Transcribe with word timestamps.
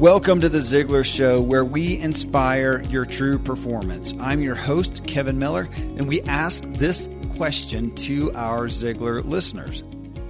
Welcome 0.00 0.42
to 0.42 0.50
the 0.50 0.58
Ziglar 0.58 1.06
Show, 1.06 1.40
where 1.40 1.64
we 1.64 1.98
inspire 1.98 2.82
your 2.90 3.06
true 3.06 3.38
performance. 3.38 4.12
I'm 4.20 4.42
your 4.42 4.54
host, 4.54 5.02
Kevin 5.06 5.38
Miller, 5.38 5.70
and 5.74 6.06
we 6.06 6.20
ask 6.20 6.62
this 6.74 7.08
question 7.38 7.94
to 7.94 8.30
our 8.34 8.66
Ziglar 8.66 9.24
listeners 9.24 9.82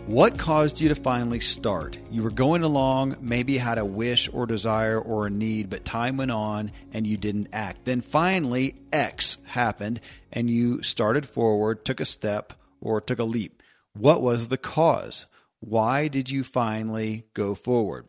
What 0.06 0.38
caused 0.38 0.80
you 0.80 0.88
to 0.90 0.94
finally 0.94 1.40
start? 1.40 1.98
You 2.12 2.22
were 2.22 2.30
going 2.30 2.62
along, 2.62 3.16
maybe 3.21 3.58
had 3.58 3.79
a 3.79 3.84
wish 3.84 4.30
or 4.32 4.47
desire 4.47 5.01
or 5.01 5.26
a 5.26 5.31
need, 5.31 5.69
but 5.69 5.85
time 5.85 6.17
went 6.17 6.30
on 6.30 6.71
and 6.92 7.04
you 7.04 7.17
didn't 7.17 7.48
act. 7.53 7.87
Then 7.87 8.03
finally, 8.03 8.76
X 8.92 9.38
happened 9.46 10.01
and 10.30 10.48
you 10.48 10.80
started 10.85 11.26
forward, 11.26 11.85
took 11.85 11.98
a 11.98 12.04
step, 12.04 12.53
or 12.80 13.01
took 13.01 13.19
a 13.19 13.24
leap. 13.24 13.64
What 13.94 14.22
was 14.22 14.46
the 14.46 14.58
cause? 14.58 15.26
Why 15.58 16.06
did 16.06 16.30
you 16.30 16.45
finally 16.45 17.24
go 17.34 17.56
forward? 17.56 18.06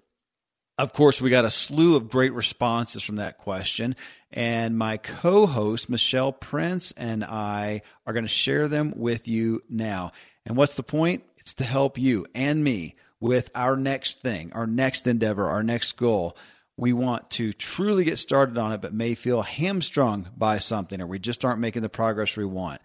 Of 0.78 0.94
course, 0.94 1.22
we 1.22 1.32
got 1.32 1.46
a 1.46 1.50
slew 1.50 1.96
of 1.96 2.10
great 2.10 2.34
responses 2.34 3.02
from 3.02 3.16
that 3.16 3.40
question. 3.40 3.96
And 4.32 4.78
my 4.78 4.98
co 4.98 5.48
host, 5.48 5.90
Michelle 5.90 6.32
Prince, 6.32 6.92
and 6.96 7.24
I 7.24 7.82
are 8.06 8.14
going 8.14 8.26
to 8.26 8.30
share 8.30 8.68
them 8.68 8.94
with 8.96 9.28
you 9.28 9.64
now. 9.70 10.12
And 10.46 10.56
what's 10.56 10.76
the 10.76 10.84
point? 10.84 11.24
It's 11.38 11.56
to 11.56 11.64
help 11.64 11.98
you 11.98 12.28
and 12.36 12.64
me 12.64 12.96
with 13.20 13.50
our 13.56 13.76
next 13.76 14.22
thing, 14.22 14.52
our 14.54 14.68
next 14.68 15.08
endeavor, 15.08 15.46
our 15.48 15.64
next 15.64 15.94
goal. 15.94 16.38
We 16.76 16.94
want 16.94 17.32
to 17.32 17.54
truly 17.54 18.04
get 18.04 18.20
started 18.20 18.58
on 18.60 18.72
it, 18.72 18.82
but 18.82 18.94
may 18.94 19.16
feel 19.16 19.42
hamstrung 19.42 20.30
by 20.38 20.60
something, 20.60 21.02
or 21.02 21.08
we 21.08 21.18
just 21.18 21.44
aren't 21.44 21.60
making 21.60 21.82
the 21.82 21.90
progress 21.90 22.38
we 22.38 22.46
want. 22.46 22.82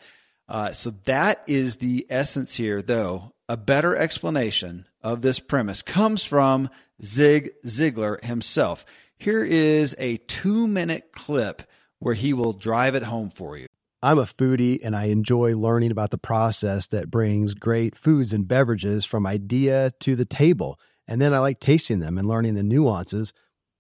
Uh, 0.49 0.73
so 0.73 0.91
that 1.05 1.43
is 1.47 1.77
the 1.77 2.07
essence 2.09 2.55
here, 2.55 2.81
though. 2.81 3.35
A 3.49 3.57
better 3.57 3.95
explanation 3.95 4.87
of 5.03 5.21
this 5.21 5.41
premise 5.41 5.83
comes 5.83 6.25
from 6.25 6.71
Zig 7.05 7.51
Ziglar 7.65 8.23
himself. 8.25 8.85
Here 9.19 9.45
is 9.45 9.95
a 9.99 10.17
two 10.19 10.67
minute 10.67 11.11
clip 11.13 11.63
where 11.99 12.15
he 12.15 12.33
will 12.33 12.53
drive 12.53 12.95
it 12.95 13.05
home 13.05 13.31
for 13.31 13.57
you. 13.57 13.67
I'm 14.03 14.19
a 14.19 14.23
foodie 14.23 14.81
and 14.83 14.97
I 14.97 15.05
enjoy 15.05 15.57
learning 15.57 15.93
about 15.93 16.11
the 16.11 16.19
process 16.19 16.87
that 16.89 17.11
brings 17.11 17.55
great 17.55 17.95
foods 17.97 18.33
and 18.33 18.49
beverages 18.49 19.05
from 19.05 19.27
idea 19.27 19.93
to 20.01 20.17
the 20.17 20.25
table. 20.25 20.81
And 21.07 21.21
then 21.21 21.33
I 21.33 21.39
like 21.39 21.61
tasting 21.61 22.01
them 22.01 22.19
and 22.19 22.27
learning 22.27 22.55
the 22.55 22.65
nuances 22.65 23.33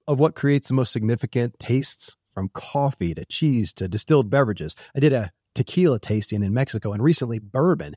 of 0.06 0.20
what 0.20 0.37
creates 0.37 0.69
the 0.69 0.75
most 0.75 0.93
significant 0.93 1.59
tastes 1.59 2.17
from 2.34 2.50
coffee 2.50 3.15
to 3.15 3.25
cheese 3.25 3.73
to 3.75 3.89
distilled 3.89 4.31
beverages. 4.31 4.77
I 4.95 5.00
did 5.00 5.12
a 5.12 5.33
tequila 5.55 5.98
tasting 5.98 6.43
in 6.43 6.55
Mexico 6.55 6.93
and 6.93 7.03
recently 7.03 7.39
bourbon. 7.39 7.97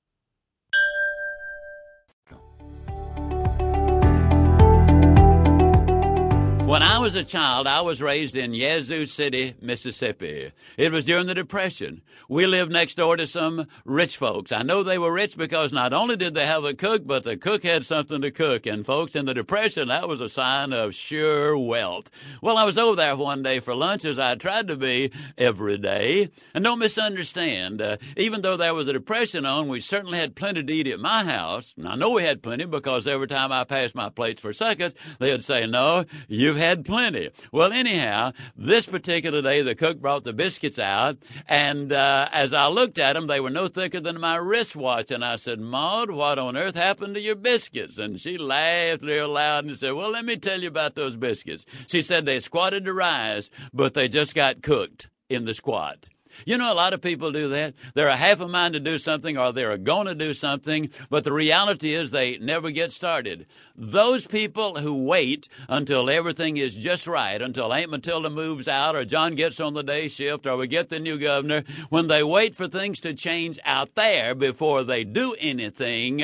When 6.71 6.83
I 6.83 6.99
was 6.99 7.15
a 7.15 7.25
child, 7.25 7.67
I 7.67 7.81
was 7.81 8.01
raised 8.01 8.37
in 8.37 8.53
Yazoo 8.53 9.05
City, 9.05 9.55
Mississippi. 9.59 10.53
It 10.77 10.93
was 10.93 11.03
during 11.03 11.27
the 11.27 11.33
Depression. 11.33 12.01
We 12.29 12.47
lived 12.47 12.71
next 12.71 12.95
door 12.95 13.17
to 13.17 13.27
some 13.27 13.67
rich 13.83 14.15
folks. 14.15 14.53
I 14.53 14.63
know 14.63 14.81
they 14.81 14.97
were 14.97 15.11
rich 15.11 15.35
because 15.35 15.73
not 15.73 15.91
only 15.91 16.15
did 16.15 16.33
they 16.33 16.45
have 16.45 16.63
a 16.63 16.73
cook, 16.73 17.05
but 17.05 17.25
the 17.25 17.35
cook 17.35 17.63
had 17.63 17.83
something 17.83 18.21
to 18.21 18.31
cook. 18.31 18.65
And 18.65 18.85
folks, 18.85 19.17
in 19.17 19.25
the 19.25 19.33
Depression, 19.33 19.89
that 19.89 20.07
was 20.07 20.21
a 20.21 20.29
sign 20.29 20.71
of 20.71 20.95
sure 20.95 21.57
wealth. 21.57 22.09
Well, 22.41 22.57
I 22.57 22.63
was 22.63 22.77
over 22.77 22.95
there 22.95 23.17
one 23.17 23.43
day 23.43 23.59
for 23.59 23.75
lunch 23.75 24.05
as 24.05 24.17
I 24.17 24.35
tried 24.35 24.69
to 24.69 24.77
be 24.77 25.11
every 25.37 25.77
day. 25.77 26.29
And 26.53 26.63
don't 26.63 26.79
misunderstand, 26.79 27.81
uh, 27.81 27.97
even 28.15 28.43
though 28.43 28.55
there 28.55 28.73
was 28.73 28.87
a 28.87 28.93
Depression 28.93 29.45
on, 29.45 29.67
we 29.67 29.81
certainly 29.81 30.19
had 30.19 30.37
plenty 30.37 30.63
to 30.63 30.73
eat 30.73 30.87
at 30.87 31.01
my 31.01 31.25
house. 31.25 31.73
And 31.75 31.85
I 31.85 31.95
know 31.95 32.11
we 32.11 32.23
had 32.23 32.41
plenty 32.41 32.63
because 32.63 33.07
every 33.07 33.27
time 33.27 33.51
I 33.51 33.65
passed 33.65 33.93
my 33.93 34.07
plates 34.07 34.41
for 34.41 34.53
seconds, 34.53 34.95
they'd 35.19 35.43
say, 35.43 35.67
no, 35.67 36.05
you've 36.29 36.60
had 36.61 36.85
plenty. 36.85 37.31
Well, 37.51 37.73
anyhow, 37.73 38.33
this 38.55 38.85
particular 38.85 39.41
day, 39.41 39.61
the 39.61 39.75
cook 39.75 39.99
brought 39.99 40.23
the 40.23 40.31
biscuits 40.31 40.79
out, 40.79 41.17
and 41.47 41.91
uh, 41.91 42.29
as 42.31 42.53
I 42.53 42.67
looked 42.67 42.97
at 42.97 43.13
them, 43.13 43.27
they 43.27 43.39
were 43.39 43.49
no 43.49 43.67
thicker 43.67 43.99
than 43.99 44.19
my 44.19 44.35
wristwatch. 44.35 45.11
And 45.11 45.25
I 45.25 45.35
said, 45.35 45.59
Maud, 45.59 46.11
what 46.11 46.39
on 46.39 46.55
earth 46.55 46.75
happened 46.75 47.15
to 47.15 47.21
your 47.21 47.35
biscuits? 47.35 47.97
And 47.97 48.21
she 48.21 48.37
laughed 48.37 49.01
real 49.01 49.29
loud 49.29 49.65
and 49.65 49.77
said, 49.77 49.93
Well, 49.93 50.11
let 50.11 50.23
me 50.23 50.37
tell 50.37 50.61
you 50.61 50.67
about 50.67 50.95
those 50.95 51.15
biscuits. 51.15 51.65
She 51.87 52.01
said 52.01 52.25
they 52.25 52.39
squatted 52.39 52.85
to 52.85 52.93
rise, 52.93 53.49
but 53.73 53.93
they 53.93 54.07
just 54.07 54.35
got 54.35 54.61
cooked 54.61 55.09
in 55.29 55.45
the 55.45 55.53
squat. 55.53 56.07
You 56.45 56.57
know, 56.57 56.71
a 56.71 56.75
lot 56.75 56.93
of 56.93 57.01
people 57.01 57.31
do 57.31 57.49
that. 57.49 57.73
They're 57.93 58.07
a 58.07 58.15
half 58.15 58.39
a 58.39 58.47
mind 58.47 58.73
to 58.73 58.79
do 58.79 58.97
something 58.97 59.37
or 59.37 59.51
they're 59.51 59.77
going 59.77 60.07
to 60.07 60.15
do 60.15 60.33
something, 60.33 60.89
but 61.09 61.23
the 61.23 61.33
reality 61.33 61.93
is 61.93 62.11
they 62.11 62.37
never 62.37 62.71
get 62.71 62.91
started. 62.91 63.45
Those 63.75 64.27
people 64.27 64.79
who 64.79 65.03
wait 65.03 65.47
until 65.69 66.09
everything 66.09 66.57
is 66.57 66.75
just 66.75 67.07
right, 67.07 67.41
until 67.41 67.73
Aunt 67.73 67.91
Matilda 67.91 68.29
moves 68.29 68.67
out 68.67 68.95
or 68.95 69.05
John 69.05 69.35
gets 69.35 69.59
on 69.59 69.73
the 69.73 69.83
day 69.83 70.07
shift 70.07 70.45
or 70.45 70.57
we 70.57 70.67
get 70.67 70.89
the 70.89 70.99
new 70.99 71.17
governor, 71.19 71.63
when 71.89 72.07
they 72.07 72.23
wait 72.23 72.55
for 72.55 72.67
things 72.67 72.99
to 73.01 73.13
change 73.13 73.59
out 73.65 73.95
there 73.95 74.35
before 74.35 74.83
they 74.83 75.03
do 75.03 75.35
anything, 75.39 76.17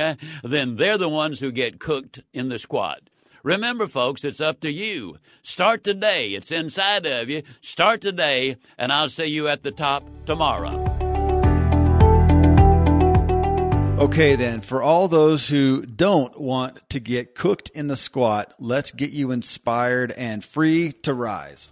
then 0.43 0.75
they're 0.75 0.97
the 0.97 1.09
ones 1.09 1.39
who 1.39 1.51
get 1.51 1.79
cooked 1.79 2.21
in 2.33 2.49
the 2.49 2.59
squat. 2.59 3.01
Remember, 3.43 3.87
folks, 3.87 4.23
it's 4.23 4.41
up 4.41 4.59
to 4.61 4.71
you. 4.71 5.17
Start 5.41 5.83
today. 5.83 6.29
It's 6.29 6.51
inside 6.51 7.05
of 7.05 7.29
you. 7.29 7.43
Start 7.61 8.01
today, 8.01 8.57
and 8.77 8.91
I'll 8.91 9.09
see 9.09 9.25
you 9.25 9.47
at 9.47 9.61
the 9.61 9.71
top 9.71 10.03
tomorrow. 10.25 10.83
Okay, 13.99 14.35
then, 14.35 14.61
for 14.61 14.83
all 14.83 15.07
those 15.07 15.47
who 15.47 15.83
don't 15.83 16.39
want 16.39 16.87
to 16.91 16.99
get 16.99 17.33
cooked 17.33 17.69
in 17.69 17.87
the 17.87 17.95
squat, 17.95 18.53
let's 18.59 18.91
get 18.91 19.09
you 19.09 19.31
inspired 19.31 20.11
and 20.11 20.45
free 20.45 20.91
to 21.01 21.15
rise. 21.15 21.71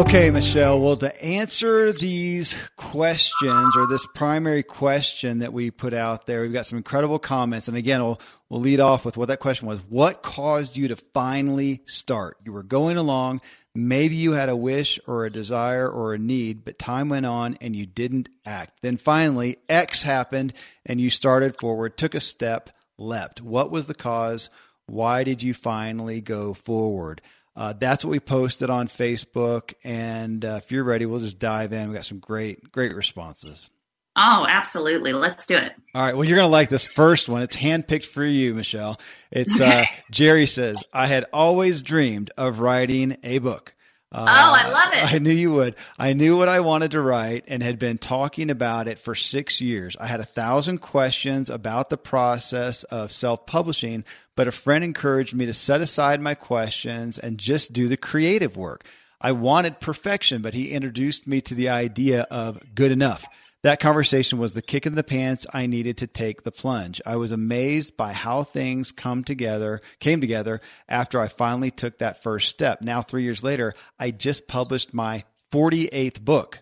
Okay, 0.00 0.30
Michelle. 0.30 0.80
Well, 0.80 0.96
to 0.96 1.22
answer 1.22 1.92
these 1.92 2.56
questions 2.76 3.76
or 3.76 3.86
this 3.86 4.06
primary 4.14 4.62
question 4.62 5.40
that 5.40 5.52
we 5.52 5.70
put 5.70 5.92
out 5.92 6.24
there, 6.24 6.40
we've 6.40 6.54
got 6.54 6.64
some 6.64 6.78
incredible 6.78 7.18
comments. 7.18 7.68
And 7.68 7.76
again, 7.76 8.02
we'll, 8.02 8.18
we'll 8.48 8.62
lead 8.62 8.80
off 8.80 9.04
with 9.04 9.18
what 9.18 9.28
that 9.28 9.40
question 9.40 9.68
was. 9.68 9.78
What 9.90 10.22
caused 10.22 10.74
you 10.74 10.88
to 10.88 10.96
finally 10.96 11.82
start? 11.84 12.38
You 12.42 12.52
were 12.52 12.62
going 12.62 12.96
along. 12.96 13.42
Maybe 13.74 14.16
you 14.16 14.32
had 14.32 14.48
a 14.48 14.56
wish 14.56 14.98
or 15.06 15.26
a 15.26 15.30
desire 15.30 15.86
or 15.86 16.14
a 16.14 16.18
need, 16.18 16.64
but 16.64 16.78
time 16.78 17.10
went 17.10 17.26
on 17.26 17.58
and 17.60 17.76
you 17.76 17.84
didn't 17.84 18.30
act. 18.46 18.78
Then 18.80 18.96
finally, 18.96 19.58
X 19.68 20.02
happened 20.02 20.54
and 20.86 20.98
you 20.98 21.10
started 21.10 21.60
forward, 21.60 21.98
took 21.98 22.14
a 22.14 22.20
step, 22.20 22.70
leapt. 22.96 23.42
What 23.42 23.70
was 23.70 23.86
the 23.86 23.94
cause? 23.94 24.48
Why 24.86 25.24
did 25.24 25.42
you 25.42 25.52
finally 25.52 26.22
go 26.22 26.54
forward? 26.54 27.20
Uh, 27.56 27.72
that's 27.72 28.04
what 28.04 28.10
we 28.10 28.20
posted 28.20 28.70
on 28.70 28.88
Facebook. 28.88 29.74
And 29.84 30.44
uh, 30.44 30.60
if 30.62 30.70
you're 30.72 30.84
ready, 30.84 31.06
we'll 31.06 31.20
just 31.20 31.38
dive 31.38 31.72
in. 31.72 31.88
We 31.88 31.94
got 31.94 32.04
some 32.04 32.18
great, 32.18 32.70
great 32.72 32.94
responses. 32.94 33.70
Oh, 34.16 34.44
absolutely. 34.48 35.12
Let's 35.12 35.46
do 35.46 35.56
it. 35.56 35.72
All 35.94 36.02
right. 36.02 36.14
Well, 36.14 36.24
you're 36.24 36.36
going 36.36 36.48
to 36.48 36.52
like 36.52 36.68
this 36.68 36.84
first 36.84 37.28
one. 37.28 37.42
It's 37.42 37.56
handpicked 37.56 38.06
for 38.06 38.24
you, 38.24 38.54
Michelle. 38.54 39.00
It's 39.30 39.60
uh, 39.60 39.84
Jerry 40.10 40.46
says, 40.46 40.82
I 40.92 41.06
had 41.06 41.26
always 41.32 41.82
dreamed 41.82 42.30
of 42.36 42.60
writing 42.60 43.16
a 43.22 43.38
book. 43.38 43.74
Uh, 44.12 44.26
oh, 44.28 44.52
I 44.52 44.68
love 44.68 44.92
it. 44.92 45.14
I 45.14 45.18
knew 45.18 45.30
you 45.30 45.52
would. 45.52 45.76
I 45.96 46.14
knew 46.14 46.36
what 46.36 46.48
I 46.48 46.60
wanted 46.60 46.90
to 46.92 47.00
write 47.00 47.44
and 47.46 47.62
had 47.62 47.78
been 47.78 47.96
talking 47.96 48.50
about 48.50 48.88
it 48.88 48.98
for 48.98 49.14
six 49.14 49.60
years. 49.60 49.96
I 50.00 50.08
had 50.08 50.18
a 50.18 50.24
thousand 50.24 50.78
questions 50.78 51.48
about 51.48 51.90
the 51.90 51.96
process 51.96 52.82
of 52.84 53.12
self 53.12 53.46
publishing, 53.46 54.04
but 54.34 54.48
a 54.48 54.52
friend 54.52 54.82
encouraged 54.82 55.34
me 55.36 55.46
to 55.46 55.52
set 55.52 55.80
aside 55.80 56.20
my 56.20 56.34
questions 56.34 57.18
and 57.18 57.38
just 57.38 57.72
do 57.72 57.86
the 57.86 57.96
creative 57.96 58.56
work. 58.56 58.84
I 59.20 59.32
wanted 59.32 59.80
perfection, 59.80 60.42
but 60.42 60.54
he 60.54 60.70
introduced 60.70 61.26
me 61.28 61.40
to 61.42 61.54
the 61.54 61.68
idea 61.68 62.26
of 62.30 62.74
good 62.74 62.90
enough. 62.90 63.26
That 63.62 63.78
conversation 63.78 64.38
was 64.38 64.54
the 64.54 64.62
kick 64.62 64.86
in 64.86 64.94
the 64.94 65.02
pants 65.02 65.46
I 65.52 65.66
needed 65.66 65.98
to 65.98 66.06
take 66.06 66.44
the 66.44 66.50
plunge. 66.50 67.02
I 67.04 67.16
was 67.16 67.30
amazed 67.30 67.94
by 67.94 68.14
how 68.14 68.42
things 68.42 68.90
come 68.90 69.22
together, 69.22 69.80
came 69.98 70.22
together 70.22 70.62
after 70.88 71.20
I 71.20 71.28
finally 71.28 71.70
took 71.70 71.98
that 71.98 72.22
first 72.22 72.48
step. 72.48 72.80
Now, 72.80 73.02
three 73.02 73.22
years 73.22 73.44
later, 73.44 73.74
I 73.98 74.12
just 74.12 74.48
published 74.48 74.94
my 74.94 75.24
48th 75.52 76.22
book. 76.22 76.60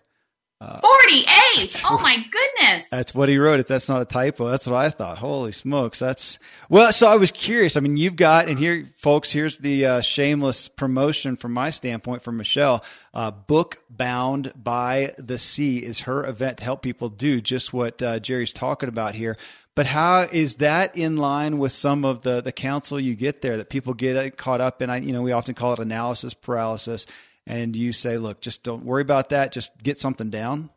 48. 0.61 1.83
Oh 1.85 1.99
my 2.01 2.17
goodness. 2.17 2.89
That's 2.89 3.15
what 3.15 3.29
he 3.29 3.37
wrote. 3.37 3.61
If 3.61 3.67
that's 3.69 3.87
not 3.87 4.01
a 4.01 4.05
typo, 4.05 4.47
that's 4.49 4.67
what 4.67 4.75
I 4.75 4.89
thought. 4.89 5.17
Holy 5.17 5.53
smokes. 5.53 5.99
That's 5.99 6.37
well, 6.67 6.91
so 6.91 7.07
I 7.07 7.15
was 7.15 7.31
curious. 7.31 7.77
I 7.77 7.79
mean, 7.79 7.95
you've 7.95 8.17
got, 8.17 8.49
and 8.49 8.59
here, 8.59 8.85
folks, 8.97 9.31
here's 9.31 9.57
the 9.57 9.85
uh, 9.85 10.01
shameless 10.01 10.67
promotion 10.67 11.37
from 11.37 11.53
my 11.53 11.69
standpoint 11.69 12.23
from 12.23 12.35
Michelle. 12.35 12.83
Uh, 13.13 13.31
book 13.31 13.81
Bound 13.89 14.51
by 14.53 15.13
the 15.17 15.37
Sea 15.37 15.77
is 15.77 16.01
her 16.01 16.25
event 16.25 16.57
to 16.57 16.65
help 16.65 16.81
people 16.81 17.07
do 17.07 17.39
just 17.39 17.71
what 17.71 18.01
uh, 18.01 18.19
Jerry's 18.19 18.51
talking 18.51 18.89
about 18.89 19.15
here. 19.15 19.37
But 19.75 19.85
how 19.85 20.27
is 20.29 20.55
that 20.55 20.97
in 20.97 21.15
line 21.15 21.57
with 21.57 21.71
some 21.71 22.03
of 22.03 22.21
the, 22.21 22.41
the 22.41 22.51
counsel 22.51 22.99
you 22.99 23.15
get 23.15 23.41
there 23.41 23.55
that 23.55 23.69
people 23.69 23.93
get 23.93 24.35
caught 24.35 24.59
up 24.59 24.81
in? 24.81 24.89
I, 24.89 24.97
you 24.97 25.13
know, 25.13 25.21
we 25.21 25.31
often 25.31 25.55
call 25.55 25.71
it 25.71 25.79
analysis 25.79 26.33
paralysis 26.33 27.05
and 27.49 27.75
you 27.75 27.91
say, 27.91 28.17
look, 28.17 28.39
just 28.39 28.63
don't 28.63 28.85
worry 28.85 29.01
about 29.01 29.29
that. 29.29 29.51
Just 29.51 29.71
get 29.81 29.99
something 29.99 30.29
down? 30.29 30.69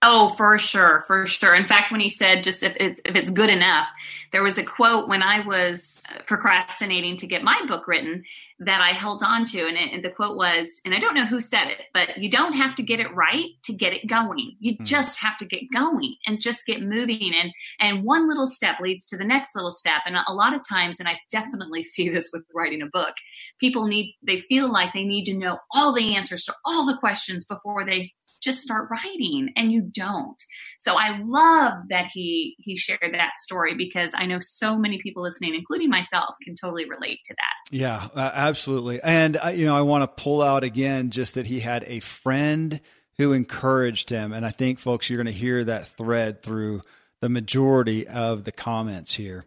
Oh, 0.00 0.28
for 0.28 0.58
sure, 0.58 1.02
for 1.08 1.26
sure. 1.26 1.54
In 1.56 1.66
fact, 1.66 1.90
when 1.90 2.00
he 2.00 2.08
said 2.08 2.44
just 2.44 2.62
if 2.62 2.76
it's 2.78 3.00
if 3.04 3.16
it's 3.16 3.32
good 3.32 3.50
enough, 3.50 3.88
there 4.30 4.44
was 4.44 4.56
a 4.56 4.62
quote 4.62 5.08
when 5.08 5.24
I 5.24 5.40
was 5.40 6.04
procrastinating 6.26 7.16
to 7.16 7.26
get 7.26 7.42
my 7.42 7.60
book 7.66 7.88
written 7.88 8.22
that 8.60 8.80
I 8.80 8.92
held 8.92 9.22
on 9.24 9.44
to, 9.46 9.66
and, 9.66 9.76
it, 9.76 9.92
and 9.92 10.04
the 10.04 10.10
quote 10.10 10.36
was, 10.36 10.80
and 10.84 10.92
I 10.92 10.98
don't 10.98 11.14
know 11.14 11.24
who 11.24 11.40
said 11.40 11.68
it, 11.68 11.78
but 11.94 12.18
you 12.18 12.28
don't 12.28 12.54
have 12.54 12.74
to 12.76 12.82
get 12.82 12.98
it 13.00 13.12
right 13.14 13.46
to 13.64 13.72
get 13.72 13.92
it 13.92 14.06
going. 14.06 14.56
You 14.60 14.76
mm. 14.76 14.84
just 14.84 15.20
have 15.20 15.36
to 15.38 15.46
get 15.46 15.62
going 15.72 16.14
and 16.26 16.40
just 16.40 16.64
get 16.64 16.80
moving, 16.80 17.32
and 17.34 17.50
and 17.80 18.04
one 18.04 18.28
little 18.28 18.46
step 18.46 18.76
leads 18.80 19.04
to 19.06 19.16
the 19.16 19.24
next 19.24 19.56
little 19.56 19.72
step. 19.72 20.02
And 20.06 20.16
a 20.16 20.32
lot 20.32 20.54
of 20.54 20.60
times, 20.68 21.00
and 21.00 21.08
I 21.08 21.16
definitely 21.28 21.82
see 21.82 22.08
this 22.08 22.30
with 22.32 22.44
writing 22.54 22.82
a 22.82 22.86
book, 22.86 23.14
people 23.58 23.88
need 23.88 24.14
they 24.24 24.38
feel 24.38 24.72
like 24.72 24.92
they 24.92 25.04
need 25.04 25.24
to 25.24 25.36
know 25.36 25.58
all 25.74 25.92
the 25.92 26.14
answers 26.14 26.44
to 26.44 26.54
all 26.64 26.86
the 26.86 26.96
questions 26.96 27.46
before 27.46 27.84
they 27.84 28.04
just 28.40 28.62
start 28.62 28.88
writing 28.90 29.52
and 29.56 29.72
you 29.72 29.82
don't. 29.82 30.42
So 30.78 30.96
i 30.98 31.18
love 31.18 31.74
that 31.90 32.06
he 32.12 32.56
he 32.58 32.76
shared 32.76 33.12
that 33.12 33.36
story 33.36 33.74
because 33.74 34.12
i 34.16 34.26
know 34.26 34.38
so 34.40 34.78
many 34.78 35.00
people 35.02 35.22
listening 35.22 35.54
including 35.54 35.90
myself 35.90 36.34
can 36.42 36.54
totally 36.56 36.88
relate 36.88 37.20
to 37.24 37.34
that. 37.34 37.76
Yeah 37.76 38.08
uh, 38.14 38.30
absolutely. 38.34 39.00
And 39.02 39.36
uh, 39.42 39.48
you 39.48 39.66
know 39.66 39.76
i 39.76 39.82
want 39.82 40.02
to 40.02 40.22
pull 40.22 40.42
out 40.42 40.64
again 40.64 41.10
just 41.10 41.34
that 41.34 41.46
he 41.46 41.60
had 41.60 41.84
a 41.86 42.00
friend 42.00 42.80
who 43.18 43.32
encouraged 43.32 44.10
him 44.10 44.32
and 44.32 44.46
i 44.46 44.50
think 44.50 44.78
folks 44.78 45.10
you're 45.10 45.16
going 45.16 45.26
to 45.26 45.32
hear 45.32 45.64
that 45.64 45.88
thread 45.88 46.42
through 46.42 46.80
the 47.20 47.28
majority 47.28 48.06
of 48.06 48.44
the 48.44 48.52
comments 48.52 49.14
here. 49.14 49.44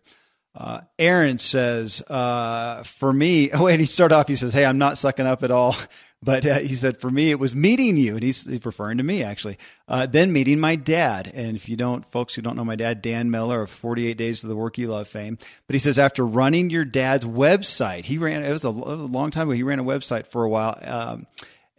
Uh, 0.53 0.81
Aaron 0.99 1.37
says, 1.37 2.01
uh, 2.09 2.83
for 2.83 3.11
me, 3.11 3.51
oh, 3.53 3.67
and 3.67 3.79
he 3.79 3.85
started 3.85 4.15
off, 4.15 4.27
he 4.27 4.35
says, 4.35 4.53
Hey, 4.53 4.65
I'm 4.65 4.77
not 4.77 4.97
sucking 4.97 5.25
up 5.25 5.43
at 5.43 5.51
all. 5.51 5.75
But 6.23 6.45
uh, 6.45 6.59
he 6.59 6.75
said, 6.75 6.99
for 6.99 7.09
me, 7.09 7.31
it 7.31 7.39
was 7.39 7.55
meeting 7.55 7.97
you. 7.97 8.13
And 8.13 8.23
he's, 8.23 8.45
he's 8.45 8.63
referring 8.63 8.97
to 8.97 9.03
me, 9.03 9.23
actually. 9.23 9.57
Uh, 9.87 10.05
then 10.05 10.31
meeting 10.31 10.59
my 10.59 10.75
dad. 10.75 11.31
And 11.33 11.55
if 11.55 11.67
you 11.67 11.75
don't, 11.75 12.05
folks 12.05 12.35
who 12.35 12.43
don't 12.43 12.55
know 12.55 12.63
my 12.63 12.75
dad, 12.75 13.01
Dan 13.01 13.31
Miller 13.31 13.63
of 13.63 13.71
48 13.71 14.17
Days 14.17 14.43
of 14.43 14.49
the 14.49 14.55
Work 14.55 14.77
You 14.77 14.87
Love 14.87 15.07
fame. 15.07 15.39
But 15.65 15.73
he 15.73 15.79
says, 15.79 15.97
after 15.97 16.25
running 16.25 16.69
your 16.69 16.85
dad's 16.85 17.25
website, 17.25 18.05
he 18.05 18.19
ran, 18.19 18.43
it 18.43 18.51
was 18.51 18.65
a, 18.65 18.69
a 18.69 18.69
long 18.69 19.31
time 19.31 19.49
ago, 19.49 19.55
he 19.55 19.63
ran 19.63 19.79
a 19.79 19.83
website 19.83 20.27
for 20.27 20.43
a 20.43 20.49
while. 20.49 20.77
Um, 20.83 21.25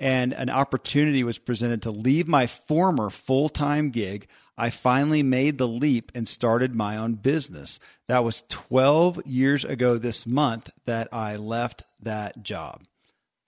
and 0.00 0.32
an 0.32 0.50
opportunity 0.50 1.22
was 1.22 1.38
presented 1.38 1.82
to 1.82 1.92
leave 1.92 2.26
my 2.26 2.48
former 2.48 3.10
full 3.10 3.48
time 3.48 3.90
gig. 3.90 4.26
I 4.58 4.70
finally 4.70 5.22
made 5.22 5.56
the 5.56 5.68
leap 5.68 6.10
and 6.14 6.26
started 6.26 6.74
my 6.74 6.96
own 6.96 7.14
business. 7.14 7.78
That 8.08 8.24
was 8.24 8.42
12 8.48 9.24
years 9.24 9.64
ago 9.64 9.98
this 9.98 10.26
month 10.26 10.70
that 10.84 11.08
I 11.12 11.36
left 11.36 11.84
that 12.00 12.42
job. 12.42 12.82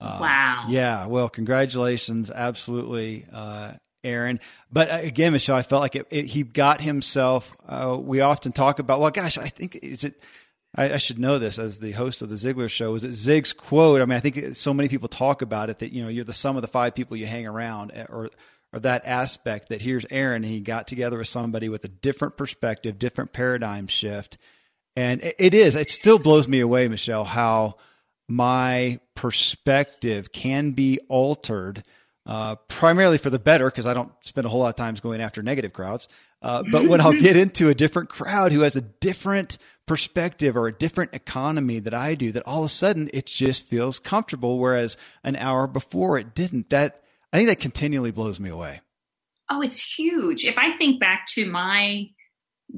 Uh, 0.05 0.17
wow. 0.21 0.65
Yeah. 0.69 1.07
Well, 1.07 1.29
congratulations. 1.29 2.31
Absolutely. 2.31 3.25
Uh, 3.31 3.73
Aaron. 4.05 4.39
But 4.71 4.89
uh, 4.89 4.99
again, 5.01 5.33
Michelle, 5.33 5.57
I 5.57 5.63
felt 5.63 5.81
like 5.81 5.95
it, 5.95 6.07
it, 6.11 6.25
he 6.25 6.43
got 6.43 6.79
himself. 6.79 7.51
Uh, 7.67 7.97
we 7.99 8.21
often 8.21 8.51
talk 8.51 8.79
about, 8.79 9.01
well, 9.01 9.11
gosh, 9.11 9.37
I 9.37 9.47
think 9.47 9.79
is 9.81 10.03
it. 10.03 10.21
I, 10.77 10.93
I, 10.93 10.97
should 10.97 11.19
know 11.19 11.39
this 11.39 11.57
as 11.57 11.79
the 11.79 11.93
host 11.93 12.21
of 12.21 12.29
the 12.29 12.35
Ziglar 12.35 12.69
Show. 12.69 12.95
Is 12.95 13.05
it 13.05 13.13
Zig's 13.13 13.53
quote? 13.53 14.01
I 14.01 14.05
mean, 14.05 14.17
I 14.17 14.19
think 14.19 14.55
so 14.55 14.73
many 14.73 14.89
people 14.89 15.07
talk 15.07 15.41
about 15.41 15.69
it 15.69 15.79
that 15.79 15.93
you 15.93 16.03
know 16.03 16.09
you're 16.09 16.25
the 16.25 16.33
sum 16.33 16.57
of 16.57 16.61
the 16.61 16.67
five 16.67 16.93
people 16.93 17.17
you 17.17 17.25
hang 17.25 17.47
around, 17.47 17.91
eh, 17.93 18.05
or 18.09 18.29
or 18.73 18.79
that 18.81 19.03
aspect. 19.05 19.69
That 19.69 19.81
here's 19.81 20.05
Aaron, 20.11 20.43
and 20.43 20.51
he 20.51 20.59
got 20.59 20.87
together 20.87 21.17
with 21.17 21.29
somebody 21.29 21.69
with 21.69 21.85
a 21.85 21.89
different 21.89 22.35
perspective, 22.35 22.99
different 22.99 23.31
paradigm 23.31 23.87
shift, 23.87 24.37
and 24.97 25.23
it, 25.23 25.35
it 25.39 25.53
is. 25.53 25.75
It 25.75 25.89
still 25.89 26.19
blows 26.19 26.47
me 26.47 26.59
away, 26.59 26.89
Michelle, 26.89 27.23
how 27.23 27.75
my 28.27 28.99
perspective 29.15 30.31
can 30.31 30.71
be 30.71 30.99
altered 31.09 31.83
uh, 32.25 32.55
primarily 32.67 33.17
for 33.17 33.29
the 33.29 33.39
better 33.39 33.65
because 33.65 33.85
I 33.85 33.93
don't 33.93 34.11
spend 34.21 34.45
a 34.45 34.49
whole 34.49 34.61
lot 34.61 34.69
of 34.69 34.75
times 34.75 34.99
going 34.99 35.21
after 35.21 35.43
negative 35.43 35.73
crowds. 35.73 36.07
Uh, 36.41 36.63
but 36.71 36.87
when 36.87 37.01
I'll 37.01 37.13
get 37.13 37.37
into 37.37 37.69
a 37.69 37.75
different 37.75 38.09
crowd 38.09 38.51
who 38.51 38.61
has 38.61 38.75
a 38.75 38.81
different 38.81 39.57
perspective 39.87 40.57
or 40.57 40.67
a 40.67 40.73
different 40.73 41.13
economy 41.13 41.79
that 41.79 41.93
I 41.93 42.15
do, 42.15 42.31
that 42.31 42.43
all 42.45 42.59
of 42.59 42.65
a 42.65 42.69
sudden 42.69 43.09
it 43.13 43.25
just 43.25 43.65
feels 43.65 43.99
comfortable, 43.99 44.59
whereas 44.59 44.97
an 45.23 45.35
hour 45.35 45.67
before 45.67 46.17
it 46.17 46.35
didn't. 46.35 46.69
That 46.69 47.01
I 47.31 47.37
think 47.37 47.49
that 47.49 47.59
continually 47.59 48.11
blows 48.11 48.39
me 48.39 48.49
away. 48.49 48.81
Oh, 49.49 49.61
it's 49.61 49.97
huge. 49.97 50.45
If 50.45 50.57
I 50.57 50.71
think 50.71 50.99
back 50.99 51.27
to 51.33 51.49
my 51.49 52.09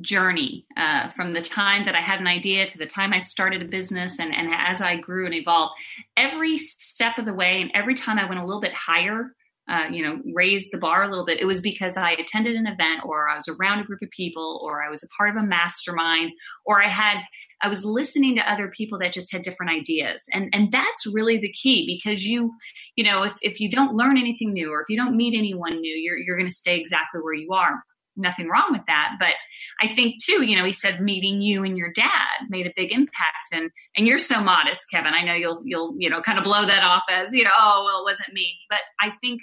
journey 0.02 0.66
uh, 0.76 1.08
from 1.10 1.34
the 1.34 1.42
time 1.42 1.86
that 1.86 1.96
I 1.96 2.02
had 2.02 2.20
an 2.20 2.28
idea 2.28 2.68
to 2.68 2.78
the 2.78 2.86
time 2.86 3.14
I 3.14 3.20
started 3.20 3.62
a 3.62 3.66
business 3.66 4.20
and, 4.20 4.34
and 4.34 4.54
as 4.54 4.82
I 4.82 4.96
grew 4.96 5.26
and 5.26 5.34
evolved, 5.34 5.74
every 6.16 6.58
step 6.58 7.18
of 7.18 7.26
the 7.26 7.34
way 7.34 7.62
and 7.62 7.72
every 7.74 7.96
time 7.96 8.20
I 8.20 8.28
went 8.28 8.40
a 8.40 8.46
little 8.46 8.62
bit 8.62 8.74
higher, 8.74 9.32
uh, 9.70 9.86
you 9.92 10.02
know, 10.04 10.22
raised 10.34 10.70
the 10.72 10.78
bar 10.78 11.04
a 11.04 11.10
little 11.10 11.26
bit, 11.26 11.42
it 11.42 11.46
was 11.46 11.60
because 11.60 11.98
I 11.98 12.12
attended 12.12 12.56
an 12.56 12.68
event 12.68 13.02
or 13.04 13.28
I 13.28 13.36
was 13.36 13.48
around 13.50 13.80
a 13.80 13.84
group 13.84 14.02
of 14.02 14.10
people 14.12 14.62
or 14.64 14.82
I 14.82 14.90
was 14.90 15.04
a 15.04 15.10
part 15.18 15.30
of 15.30 15.36
a 15.36 15.46
mastermind 15.46 16.32
or 16.66 16.82
I 16.82 16.88
had 16.88 17.22
I 17.60 17.70
was 17.70 17.84
listening 17.84 18.36
to 18.36 18.50
other 18.50 18.70
people 18.70 19.00
that 19.00 19.14
just 19.14 19.32
had 19.32 19.42
different 19.42 19.72
ideas. 19.72 20.24
And 20.34 20.50
and 20.54 20.72
that's 20.72 21.08
really 21.08 21.38
the 21.38 21.52
key 21.52 21.86
because 21.86 22.26
you, 22.26 22.54
you 22.96 23.04
know, 23.04 23.24
if, 23.24 23.34
if 23.42 23.60
you 23.60 23.70
don't 23.70 23.96
learn 23.96 24.18
anything 24.18 24.54
new 24.54 24.72
or 24.72 24.82
if 24.82 24.90
you 24.90 24.96
don't 24.96 25.18
meet 25.18 25.38
anyone 25.38 25.82
new, 25.82 25.96
you're 25.96 26.18
you're 26.18 26.38
gonna 26.38 26.52
stay 26.52 26.80
exactly 26.80 27.20
where 27.20 27.34
you 27.34 27.52
are 27.52 27.84
nothing 28.18 28.50
wrong 28.50 28.70
with 28.72 28.82
that. 28.88 29.16
But 29.20 29.34
I 29.82 29.94
think 29.94 30.16
too, 30.24 30.46
you 30.46 30.58
know, 30.58 30.66
he 30.66 30.74
said 30.74 31.02
meeting 31.02 31.42
you 31.42 31.64
and 31.64 31.78
your 31.78 31.92
dad 31.92 32.48
made 32.50 32.68
a 32.68 32.74
big 32.76 32.92
impact. 32.92 33.54
And 33.54 33.72
and 33.96 34.08
you're 34.08 34.18
so 34.18 34.44
modest, 34.44 34.86
Kevin. 34.92 35.14
I 35.14 35.24
know 35.24 35.34
you'll 35.34 35.62
you'll 35.66 35.96
you 35.98 36.10
know 36.10 36.22
kind 36.22 36.38
of 36.38 36.44
blow 36.44 36.66
that 36.66 36.86
off 36.86 37.04
as 37.10 37.34
you 37.34 37.44
know, 37.44 37.52
oh 37.58 37.84
well, 37.86 38.02
it 38.02 38.12
wasn't 38.12 38.34
me. 38.34 38.58
But 38.70 38.80
I 39.02 39.12
think 39.22 39.42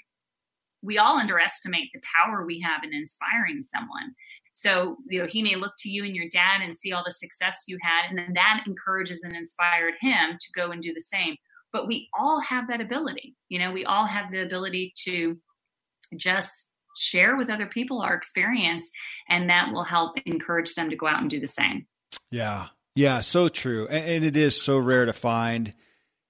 we 0.82 0.98
all 0.98 1.18
underestimate 1.18 1.88
the 1.94 2.00
power 2.22 2.44
we 2.44 2.60
have 2.60 2.84
in 2.84 2.92
inspiring 2.92 3.62
someone. 3.62 4.14
So, 4.52 4.96
you 5.08 5.20
know, 5.20 5.26
he 5.26 5.42
may 5.42 5.56
look 5.56 5.72
to 5.80 5.90
you 5.90 6.04
and 6.04 6.14
your 6.14 6.28
dad 6.28 6.60
and 6.62 6.76
see 6.76 6.92
all 6.92 7.02
the 7.04 7.10
success 7.10 7.64
you 7.66 7.76
had, 7.82 8.08
and 8.08 8.16
then 8.16 8.34
that 8.34 8.62
encourages 8.66 9.24
and 9.24 9.34
inspired 9.34 9.94
him 10.00 10.38
to 10.40 10.52
go 10.54 10.70
and 10.70 10.80
do 10.80 10.94
the 10.94 11.00
same. 11.00 11.36
But 11.72 11.88
we 11.88 12.08
all 12.16 12.40
have 12.40 12.68
that 12.68 12.80
ability. 12.80 13.34
You 13.48 13.58
know, 13.58 13.72
we 13.72 13.84
all 13.84 14.06
have 14.06 14.30
the 14.30 14.42
ability 14.42 14.92
to 15.06 15.38
just 16.16 16.70
share 16.96 17.36
with 17.36 17.50
other 17.50 17.66
people 17.66 18.00
our 18.00 18.14
experience 18.14 18.90
and 19.28 19.50
that 19.50 19.72
will 19.72 19.84
help 19.84 20.18
encourage 20.26 20.74
them 20.74 20.90
to 20.90 20.96
go 20.96 21.06
out 21.06 21.20
and 21.20 21.30
do 21.30 21.40
the 21.40 21.46
same. 21.46 21.86
Yeah. 22.30 22.66
Yeah 22.94 23.20
so 23.20 23.48
true. 23.48 23.88
And 23.88 24.24
it 24.24 24.36
is 24.36 24.60
so 24.60 24.78
rare 24.78 25.06
to 25.06 25.12
find 25.12 25.74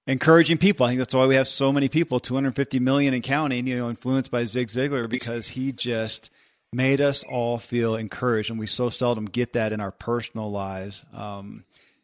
encouraging 0.07 0.57
people. 0.57 0.85
I 0.85 0.89
think 0.89 0.99
that's 0.99 1.15
why 1.15 1.25
we 1.25 1.35
have 1.35 1.47
so 1.47 1.71
many 1.71 1.89
people 1.89 2.19
250 2.19 2.79
million 2.79 3.13
and 3.13 3.23
counting 3.23 3.67
you 3.67 3.77
know 3.77 3.89
influenced 3.89 4.31
by 4.31 4.43
zig 4.45 4.67
ziglar 4.67 5.09
because 5.09 5.49
he 5.49 5.71
just 5.71 6.29
made 6.71 7.01
us 7.01 7.23
all 7.23 7.57
feel 7.57 7.95
encouraged 7.95 8.49
and 8.49 8.59
we 8.59 8.67
so 8.67 8.89
seldom 8.89 9.25
get 9.25 9.53
that 9.53 9.71
in 9.71 9.79
our 9.79 9.91
personal 9.91 10.51
lives. 10.51 11.03
Um, 11.13 11.63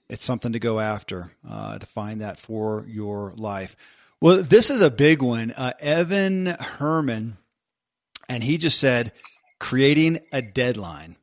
it's 0.09 0.23
something 0.23 0.53
to 0.53 0.59
go 0.59 0.79
after 0.79 1.31
uh, 1.49 1.79
to 1.79 1.85
find 1.85 2.21
that 2.21 2.39
for 2.39 2.85
your 2.87 3.33
life. 3.35 3.75
Well 4.19 4.43
this 4.43 4.69
is 4.69 4.81
a 4.81 4.91
big 4.91 5.21
one. 5.21 5.51
Uh, 5.51 5.73
evan 5.79 6.45
herman 6.47 7.37
and 8.31 8.41
he 8.41 8.57
just 8.57 8.79
said 8.79 9.11
creating 9.59 10.21
a 10.31 10.41
deadline. 10.41 11.17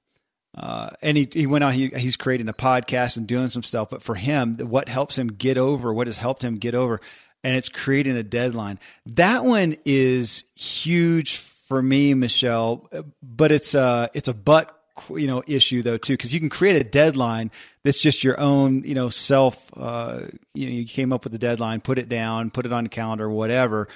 Uh, 0.54 0.90
and 1.00 1.16
he, 1.16 1.26
he 1.32 1.46
went 1.46 1.64
on, 1.64 1.72
he, 1.72 1.88
he's 1.88 2.18
creating 2.18 2.48
a 2.48 2.52
podcast 2.52 3.16
and 3.16 3.26
doing 3.26 3.48
some 3.48 3.62
stuff. 3.62 3.88
But 3.88 4.02
for 4.02 4.14
him, 4.14 4.56
what 4.56 4.90
helps 4.90 5.16
him 5.16 5.28
get 5.28 5.56
over, 5.56 5.92
what 5.92 6.06
has 6.06 6.18
helped 6.18 6.44
him 6.44 6.58
get 6.58 6.74
over, 6.74 7.00
and 7.42 7.56
it's 7.56 7.70
creating 7.70 8.16
a 8.16 8.22
deadline. 8.22 8.78
That 9.06 9.44
one 9.44 9.76
is 9.86 10.44
huge 10.54 11.38
for 11.38 11.80
me, 11.80 12.12
Michelle, 12.12 12.90
but 13.22 13.52
it's 13.52 13.74
a, 13.74 14.10
it's 14.12 14.28
a 14.28 14.34
but 14.34 14.74
you 15.10 15.28
know 15.28 15.44
issue 15.46 15.80
though 15.80 15.96
too 15.96 16.14
because 16.14 16.34
you 16.34 16.40
can 16.40 16.48
create 16.48 16.74
a 16.74 16.82
deadline 16.82 17.52
that's 17.84 18.00
just 18.00 18.24
your 18.24 18.40
own 18.40 18.82
you 18.82 18.94
know 18.94 19.08
self 19.08 19.70
uh, 19.76 20.22
you 20.54 20.66
know 20.66 20.72
you 20.72 20.84
came 20.84 21.12
up 21.12 21.22
with 21.22 21.32
a 21.32 21.38
deadline 21.38 21.80
put 21.80 22.00
it 22.00 22.08
down 22.08 22.50
put 22.50 22.66
it 22.66 22.72
on 22.72 22.82
the 22.82 22.90
calendar 22.90 23.30
whatever 23.30 23.86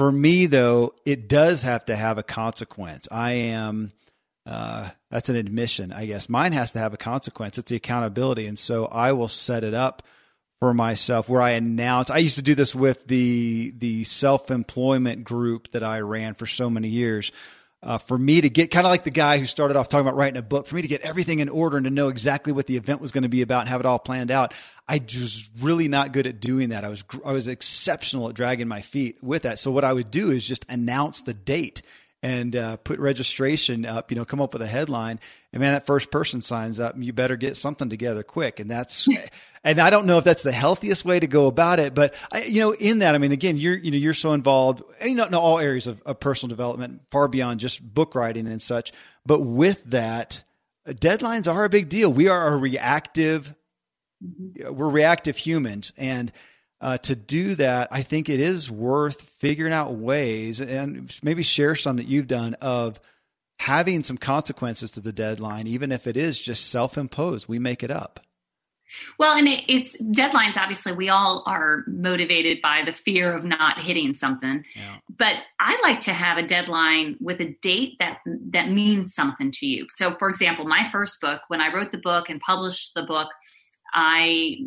for 0.00 0.10
me, 0.10 0.46
though, 0.46 0.94
it 1.04 1.28
does 1.28 1.62
have 1.62 1.84
to 1.84 1.94
have 1.94 2.16
a 2.16 2.22
consequence. 2.22 3.06
I 3.12 3.32
am 3.32 3.90
uh, 4.46 4.88
that's 5.10 5.28
an 5.28 5.36
admission, 5.36 5.92
I 5.92 6.06
guess. 6.06 6.26
Mine 6.26 6.52
has 6.52 6.72
to 6.72 6.78
have 6.78 6.94
a 6.94 6.96
consequence. 6.96 7.58
It's 7.58 7.68
the 7.68 7.76
accountability, 7.76 8.46
and 8.46 8.58
so 8.58 8.86
I 8.86 9.12
will 9.12 9.28
set 9.28 9.62
it 9.62 9.74
up 9.74 10.02
for 10.58 10.72
myself 10.72 11.28
where 11.28 11.42
I 11.42 11.50
announce. 11.50 12.08
I 12.08 12.16
used 12.16 12.36
to 12.36 12.42
do 12.42 12.54
this 12.54 12.74
with 12.74 13.08
the 13.08 13.74
the 13.76 14.04
self 14.04 14.50
employment 14.50 15.24
group 15.24 15.70
that 15.72 15.84
I 15.84 16.00
ran 16.00 16.32
for 16.32 16.46
so 16.46 16.70
many 16.70 16.88
years. 16.88 17.30
Uh, 17.82 17.96
for 17.96 18.18
me 18.18 18.42
to 18.42 18.50
get 18.50 18.70
kind 18.70 18.86
of 18.86 18.90
like 18.90 19.04
the 19.04 19.10
guy 19.10 19.38
who 19.38 19.46
started 19.46 19.74
off 19.74 19.88
talking 19.88 20.06
about 20.06 20.14
writing 20.14 20.36
a 20.36 20.42
book, 20.42 20.66
for 20.66 20.76
me 20.76 20.82
to 20.82 20.88
get 20.88 21.00
everything 21.00 21.38
in 21.38 21.48
order 21.48 21.78
and 21.78 21.84
to 21.84 21.90
know 21.90 22.08
exactly 22.08 22.52
what 22.52 22.66
the 22.66 22.76
event 22.76 23.00
was 23.00 23.10
going 23.10 23.22
to 23.22 23.28
be 23.30 23.40
about 23.40 23.60
and 23.60 23.70
have 23.70 23.80
it 23.80 23.86
all 23.86 23.98
planned 23.98 24.30
out, 24.30 24.52
I 24.86 24.98
was 24.98 25.48
really 25.60 25.88
not 25.88 26.12
good 26.12 26.26
at 26.26 26.40
doing 26.40 26.70
that. 26.70 26.84
I 26.84 26.88
was 26.88 27.04
I 27.24 27.32
was 27.32 27.48
exceptional 27.48 28.28
at 28.28 28.34
dragging 28.34 28.68
my 28.68 28.82
feet 28.82 29.16
with 29.22 29.42
that. 29.42 29.58
So 29.58 29.70
what 29.70 29.84
I 29.84 29.94
would 29.94 30.10
do 30.10 30.30
is 30.30 30.44
just 30.44 30.66
announce 30.68 31.22
the 31.22 31.32
date 31.32 31.80
and 32.22 32.54
uh, 32.54 32.76
put 32.76 32.98
registration 32.98 33.86
up, 33.86 34.10
you 34.10 34.16
know, 34.16 34.24
come 34.24 34.40
up 34.40 34.52
with 34.52 34.60
a 34.60 34.66
headline. 34.66 35.18
And 35.52 35.60
man, 35.60 35.72
that 35.72 35.86
first 35.86 36.10
person 36.10 36.42
signs 36.42 36.78
up, 36.78 36.94
you 36.98 37.12
better 37.12 37.36
get 37.36 37.56
something 37.56 37.88
together 37.88 38.22
quick. 38.22 38.60
And 38.60 38.70
that's, 38.70 39.08
and 39.64 39.80
I 39.80 39.88
don't 39.88 40.06
know 40.06 40.18
if 40.18 40.24
that's 40.24 40.42
the 40.42 40.52
healthiest 40.52 41.04
way 41.04 41.18
to 41.18 41.26
go 41.26 41.46
about 41.46 41.80
it, 41.80 41.94
but 41.94 42.14
I, 42.30 42.42
you 42.44 42.60
know, 42.60 42.72
in 42.72 42.98
that, 42.98 43.14
I 43.14 43.18
mean, 43.18 43.32
again, 43.32 43.56
you're, 43.56 43.76
you 43.76 43.90
know, 43.90 43.96
you're 43.96 44.14
so 44.14 44.32
involved, 44.32 44.82
you 45.04 45.14
know, 45.14 45.26
in 45.26 45.34
all 45.34 45.58
areas 45.58 45.86
of, 45.86 46.02
of 46.02 46.20
personal 46.20 46.50
development, 46.50 47.02
far 47.10 47.26
beyond 47.26 47.60
just 47.60 47.82
book 47.82 48.14
writing 48.14 48.46
and 48.46 48.60
such. 48.60 48.92
But 49.24 49.40
with 49.40 49.82
that, 49.84 50.42
deadlines 50.86 51.50
are 51.50 51.64
a 51.64 51.70
big 51.70 51.88
deal. 51.88 52.12
We 52.12 52.28
are 52.28 52.52
a 52.52 52.56
reactive, 52.56 53.54
mm-hmm. 54.22 54.74
we're 54.74 54.88
reactive 54.88 55.38
humans. 55.38 55.92
And, 55.96 56.32
uh, 56.80 56.98
to 56.98 57.14
do 57.14 57.54
that, 57.56 57.88
I 57.90 58.02
think 58.02 58.28
it 58.28 58.40
is 58.40 58.70
worth 58.70 59.22
figuring 59.22 59.72
out 59.72 59.94
ways 59.94 60.60
and 60.60 61.16
maybe 61.22 61.42
share 61.42 61.74
some 61.74 61.96
that 61.96 62.06
you've 62.06 62.28
done 62.28 62.54
of 62.54 63.00
having 63.58 64.02
some 64.02 64.16
consequences 64.16 64.92
to 64.92 65.00
the 65.00 65.12
deadline, 65.12 65.66
even 65.66 65.92
if 65.92 66.06
it 66.06 66.16
is 66.16 66.40
just 66.40 66.70
self 66.70 66.96
imposed. 66.96 67.48
We 67.48 67.58
make 67.58 67.82
it 67.82 67.90
up. 67.90 68.20
Well, 69.18 69.36
and 69.36 69.46
it, 69.46 69.64
it's 69.68 70.00
deadlines. 70.02 70.56
Obviously, 70.56 70.92
we 70.92 71.08
all 71.08 71.44
are 71.46 71.84
motivated 71.86 72.60
by 72.62 72.82
the 72.84 72.92
fear 72.92 73.32
of 73.32 73.44
not 73.44 73.80
hitting 73.80 74.14
something. 74.14 74.64
Yeah. 74.74 74.96
But 75.16 75.36
I 75.60 75.78
like 75.82 76.00
to 76.00 76.12
have 76.12 76.38
a 76.38 76.42
deadline 76.42 77.16
with 77.20 77.40
a 77.40 77.56
date 77.62 77.96
that 78.00 78.18
that 78.50 78.70
means 78.70 79.14
something 79.14 79.50
to 79.52 79.66
you. 79.66 79.86
So, 79.90 80.14
for 80.14 80.28
example, 80.28 80.64
my 80.64 80.88
first 80.90 81.20
book, 81.20 81.42
when 81.48 81.60
I 81.60 81.72
wrote 81.72 81.92
the 81.92 81.98
book 81.98 82.30
and 82.30 82.40
published 82.40 82.94
the 82.94 83.02
book, 83.02 83.28
I 83.92 84.58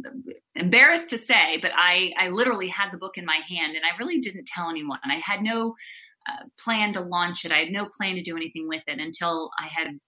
embarrassed 0.56 1.10
to 1.12 1.18
say, 1.18 1.58
but 1.62 1.72
I, 1.76 2.14
I 2.20 2.30
literally 2.30 2.68
had 2.68 2.92
the 2.92 2.98
book 2.98 3.18
in 3.18 3.26
my 3.26 3.40
hand 3.50 3.76
and 3.76 3.86
I 3.86 3.98
really 3.98 4.20
didn't 4.20 4.48
tell 4.48 4.70
anyone. 4.70 5.00
I 5.06 5.22
had 5.24 5.42
no 5.42 5.76
uh, 6.30 6.44
plan 6.60 6.94
to 6.94 7.02
launch 7.02 7.46
it. 7.46 7.52
I 7.52 7.60
had 7.60 7.72
no 7.72 7.86
plan 7.86 8.16
to 8.16 8.22
do 8.22 8.36
anything 8.36 8.68
with 8.68 8.84
it 8.88 9.00
until 9.00 9.52
I 9.60 9.68
had 9.68 10.00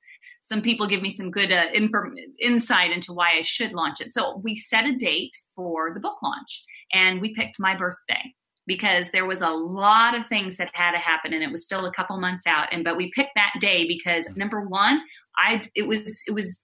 some 0.41 0.61
people 0.61 0.85
give 0.85 1.01
me 1.01 1.09
some 1.09 1.31
good 1.31 1.51
uh, 1.51 1.65
inform- 1.73 2.15
insight 2.39 2.91
into 2.91 3.13
why 3.13 3.37
I 3.37 3.41
should 3.41 3.73
launch 3.73 3.99
it. 3.99 4.13
So 4.13 4.39
we 4.43 4.55
set 4.55 4.85
a 4.85 4.95
date 4.95 5.35
for 5.55 5.91
the 5.93 5.99
book 5.99 6.21
launch 6.21 6.63
and 6.93 7.19
we 7.19 7.33
picked 7.33 7.59
my 7.59 7.75
birthday 7.75 8.33
because 8.67 9.09
there 9.11 9.25
was 9.25 9.41
a 9.41 9.49
lot 9.49 10.15
of 10.15 10.27
things 10.27 10.57
that 10.57 10.69
had 10.73 10.91
to 10.91 10.99
happen 10.99 11.33
and 11.33 11.43
it 11.43 11.51
was 11.51 11.63
still 11.63 11.85
a 11.85 11.91
couple 11.91 12.17
months 12.19 12.45
out 12.47 12.67
and 12.71 12.83
but 12.83 12.97
we 12.97 13.11
picked 13.11 13.35
that 13.35 13.53
day 13.59 13.87
because 13.87 14.27
number 14.35 14.61
1 14.61 15.01
I 15.37 15.63
it 15.75 15.87
was 15.87 16.23
it 16.27 16.33
was 16.33 16.63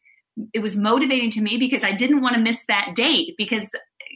it 0.53 0.59
was 0.59 0.77
motivating 0.77 1.31
to 1.31 1.41
me 1.41 1.57
because 1.57 1.83
I 1.83 1.91
didn't 1.91 2.21
want 2.21 2.35
to 2.35 2.41
miss 2.41 2.65
that 2.67 2.95
date 2.95 3.35
because 3.37 3.69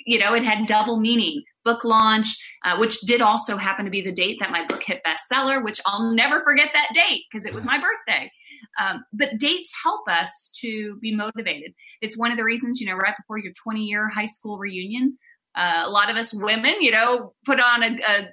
you 0.06 0.20
know 0.20 0.34
it 0.34 0.44
had 0.44 0.66
double 0.68 1.00
meaning. 1.00 1.44
Book 1.64 1.84
launch 1.84 2.28
uh, 2.64 2.78
which 2.78 3.00
did 3.02 3.22
also 3.22 3.58
happen 3.58 3.86
to 3.86 3.92
be 3.92 4.02
the 4.02 4.12
date 4.12 4.38
that 4.40 4.52
my 4.52 4.66
book 4.68 4.84
hit 4.84 5.02
bestseller 5.04 5.64
which 5.64 5.82
I'll 5.88 6.14
never 6.14 6.42
forget 6.42 6.70
that 6.74 6.90
date 6.94 7.24
because 7.32 7.46
it 7.46 7.56
was 7.56 7.66
my 7.66 7.80
birthday. 7.80 8.32
Um, 8.80 9.04
but 9.12 9.38
dates 9.40 9.72
help 9.84 10.08
us 10.08 10.52
to 10.62 10.98
be 11.02 11.16
motivated. 11.16 11.72
It's 12.02 12.18
one 12.18 12.32
of 12.32 12.38
the 12.38 12.44
reasons 12.44 12.80
you 12.80 12.88
know 12.88 12.96
right 12.96 13.16
before 13.18 13.40
your 13.40 13.54
20 13.64 13.82
year 13.82 14.08
high 14.10 14.28
school 14.28 14.58
reunion 14.58 15.18
uh, 15.58 15.84
a 15.86 15.90
lot 15.90 16.12
of 16.12 16.18
us 16.18 16.34
women 16.34 16.76
you 16.82 16.92
know 16.92 17.32
put 17.46 17.60
on 17.60 17.84
a, 17.84 17.98
a 18.08 18.28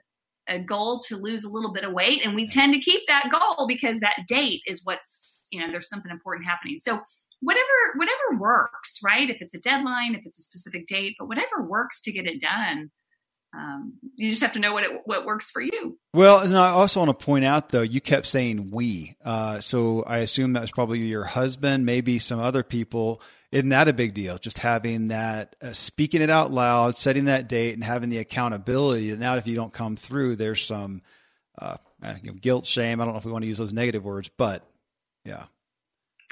a 0.48 0.58
goal 0.58 1.00
to 1.08 1.16
lose 1.16 1.44
a 1.44 1.50
little 1.50 1.72
bit 1.72 1.84
of 1.84 1.92
weight 1.92 2.20
and 2.24 2.34
we 2.34 2.48
tend 2.48 2.74
to 2.74 2.80
keep 2.80 3.02
that 3.06 3.30
goal 3.30 3.66
because 3.66 4.00
that 4.00 4.16
date 4.28 4.60
is 4.66 4.80
what's 4.84 5.38
you 5.52 5.60
know 5.60 5.70
there's 5.70 5.88
something 5.88 6.10
important 6.10 6.48
happening. 6.48 6.78
So 6.78 7.00
whatever 7.42 7.66
whatever 7.96 8.40
works, 8.40 9.00
right? 9.04 9.28
If 9.28 9.42
it's 9.42 9.54
a 9.54 9.60
deadline, 9.60 10.14
if 10.14 10.24
it's 10.24 10.38
a 10.38 10.42
specific 10.42 10.86
date, 10.86 11.16
but 11.18 11.28
whatever 11.28 11.62
works 11.62 12.00
to 12.02 12.12
get 12.12 12.26
it 12.26 12.40
done. 12.40 12.90
Um, 13.54 13.98
you 14.14 14.30
just 14.30 14.40
have 14.40 14.54
to 14.54 14.60
know 14.60 14.72
what 14.72 14.84
it, 14.84 14.90
what 15.04 15.26
works 15.26 15.50
for 15.50 15.60
you. 15.60 15.98
Well, 16.14 16.38
and 16.38 16.56
I 16.56 16.70
also 16.70 17.00
want 17.00 17.18
to 17.18 17.24
point 17.24 17.44
out 17.44 17.68
though, 17.68 17.82
you 17.82 18.00
kept 18.00 18.24
saying 18.24 18.70
we, 18.70 19.14
uh, 19.22 19.60
so 19.60 20.04
I 20.04 20.18
assume 20.18 20.54
that 20.54 20.62
was 20.62 20.70
probably 20.70 21.00
your 21.00 21.24
husband, 21.24 21.84
maybe 21.84 22.18
some 22.18 22.40
other 22.40 22.62
people. 22.62 23.20
Isn't 23.50 23.68
that 23.68 23.88
a 23.88 23.92
big 23.92 24.14
deal? 24.14 24.38
Just 24.38 24.56
having 24.56 25.08
that, 25.08 25.54
uh, 25.60 25.72
speaking 25.72 26.22
it 26.22 26.30
out 26.30 26.50
loud, 26.50 26.96
setting 26.96 27.26
that 27.26 27.46
date, 27.46 27.74
and 27.74 27.84
having 27.84 28.08
the 28.08 28.18
accountability. 28.18 29.10
And 29.10 29.20
now, 29.20 29.36
if 29.36 29.46
you 29.46 29.54
don't 29.54 29.72
come 29.72 29.96
through, 29.96 30.36
there's 30.36 30.64
some 30.64 31.02
uh, 31.60 31.76
know, 32.00 32.32
guilt, 32.40 32.64
shame. 32.64 33.02
I 33.02 33.04
don't 33.04 33.12
know 33.12 33.18
if 33.18 33.26
we 33.26 33.32
want 33.32 33.42
to 33.42 33.48
use 33.48 33.58
those 33.58 33.74
negative 33.74 34.02
words, 34.02 34.30
but 34.34 34.66
yeah. 35.26 35.44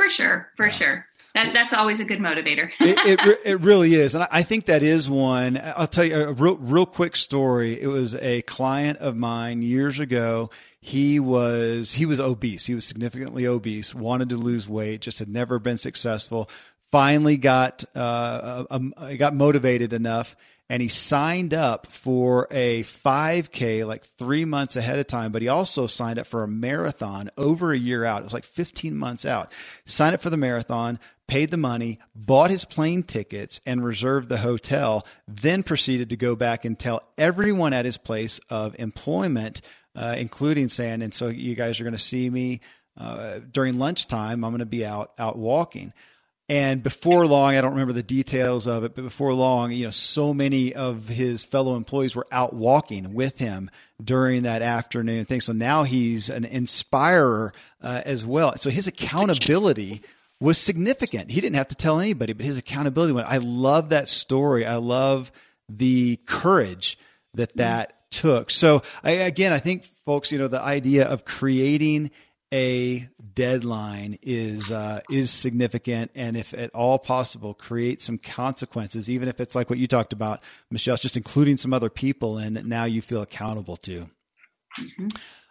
For 0.00 0.08
sure, 0.08 0.48
for 0.56 0.66
yeah. 0.66 0.72
sure. 0.72 1.06
That, 1.34 1.52
that's 1.52 1.74
always 1.74 2.00
a 2.00 2.06
good 2.06 2.20
motivator. 2.20 2.70
it, 2.80 3.20
it, 3.20 3.38
it 3.44 3.60
really 3.60 3.94
is, 3.94 4.14
and 4.14 4.26
I 4.32 4.42
think 4.42 4.64
that 4.64 4.82
is 4.82 5.10
one. 5.10 5.60
I'll 5.76 5.86
tell 5.86 6.06
you 6.06 6.22
a 6.22 6.32
real 6.32 6.56
real 6.56 6.86
quick 6.86 7.16
story. 7.16 7.78
It 7.78 7.86
was 7.86 8.14
a 8.14 8.40
client 8.42 8.98
of 8.98 9.14
mine 9.14 9.60
years 9.60 10.00
ago. 10.00 10.48
He 10.80 11.20
was 11.20 11.92
he 11.92 12.06
was 12.06 12.18
obese. 12.18 12.64
He 12.64 12.74
was 12.74 12.86
significantly 12.86 13.46
obese. 13.46 13.94
Wanted 13.94 14.30
to 14.30 14.36
lose 14.36 14.66
weight, 14.66 15.02
just 15.02 15.18
had 15.18 15.28
never 15.28 15.58
been 15.58 15.76
successful. 15.76 16.48
Finally 16.90 17.36
got 17.36 17.84
uh, 17.94 18.64
um, 18.70 18.94
got 19.18 19.34
motivated 19.34 19.92
enough 19.92 20.34
and 20.70 20.80
he 20.80 20.86
signed 20.86 21.52
up 21.52 21.88
for 21.88 22.46
a 22.52 22.84
5K 22.84 23.84
like 23.84 24.04
three 24.04 24.44
months 24.44 24.76
ahead 24.76 25.00
of 25.00 25.08
time, 25.08 25.32
but 25.32 25.42
he 25.42 25.48
also 25.48 25.88
signed 25.88 26.20
up 26.20 26.28
for 26.28 26.44
a 26.44 26.48
marathon 26.48 27.28
over 27.36 27.72
a 27.72 27.78
year 27.78 28.04
out. 28.04 28.20
It 28.20 28.24
was 28.24 28.32
like 28.32 28.44
15 28.44 28.96
months 28.96 29.26
out. 29.26 29.52
Signed 29.84 30.14
up 30.14 30.20
for 30.20 30.30
the 30.30 30.36
marathon, 30.36 31.00
paid 31.26 31.50
the 31.50 31.56
money, 31.56 31.98
bought 32.14 32.50
his 32.50 32.64
plane 32.64 33.02
tickets, 33.02 33.60
and 33.66 33.84
reserved 33.84 34.28
the 34.28 34.38
hotel, 34.38 35.04
then 35.26 35.64
proceeded 35.64 36.10
to 36.10 36.16
go 36.16 36.36
back 36.36 36.64
and 36.64 36.78
tell 36.78 37.02
everyone 37.18 37.72
at 37.72 37.84
his 37.84 37.96
place 37.96 38.38
of 38.48 38.76
employment, 38.78 39.62
uh, 39.96 40.14
including 40.16 40.68
saying, 40.68 41.02
and 41.02 41.12
so 41.12 41.26
you 41.26 41.56
guys 41.56 41.80
are 41.80 41.84
going 41.84 41.94
to 41.94 41.98
see 41.98 42.30
me 42.30 42.60
uh, 42.96 43.40
during 43.50 43.80
lunchtime. 43.80 44.44
I'm 44.44 44.52
going 44.52 44.60
to 44.60 44.66
be 44.66 44.86
out 44.86 45.14
out 45.18 45.36
walking. 45.36 45.92
And 46.50 46.82
before 46.82 47.28
long, 47.28 47.54
I 47.54 47.60
don't 47.60 47.74
remember 47.74 47.92
the 47.92 48.02
details 48.02 48.66
of 48.66 48.82
it, 48.82 48.96
but 48.96 49.04
before 49.04 49.32
long, 49.32 49.70
you 49.70 49.84
know, 49.84 49.92
so 49.92 50.34
many 50.34 50.74
of 50.74 51.06
his 51.06 51.44
fellow 51.44 51.76
employees 51.76 52.16
were 52.16 52.26
out 52.32 52.52
walking 52.52 53.14
with 53.14 53.38
him 53.38 53.70
during 54.02 54.42
that 54.42 54.60
afternoon 54.60 55.26
thing. 55.26 55.40
So 55.40 55.52
now 55.52 55.84
he's 55.84 56.28
an 56.28 56.44
inspirer 56.44 57.52
uh, 57.80 58.02
as 58.04 58.26
well. 58.26 58.56
So 58.56 58.68
his 58.68 58.88
accountability 58.88 60.02
was 60.40 60.58
significant. 60.58 61.30
He 61.30 61.40
didn't 61.40 61.54
have 61.54 61.68
to 61.68 61.76
tell 61.76 62.00
anybody, 62.00 62.32
but 62.32 62.44
his 62.44 62.58
accountability 62.58 63.12
went. 63.12 63.28
I 63.28 63.36
love 63.36 63.90
that 63.90 64.08
story. 64.08 64.66
I 64.66 64.76
love 64.76 65.30
the 65.68 66.18
courage 66.26 66.98
that 67.34 67.56
that 67.58 67.92
took. 68.10 68.50
So 68.50 68.82
I, 69.04 69.10
again, 69.10 69.52
I 69.52 69.60
think 69.60 69.84
folks, 70.04 70.32
you 70.32 70.38
know, 70.38 70.48
the 70.48 70.60
idea 70.60 71.06
of 71.06 71.24
creating 71.24 72.10
a 72.52 73.08
deadline 73.34 74.18
is 74.22 74.70
uh, 74.70 75.00
is 75.10 75.30
significant, 75.30 76.10
and 76.14 76.36
if 76.36 76.52
at 76.54 76.70
all 76.74 76.98
possible, 76.98 77.54
create 77.54 78.02
some 78.02 78.18
consequences, 78.18 79.08
even 79.08 79.28
if 79.28 79.40
it's 79.40 79.54
like 79.54 79.70
what 79.70 79.78
you 79.78 79.86
talked 79.86 80.12
about, 80.12 80.42
Michelle, 80.70 80.96
just 80.96 81.16
including 81.16 81.56
some 81.56 81.72
other 81.72 81.90
people 81.90 82.38
and 82.38 82.56
that 82.56 82.66
now 82.66 82.84
you 82.84 83.02
feel 83.02 83.22
accountable 83.22 83.76
to. 83.76 84.10
Mm-hmm. 84.78 85.08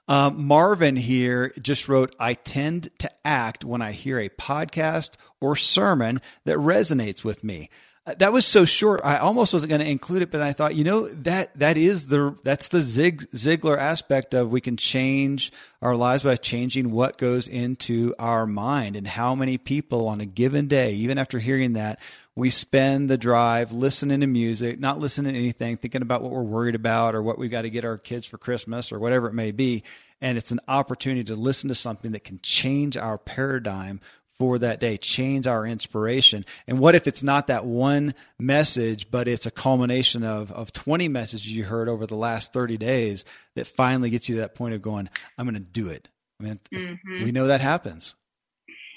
Um, 0.10 0.44
Marvin 0.44 0.96
here 0.96 1.54
just 1.62 1.88
wrote, 1.88 2.16
I 2.20 2.34
tend 2.34 2.90
to 2.98 3.12
act 3.24 3.64
when 3.64 3.84
I 3.84 3.92
hear 3.92 4.18
a 4.18 4.28
podcast 4.28 5.12
or 5.40 5.56
sermon 5.56 6.20
that 6.46 6.58
resonates 6.58 7.24
with 7.24 7.44
me 7.44 7.70
Uh, 8.06 8.16
that 8.16 8.32
was 8.32 8.46
so 8.46 8.66
short. 8.66 9.02
I 9.04 9.18
almost 9.18 9.54
wasn't 9.54 9.70
going 9.70 9.82
to 9.82 9.90
include 9.90 10.22
it, 10.22 10.32
but 10.32 10.42
I 10.42 10.54
thought, 10.54 10.76
you 10.76 10.84
know, 10.84 11.08
that 11.08 11.58
that 11.60 11.78
is 11.78 12.08
the 12.08 12.36
that's 12.44 12.70
the 12.70 12.80
Zig 12.82 13.30
Ziglar 13.32 13.78
aspect 13.78 14.34
of 14.34 14.52
we 14.52 14.62
can 14.62 14.78
change 14.78 15.52
our 15.82 15.96
lives 15.96 16.24
by 16.24 16.36
changing 16.38 16.92
what 16.92 17.18
goes 17.18 17.48
into 17.48 18.16
our 18.18 18.46
mind 18.46 18.96
and 18.96 19.06
how 19.06 19.36
many 19.36 19.58
people 19.58 20.08
on 20.08 20.22
a 20.22 20.26
given 20.26 20.68
day, 20.68 20.94
even 20.94 21.18
after 21.18 21.40
hearing 21.40 21.74
that, 21.74 22.00
we 22.36 22.50
spend 22.50 23.10
the 23.10 23.18
drive 23.18 23.72
listening 23.74 24.22
to 24.22 24.28
music, 24.28 24.80
not 24.80 25.00
listening 25.00 25.34
to 25.34 25.40
anything, 25.40 25.78
thinking 25.78 26.02
about 26.02 26.22
what 26.22 26.32
we're 26.32 26.42
worried 26.42 26.76
about 26.76 27.14
or 27.14 27.22
what 27.22 27.38
we've 27.38 27.52
got 27.52 27.64
to 27.64 27.70
get 27.70 27.86
our 27.86 27.98
kids 27.98 28.26
for 28.26 28.38
Christmas 28.38 28.92
or 28.92 29.00
whatever 29.00 29.28
it 29.28 29.34
may 29.34 29.52
be. 29.52 29.84
And 30.22 30.38
it's 30.38 30.52
an 30.52 30.60
opportunity 30.68 31.26
to 31.26 31.36
listen 31.36 31.70
to 31.70 31.76
something 31.76 32.12
that 32.12 32.24
can 32.24 32.40
change 32.42 32.98
our 32.98 33.18
paradigm 33.18 34.02
for 34.40 34.58
that 34.58 34.80
day, 34.80 34.98
change 34.98 35.46
our 35.46 35.66
inspiration. 35.66 36.46
And 36.66 36.80
what 36.80 36.96
if 36.96 37.08
it's 37.08 37.22
not 37.22 37.48
that 37.48 37.66
one 37.66 38.16
message, 38.40 39.12
but 39.12 39.28
it's 39.28 39.46
a 39.46 39.52
culmination 39.52 40.24
of, 40.24 40.52
of 40.52 40.72
20 40.72 41.10
messages 41.10 41.52
you 41.52 41.66
heard 41.66 41.90
over 41.90 42.08
the 42.08 42.16
last 42.16 42.54
30 42.54 42.78
days 42.78 43.26
that 43.56 43.68
finally 43.68 44.10
gets 44.10 44.30
you 44.30 44.36
to 44.36 44.42
that 44.42 44.56
point 44.56 44.74
of 44.74 44.82
going, 44.82 45.10
I'm 45.38 45.46
going 45.46 45.56
to 45.56 45.60
do 45.60 45.90
it. 45.90 46.08
I 46.40 46.44
mean, 46.46 46.60
mm-hmm. 46.74 47.24
we 47.24 47.32
know 47.32 47.48
that 47.48 47.60
happens. 47.62 48.16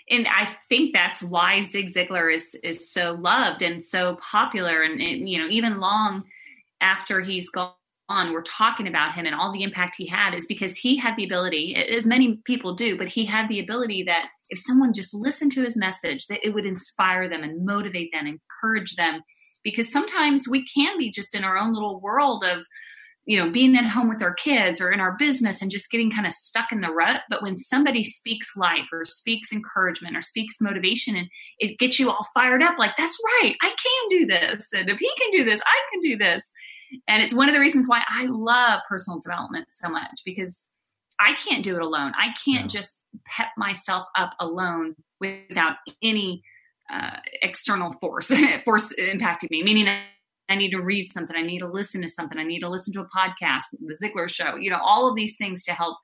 and 0.08 0.28
I 0.28 0.56
think 0.68 0.92
that's 0.92 1.22
why 1.22 1.62
Zig 1.62 1.86
Ziglar 1.86 2.32
is 2.32 2.54
is 2.62 2.90
so 2.90 3.12
loved 3.12 3.62
and 3.62 3.82
so 3.82 4.16
popular, 4.16 4.82
and, 4.82 5.00
and 5.00 5.28
you 5.28 5.38
know 5.38 5.48
even 5.48 5.80
long 5.80 6.24
after 6.80 7.20
he's 7.20 7.50
gone 7.50 7.72
on, 8.12 8.32
we're 8.32 8.42
talking 8.42 8.86
about 8.86 9.14
him 9.14 9.26
and 9.26 9.34
all 9.34 9.52
the 9.52 9.62
impact 9.62 9.96
he 9.96 10.06
had 10.06 10.34
is 10.34 10.46
because 10.46 10.76
he 10.76 10.96
had 10.96 11.16
the 11.16 11.24
ability, 11.24 11.74
as 11.74 12.06
many 12.06 12.40
people 12.44 12.74
do, 12.74 12.96
but 12.96 13.08
he 13.08 13.24
had 13.24 13.48
the 13.48 13.58
ability 13.58 14.04
that 14.04 14.28
if 14.50 14.58
someone 14.64 14.92
just 14.92 15.14
listened 15.14 15.52
to 15.52 15.62
his 15.62 15.76
message, 15.76 16.26
that 16.26 16.44
it 16.46 16.54
would 16.54 16.66
inspire 16.66 17.28
them 17.28 17.42
and 17.42 17.64
motivate 17.64 18.10
them, 18.12 18.26
encourage 18.26 18.94
them. 18.96 19.22
Because 19.64 19.92
sometimes 19.92 20.48
we 20.48 20.66
can 20.66 20.98
be 20.98 21.10
just 21.10 21.34
in 21.34 21.44
our 21.44 21.56
own 21.56 21.72
little 21.72 22.00
world 22.00 22.44
of 22.44 22.66
you 23.24 23.38
know, 23.38 23.50
being 23.50 23.76
at 23.76 23.86
home 23.86 24.08
with 24.08 24.22
our 24.22 24.34
kids 24.34 24.80
or 24.80 24.90
in 24.90 24.98
our 24.98 25.16
business 25.16 25.62
and 25.62 25.70
just 25.70 25.90
getting 25.90 26.10
kind 26.10 26.26
of 26.26 26.32
stuck 26.32 26.72
in 26.72 26.80
the 26.80 26.90
rut. 26.90 27.22
But 27.30 27.42
when 27.42 27.56
somebody 27.56 28.02
speaks 28.02 28.48
life 28.56 28.88
or 28.92 29.04
speaks 29.04 29.52
encouragement 29.52 30.16
or 30.16 30.20
speaks 30.20 30.56
motivation 30.60 31.16
and 31.16 31.28
it 31.58 31.78
gets 31.78 32.00
you 32.00 32.10
all 32.10 32.26
fired 32.34 32.62
up, 32.62 32.78
like, 32.78 32.96
that's 32.98 33.16
right, 33.24 33.54
I 33.62 33.68
can 33.68 34.18
do 34.18 34.26
this. 34.26 34.72
And 34.72 34.88
if 34.88 34.98
he 34.98 35.10
can 35.20 35.30
do 35.30 35.44
this, 35.44 35.60
I 35.60 35.80
can 35.92 36.00
do 36.00 36.16
this. 36.16 36.52
And 37.08 37.22
it's 37.22 37.34
one 37.34 37.48
of 37.48 37.54
the 37.54 37.60
reasons 37.60 37.88
why 37.88 38.02
I 38.08 38.26
love 38.26 38.80
personal 38.88 39.20
development 39.20 39.68
so 39.70 39.88
much 39.88 40.22
because 40.24 40.64
I 41.20 41.34
can't 41.34 41.62
do 41.62 41.76
it 41.76 41.82
alone. 41.82 42.12
I 42.16 42.34
can't 42.44 42.64
no. 42.64 42.68
just 42.68 43.04
pep 43.26 43.48
myself 43.56 44.06
up 44.16 44.34
alone 44.40 44.96
without 45.20 45.76
any 46.02 46.42
uh, 46.92 47.16
external 47.42 47.92
force 47.92 48.30
force 48.64 48.92
impacting 48.98 49.50
me. 49.50 49.62
Meaning, 49.62 49.88
I 50.48 50.56
need 50.56 50.70
to 50.72 50.82
read 50.82 51.06
something. 51.06 51.36
I 51.36 51.42
need 51.42 51.60
to 51.60 51.68
listen 51.68 52.02
to 52.02 52.08
something. 52.08 52.38
I 52.38 52.44
need 52.44 52.60
to 52.60 52.68
listen 52.68 52.92
to 52.94 53.00
a 53.00 53.08
podcast, 53.08 53.62
the 53.72 53.96
Ziglar 54.02 54.28
show, 54.28 54.56
you 54.56 54.70
know, 54.70 54.80
all 54.84 55.08
of 55.08 55.16
these 55.16 55.36
things 55.36 55.64
to 55.64 55.72
help 55.72 55.96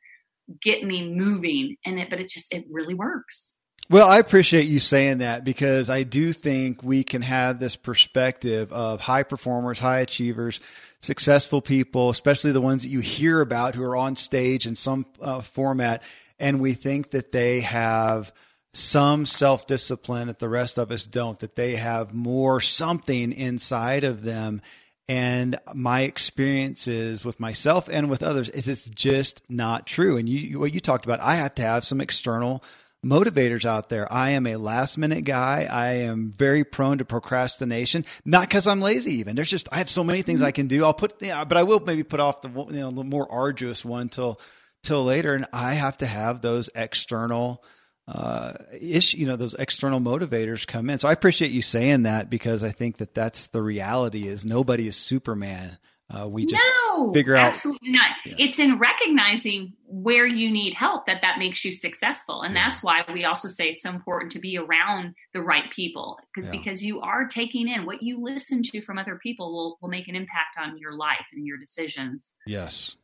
get 0.62 0.85
me 0.85 1.12
moving. 1.12 1.76
And 1.85 1.99
it, 1.99 2.09
but 2.09 2.21
it 2.21 2.28
just, 2.28 2.52
it 2.54 2.64
really 2.71 2.95
works. 2.95 3.57
Well, 3.90 4.07
I 4.07 4.18
appreciate 4.18 4.66
you 4.66 4.80
saying 4.80 5.18
that 5.18 5.45
because 5.45 5.88
I 5.88 6.02
do 6.02 6.35
think 6.35 6.83
we 6.83 7.04
can 7.04 7.23
have 7.23 7.59
this 7.59 7.75
perspective 7.76 8.71
of 8.71 9.00
high 9.00 9.23
performers, 9.23 9.78
high 9.78 10.00
achievers, 10.00 10.61
successful 11.00 11.62
people, 11.62 12.11
especially 12.11 12.52
the 12.52 12.61
ones 12.61 12.83
that 12.83 12.90
you 12.90 13.00
hear 13.00 13.40
about 13.40 13.75
who 13.75 13.83
are 13.83 13.97
on 13.97 14.14
stage 14.16 14.66
in 14.66 14.76
some 14.76 15.07
uh, 15.23 15.40
format. 15.40 16.02
And 16.38 16.61
we 16.61 16.75
think 16.75 17.11
that 17.11 17.33
they 17.33 17.61
have, 17.61 18.33
some 18.75 19.26
self 19.26 19.66
discipline 19.66 20.28
that 20.28 20.38
the 20.38 20.49
rest 20.49 20.78
of 20.78 20.90
us 20.90 21.07
don't, 21.07 21.38
that 21.40 21.54
they 21.54 21.76
have 21.76 22.14
more 22.14 22.61
something 22.61 23.33
inside 23.33 24.04
of 24.04 24.23
them. 24.23 24.62
And 25.09 25.59
my 25.75 26.02
experiences 26.02 27.25
with 27.25 27.40
myself 27.40 27.88
and 27.90 28.11
with 28.11 28.23
others 28.23 28.50
is 28.50 28.68
it's 28.68 28.88
just 28.90 29.42
not 29.49 29.87
true. 29.87 30.18
And 30.18 30.28
you, 30.28 30.61
what 30.61 30.75
you 30.75 30.80
talked 30.80 31.07
about, 31.07 31.21
I 31.21 31.37
have 31.37 31.54
to 31.57 31.62
have 31.62 31.85
some 31.85 32.02
external 32.02 32.62
motivators 33.04 33.64
out 33.64 33.88
there. 33.88 34.10
I 34.12 34.30
am 34.30 34.46
a 34.46 34.56
last 34.56 34.98
minute 34.98 35.22
guy. 35.24 35.68
I 35.70 35.92
am 35.94 36.32
very 36.36 36.64
prone 36.64 36.98
to 36.98 37.04
procrastination, 37.04 38.04
not 38.24 38.48
because 38.48 38.66
I'm 38.66 38.80
lazy 38.80 39.12
even. 39.14 39.36
There's 39.36 39.50
just, 39.50 39.68
I 39.70 39.78
have 39.78 39.90
so 39.90 40.04
many 40.04 40.22
things 40.22 40.42
I 40.42 40.50
can 40.50 40.66
do. 40.66 40.84
I'll 40.84 40.94
put, 40.94 41.14
yeah, 41.20 41.44
but 41.44 41.58
I 41.58 41.62
will 41.62 41.80
maybe 41.80 42.02
put 42.02 42.20
off 42.20 42.42
the, 42.42 42.48
you 42.48 42.80
know, 42.80 42.90
the 42.90 43.04
more 43.04 43.30
arduous 43.30 43.84
one 43.84 44.08
till, 44.08 44.40
till 44.82 45.04
later. 45.04 45.34
And 45.34 45.46
I 45.52 45.74
have 45.74 45.98
to 45.98 46.06
have 46.06 46.40
those 46.40 46.70
external 46.74 47.64
uh, 48.08 48.54
issue, 48.80 49.18
you 49.18 49.26
know, 49.26 49.36
those 49.36 49.54
external 49.54 50.00
motivators 50.00 50.66
come 50.66 50.88
in. 50.88 50.98
So 50.98 51.08
I 51.08 51.12
appreciate 51.12 51.50
you 51.50 51.62
saying 51.62 52.04
that 52.04 52.30
because 52.30 52.62
I 52.62 52.70
think 52.70 52.96
that 52.98 53.14
that's 53.14 53.48
the 53.48 53.62
reality 53.62 54.26
is 54.26 54.46
nobody 54.46 54.88
is 54.88 54.96
Superman. 54.96 55.76
Uh, 56.10 56.26
we 56.26 56.46
just 56.46 56.64
no, 56.64 56.88
figure 57.12 57.36
out 57.36 57.46
absolutely 57.46 57.90
not. 57.90 58.08
Yeah. 58.24 58.34
It's 58.38 58.58
in 58.58 58.78
recognizing 58.78 59.74
where 59.86 60.26
you 60.26 60.50
need 60.50 60.74
help 60.74 61.06
that 61.06 61.22
that 61.22 61.38
makes 61.38 61.64
you 61.64 61.72
successful, 61.72 62.42
and 62.42 62.54
yeah. 62.54 62.66
that's 62.66 62.82
why 62.82 63.04
we 63.12 63.24
also 63.24 63.48
say 63.48 63.68
it's 63.68 63.82
so 63.82 63.90
important 63.90 64.32
to 64.32 64.38
be 64.38 64.58
around 64.58 65.14
the 65.32 65.42
right 65.42 65.70
people 65.70 66.18
because 66.34 66.46
yeah. 66.46 66.58
because 66.58 66.82
you 66.82 67.00
are 67.00 67.26
taking 67.26 67.68
in 67.68 67.86
what 67.86 68.02
you 68.02 68.22
listen 68.22 68.62
to 68.62 68.80
from 68.80 68.98
other 68.98 69.18
people 69.22 69.52
will 69.52 69.78
will 69.80 69.88
make 69.88 70.08
an 70.08 70.16
impact 70.16 70.56
on 70.58 70.78
your 70.78 70.96
life 70.96 71.26
and 71.32 71.46
your 71.46 71.58
decisions. 71.58 72.30
Yes, 72.46 72.96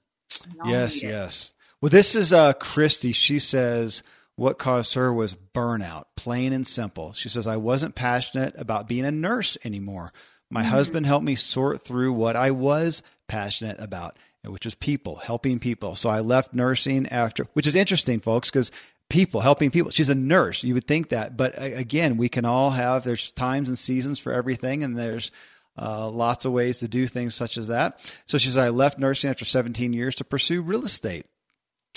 yes, 0.65 1.03
yes. 1.03 1.53
Well, 1.81 1.91
this 1.91 2.15
is 2.15 2.33
uh, 2.33 2.55
Christy. 2.55 3.13
She 3.13 3.39
says 3.39 4.03
what 4.37 4.59
caused 4.59 4.95
her 4.95 5.13
was 5.13 5.35
burnout, 5.35 6.05
plain 6.17 6.53
and 6.53 6.67
simple. 6.67 7.13
She 7.13 7.29
says, 7.29 7.47
I 7.47 7.57
wasn't 7.57 7.95
passionate 7.95 8.55
about 8.57 8.89
being 8.89 9.05
a 9.05 9.11
nurse 9.11 9.57
anymore. 9.65 10.13
My 10.51 10.63
mm-hmm. 10.63 10.71
husband 10.71 11.07
helped 11.07 11.25
me 11.25 11.37
sort 11.37 11.83
through 11.83 12.13
what 12.13 12.37
I 12.37 12.51
was 12.51 13.03
passionate 13.29 13.81
about, 13.81 14.17
which 14.45 14.65
was 14.65 14.75
people, 14.75 15.17
helping 15.17 15.59
people. 15.59 15.95
So 15.95 16.11
I 16.11 16.21
left 16.21 16.55
nursing 16.55 17.09
after, 17.09 17.45
which 17.55 17.67
is 17.67 17.75
interesting, 17.75 18.21
folks, 18.21 18.51
because 18.51 18.71
people, 19.09 19.41
helping 19.41 19.71
people. 19.71 19.91
She's 19.91 20.09
a 20.09 20.15
nurse. 20.15 20.63
You 20.63 20.75
would 20.75 20.87
think 20.87 21.11
that. 21.11 21.37
But 21.37 21.55
again, 21.57 22.17
we 22.17 22.29
can 22.29 22.45
all 22.45 22.71
have, 22.71 23.05
there's 23.05 23.31
times 23.33 23.69
and 23.69 23.79
seasons 23.79 24.19
for 24.19 24.33
everything, 24.33 24.83
and 24.83 24.97
there's 24.97 25.31
uh, 25.77 26.09
lots 26.09 26.45
of 26.45 26.53
ways 26.53 26.79
to 26.79 26.89
do 26.89 27.07
things 27.07 27.35
such 27.35 27.59
as 27.59 27.69
that. 27.69 28.01
So 28.27 28.39
she 28.39 28.49
says, 28.49 28.57
I 28.57 28.69
left 28.69 28.99
nursing 28.99 29.31
after 29.31 29.45
17 29.45 29.93
years 29.93 30.15
to 30.17 30.25
pursue 30.25 30.63
real 30.63 30.85
estate. 30.85 31.27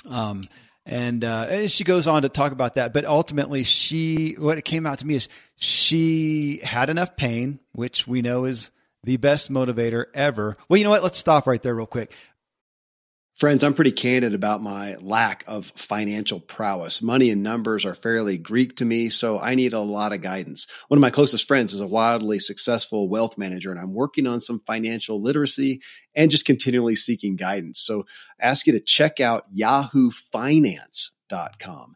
Um, 0.10 0.44
and, 0.86 1.24
uh, 1.24 1.48
and 1.50 1.72
she 1.72 1.84
goes 1.84 2.08
on 2.08 2.22
to 2.22 2.30
talk 2.30 2.54
about 2.54 2.76
that. 2.76 2.94
But 2.94 3.06
ultimately, 3.06 3.64
she 3.64 4.36
what 4.38 4.58
it 4.58 4.64
came 4.64 4.86
out 4.86 5.00
to 5.00 5.08
me 5.08 5.16
is 5.16 5.28
she 5.58 6.62
had 6.64 6.90
enough 6.90 7.18
pain, 7.18 7.60
which 7.74 8.08
we 8.08 8.22
know 8.22 8.46
is 8.46 8.72
the 9.08 9.18
best 9.18 9.50
motivator 9.50 10.06
ever. 10.14 10.54
Well, 10.68 10.78
you 10.78 10.84
know 10.84 10.90
what? 10.90 11.02
Let's 11.02 11.18
stop 11.18 11.48
right 11.48 11.64
there 11.64 11.74
real 11.74 11.86
quick. 11.86 12.14
Friends, 13.36 13.64
I'm 13.64 13.74
pretty 13.74 13.92
candid 13.92 14.34
about 14.34 14.62
my 14.62 14.96
lack 14.96 15.46
of 15.48 15.72
financial 15.76 16.42
prowess. 16.42 17.02
Money 17.02 17.30
and 17.30 17.42
numbers 17.42 17.86
are 17.86 17.96
fairly 17.96 18.38
Greek 18.38 18.76
to 18.78 18.86
me, 18.86 19.10
so 19.10 19.40
I 19.40 19.56
need 19.56 19.72
a 19.72 19.80
lot 19.80 20.12
of 20.12 20.22
guidance. 20.22 20.68
One 20.90 20.98
of 20.98 21.02
my 21.02 21.10
closest 21.10 21.48
friends 21.48 21.74
is 21.74 21.80
a 21.80 21.88
wildly 21.88 22.40
successful 22.40 23.08
wealth 23.08 23.38
manager, 23.38 23.72
and 23.72 23.80
I'm 23.80 23.94
working 23.94 24.28
on 24.28 24.42
some 24.42 24.62
financial 24.68 25.22
literacy 25.22 25.82
and 26.14 26.30
just 26.30 26.44
continually 26.44 26.98
seeking 26.98 27.38
guidance. 27.38 27.80
So 27.80 28.04
I 28.42 28.48
ask 28.48 28.68
you 28.68 28.74
to 28.74 28.82
check 28.82 29.22
out 29.22 29.46
yahoofinance.com. 29.58 31.96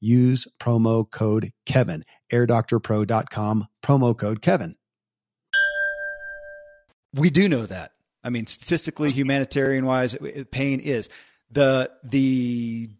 use 0.00 0.46
promo 0.58 1.08
code 1.10 1.52
Kevin. 1.66 2.04
AirDoctorPro.com, 2.32 3.68
promo 3.82 4.16
code 4.16 4.40
Kevin. 4.40 4.76
We 7.14 7.30
do 7.30 7.48
know 7.48 7.66
that. 7.66 7.92
I 8.22 8.30
mean, 8.30 8.46
statistically, 8.46 9.10
humanitarian 9.10 9.86
wise, 9.86 10.16
pain 10.50 10.80
is 10.80 11.08
the 11.50 11.90
the 12.04 12.90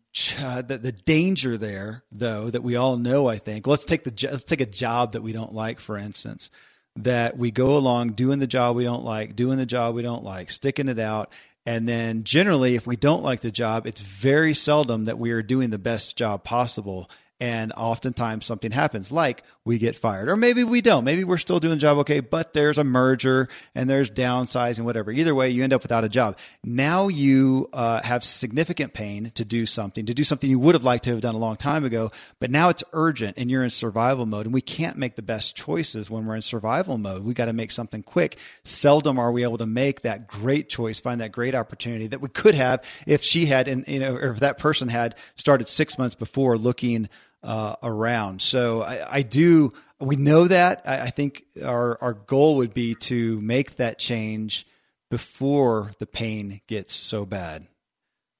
uh, 0.40 0.62
the, 0.62 0.78
the 0.78 0.92
danger 0.92 1.56
there, 1.56 2.02
though, 2.10 2.50
that 2.50 2.62
we 2.62 2.76
all 2.76 2.96
know. 2.96 3.28
I 3.28 3.36
think. 3.36 3.66
Let's 3.66 3.84
take 3.84 4.04
the 4.04 4.28
let's 4.30 4.44
take 4.44 4.60
a 4.60 4.66
job 4.66 5.12
that 5.12 5.22
we 5.22 5.32
don't 5.32 5.52
like, 5.52 5.78
for 5.78 5.96
instance. 5.96 6.50
That 6.96 7.38
we 7.38 7.52
go 7.52 7.76
along 7.76 8.12
doing 8.12 8.40
the 8.40 8.48
job 8.48 8.74
we 8.74 8.82
don't 8.82 9.04
like, 9.04 9.36
doing 9.36 9.58
the 9.58 9.66
job 9.66 9.94
we 9.94 10.02
don't 10.02 10.24
like, 10.24 10.50
sticking 10.50 10.88
it 10.88 10.98
out, 10.98 11.32
and 11.66 11.88
then 11.88 12.24
generally, 12.24 12.74
if 12.74 12.86
we 12.86 12.96
don't 12.96 13.22
like 13.22 13.40
the 13.40 13.50
job, 13.50 13.86
it's 13.86 14.00
very 14.00 14.54
seldom 14.54 15.04
that 15.04 15.18
we 15.18 15.30
are 15.32 15.42
doing 15.42 15.70
the 15.70 15.78
best 15.78 16.16
job 16.16 16.42
possible 16.44 17.10
and 17.40 17.72
oftentimes 17.76 18.44
something 18.44 18.70
happens 18.70 19.10
like 19.10 19.42
we 19.64 19.78
get 19.78 19.96
fired 19.96 20.28
or 20.28 20.36
maybe 20.36 20.62
we 20.62 20.80
don't. 20.80 21.04
Maybe 21.04 21.24
we're 21.24 21.38
still 21.38 21.58
doing 21.58 21.74
the 21.74 21.80
job 21.80 21.98
okay 21.98 22.20
but 22.20 22.52
there's 22.52 22.78
a 22.78 22.84
merger 22.84 23.48
and 23.74 23.88
there's 23.88 24.10
downsizing 24.10 24.84
whatever. 24.84 25.10
Either 25.10 25.34
way 25.34 25.50
you 25.50 25.64
end 25.64 25.72
up 25.72 25.82
without 25.82 26.04
a 26.04 26.08
job. 26.08 26.36
Now 26.62 27.08
you 27.08 27.68
uh, 27.72 28.02
have 28.02 28.22
significant 28.22 28.92
pain 28.92 29.32
to 29.34 29.44
do 29.44 29.66
something 29.66 30.06
to 30.06 30.14
do 30.14 30.24
something 30.24 30.48
you 30.48 30.58
would 30.58 30.74
have 30.74 30.84
liked 30.84 31.04
to 31.04 31.10
have 31.10 31.20
done 31.20 31.34
a 31.34 31.38
long 31.38 31.56
time 31.56 31.84
ago 31.84 32.10
but 32.38 32.50
now 32.50 32.68
it's 32.68 32.84
urgent 32.92 33.38
and 33.38 33.50
you're 33.50 33.64
in 33.64 33.70
survival 33.70 34.26
mode 34.26 34.46
and 34.46 34.54
we 34.54 34.60
can't 34.60 34.96
make 34.96 35.16
the 35.16 35.22
best 35.22 35.56
choices 35.56 36.10
when 36.10 36.26
we're 36.26 36.36
in 36.36 36.42
survival 36.42 36.98
mode. 36.98 37.24
We 37.24 37.34
got 37.34 37.46
to 37.46 37.52
make 37.52 37.70
something 37.70 38.02
quick. 38.02 38.38
Seldom 38.64 39.18
are 39.18 39.32
we 39.32 39.42
able 39.42 39.58
to 39.58 39.66
make 39.66 40.02
that 40.02 40.26
great 40.26 40.68
choice 40.68 41.00
find 41.00 41.20
that 41.20 41.32
great 41.32 41.54
opportunity 41.54 42.06
that 42.08 42.20
we 42.20 42.28
could 42.28 42.54
have 42.54 42.84
if 43.06 43.22
she 43.22 43.46
had 43.46 43.68
and 43.68 43.86
you 43.88 44.00
know 44.00 44.14
or 44.14 44.32
if 44.32 44.40
that 44.40 44.58
person 44.58 44.88
had 44.88 45.14
started 45.36 45.68
six 45.68 45.98
months 45.98 46.14
before 46.14 46.56
looking 46.58 47.08
uh, 47.42 47.76
around. 47.82 48.42
So 48.42 48.82
I, 48.82 49.16
I, 49.16 49.22
do. 49.22 49.70
We 49.98 50.16
know 50.16 50.48
that. 50.48 50.82
I, 50.84 51.00
I, 51.02 51.10
think 51.10 51.44
our 51.64 51.98
our 52.02 52.14
goal 52.14 52.56
would 52.56 52.74
be 52.74 52.94
to 52.96 53.40
make 53.40 53.76
that 53.76 53.98
change 53.98 54.66
before 55.10 55.92
the 55.98 56.06
pain 56.06 56.60
gets 56.66 56.94
so 56.94 57.24
bad. 57.24 57.66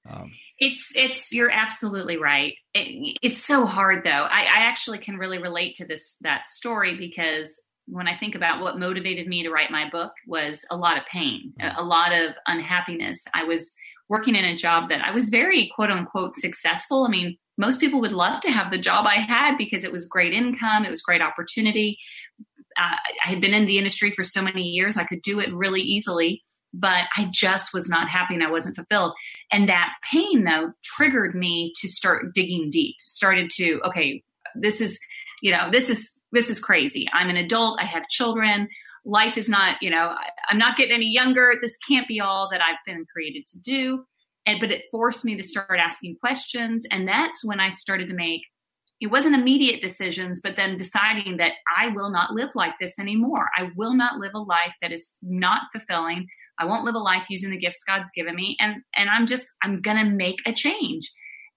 Um, 0.08 0.32
it's 0.58 0.92
it's 0.94 1.32
you're 1.32 1.50
absolutely 1.50 2.16
right. 2.16 2.54
It, 2.74 3.18
it's 3.22 3.42
so 3.42 3.66
hard 3.66 4.04
though. 4.04 4.10
I, 4.10 4.42
I 4.42 4.62
actually 4.62 4.98
can 4.98 5.16
really 5.16 5.38
relate 5.38 5.76
to 5.76 5.86
this 5.86 6.16
that 6.20 6.46
story 6.46 6.96
because 6.96 7.62
when 7.86 8.06
I 8.06 8.16
think 8.16 8.34
about 8.34 8.60
what 8.60 8.78
motivated 8.78 9.26
me 9.26 9.42
to 9.42 9.50
write 9.50 9.70
my 9.70 9.88
book 9.90 10.12
was 10.26 10.64
a 10.70 10.76
lot 10.76 10.96
of 10.96 11.04
pain, 11.10 11.54
a, 11.60 11.74
a 11.78 11.82
lot 11.82 12.12
of 12.12 12.34
unhappiness. 12.46 13.24
I 13.34 13.44
was 13.44 13.72
working 14.08 14.36
in 14.36 14.44
a 14.44 14.56
job 14.56 14.88
that 14.90 15.02
I 15.02 15.12
was 15.12 15.28
very 15.30 15.70
quote 15.74 15.90
unquote 15.90 16.34
successful. 16.34 17.04
I 17.04 17.10
mean, 17.10 17.38
most 17.60 17.78
people 17.78 18.00
would 18.00 18.12
love 18.12 18.40
to 18.40 18.50
have 18.50 18.70
the 18.70 18.78
job 18.78 19.04
I 19.06 19.16
had 19.16 19.58
because 19.58 19.84
it 19.84 19.92
was 19.92 20.08
great 20.08 20.32
income, 20.32 20.86
it 20.86 20.90
was 20.90 21.02
great 21.02 21.20
opportunity. 21.20 21.98
Uh, 22.74 22.96
I 23.26 23.28
had 23.28 23.42
been 23.42 23.52
in 23.52 23.66
the 23.66 23.76
industry 23.76 24.10
for 24.10 24.24
so 24.24 24.40
many 24.40 24.62
years, 24.62 24.96
I 24.96 25.04
could 25.04 25.20
do 25.20 25.40
it 25.40 25.52
really 25.52 25.82
easily, 25.82 26.42
but 26.72 27.04
I 27.18 27.28
just 27.30 27.74
was 27.74 27.86
not 27.86 28.08
happy 28.08 28.32
and 28.32 28.42
I 28.42 28.50
wasn't 28.50 28.76
fulfilled. 28.76 29.12
And 29.52 29.68
that 29.68 29.92
pain, 30.10 30.44
though, 30.44 30.72
triggered 30.82 31.34
me 31.34 31.74
to 31.82 31.88
start 31.88 32.32
digging 32.32 32.70
deep, 32.70 32.94
started 33.06 33.50
to, 33.56 33.82
okay, 33.84 34.22
this 34.54 34.80
is, 34.80 34.98
you 35.42 35.52
know, 35.52 35.68
this 35.70 35.90
is, 35.90 36.18
this 36.32 36.48
is 36.48 36.60
crazy. 36.60 37.08
I'm 37.12 37.28
an 37.28 37.36
adult, 37.36 37.78
I 37.78 37.84
have 37.84 38.08
children. 38.08 38.68
Life 39.04 39.36
is 39.36 39.50
not, 39.50 39.82
you 39.82 39.90
know, 39.90 40.14
I'm 40.48 40.58
not 40.58 40.78
getting 40.78 40.94
any 40.94 41.10
younger. 41.10 41.52
This 41.60 41.76
can't 41.86 42.08
be 42.08 42.20
all 42.20 42.48
that 42.52 42.62
I've 42.62 42.78
been 42.86 43.04
created 43.12 43.46
to 43.48 43.58
do 43.58 44.06
and 44.46 44.60
but 44.60 44.70
it 44.70 44.84
forced 44.90 45.24
me 45.24 45.36
to 45.36 45.42
start 45.42 45.78
asking 45.78 46.16
questions. 46.20 46.86
And 46.90 47.06
that's 47.06 47.44
when 47.44 47.60
i 47.60 47.68
started 47.68 48.08
to 48.08 48.14
make 48.14 48.42
it 49.00 49.10
wasn't 49.10 49.34
immediate 49.34 49.80
decisions 49.80 50.40
but 50.42 50.56
then 50.56 50.76
deciding 50.76 51.38
that 51.38 51.52
i 51.78 51.88
will 51.88 52.10
not 52.10 52.32
live 52.32 52.50
like 52.54 52.74
this 52.80 52.98
anymore. 52.98 53.48
I 53.56 53.70
will 53.76 53.94
not 53.94 54.18
live 54.18 54.32
a 54.34 54.40
life 54.40 54.74
that 54.82 54.92
is 54.92 55.16
not 55.22 55.62
fulfilling. 55.72 56.26
I 56.58 56.66
won't 56.66 56.84
live 56.84 56.94
a 56.94 56.98
life 56.98 57.26
using 57.30 57.50
the 57.50 57.58
gifts 57.58 57.84
god's 57.86 58.10
given 58.14 58.34
me. 58.34 58.56
And 58.60 58.76
and 58.96 59.08
i'm 59.10 59.26
just 59.26 59.46
i'm 59.62 59.80
gonna 59.80 60.04
make 60.04 60.36
a 60.46 60.52
change. 60.52 61.10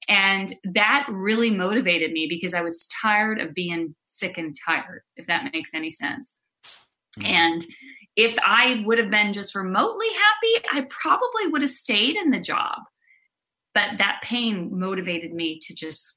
And 0.10 0.54
that 0.74 1.08
really 1.10 1.50
motivated 1.50 2.12
me 2.12 2.28
because 2.30 2.54
i 2.54 2.62
was 2.62 2.88
tired 3.02 3.40
of 3.40 3.54
being 3.54 3.96
sick 4.06 4.38
and 4.38 4.56
tired 4.66 5.04
if 5.16 5.28
that 5.28 5.52
makes 5.54 5.74
any 5.74 5.92
sense. 5.92 6.36
Mm-hmm. 7.20 7.32
and 7.32 7.66
if 8.16 8.38
I 8.40 8.84
would 8.86 9.00
have 9.00 9.10
been 9.10 9.34
just 9.34 9.56
remotely 9.56 10.08
happy, 10.08 10.68
I 10.72 10.88
probably 10.90 11.48
would 11.48 11.62
have 11.62 11.72
stayed 11.72 12.16
in 12.16 12.32
the 12.32 12.40
job. 12.40 12.80
But 13.74 13.98
that 13.98 14.22
pain 14.22 14.78
motivated 14.78 15.34
me 15.34 15.60
to 15.64 15.74
just 15.74 16.16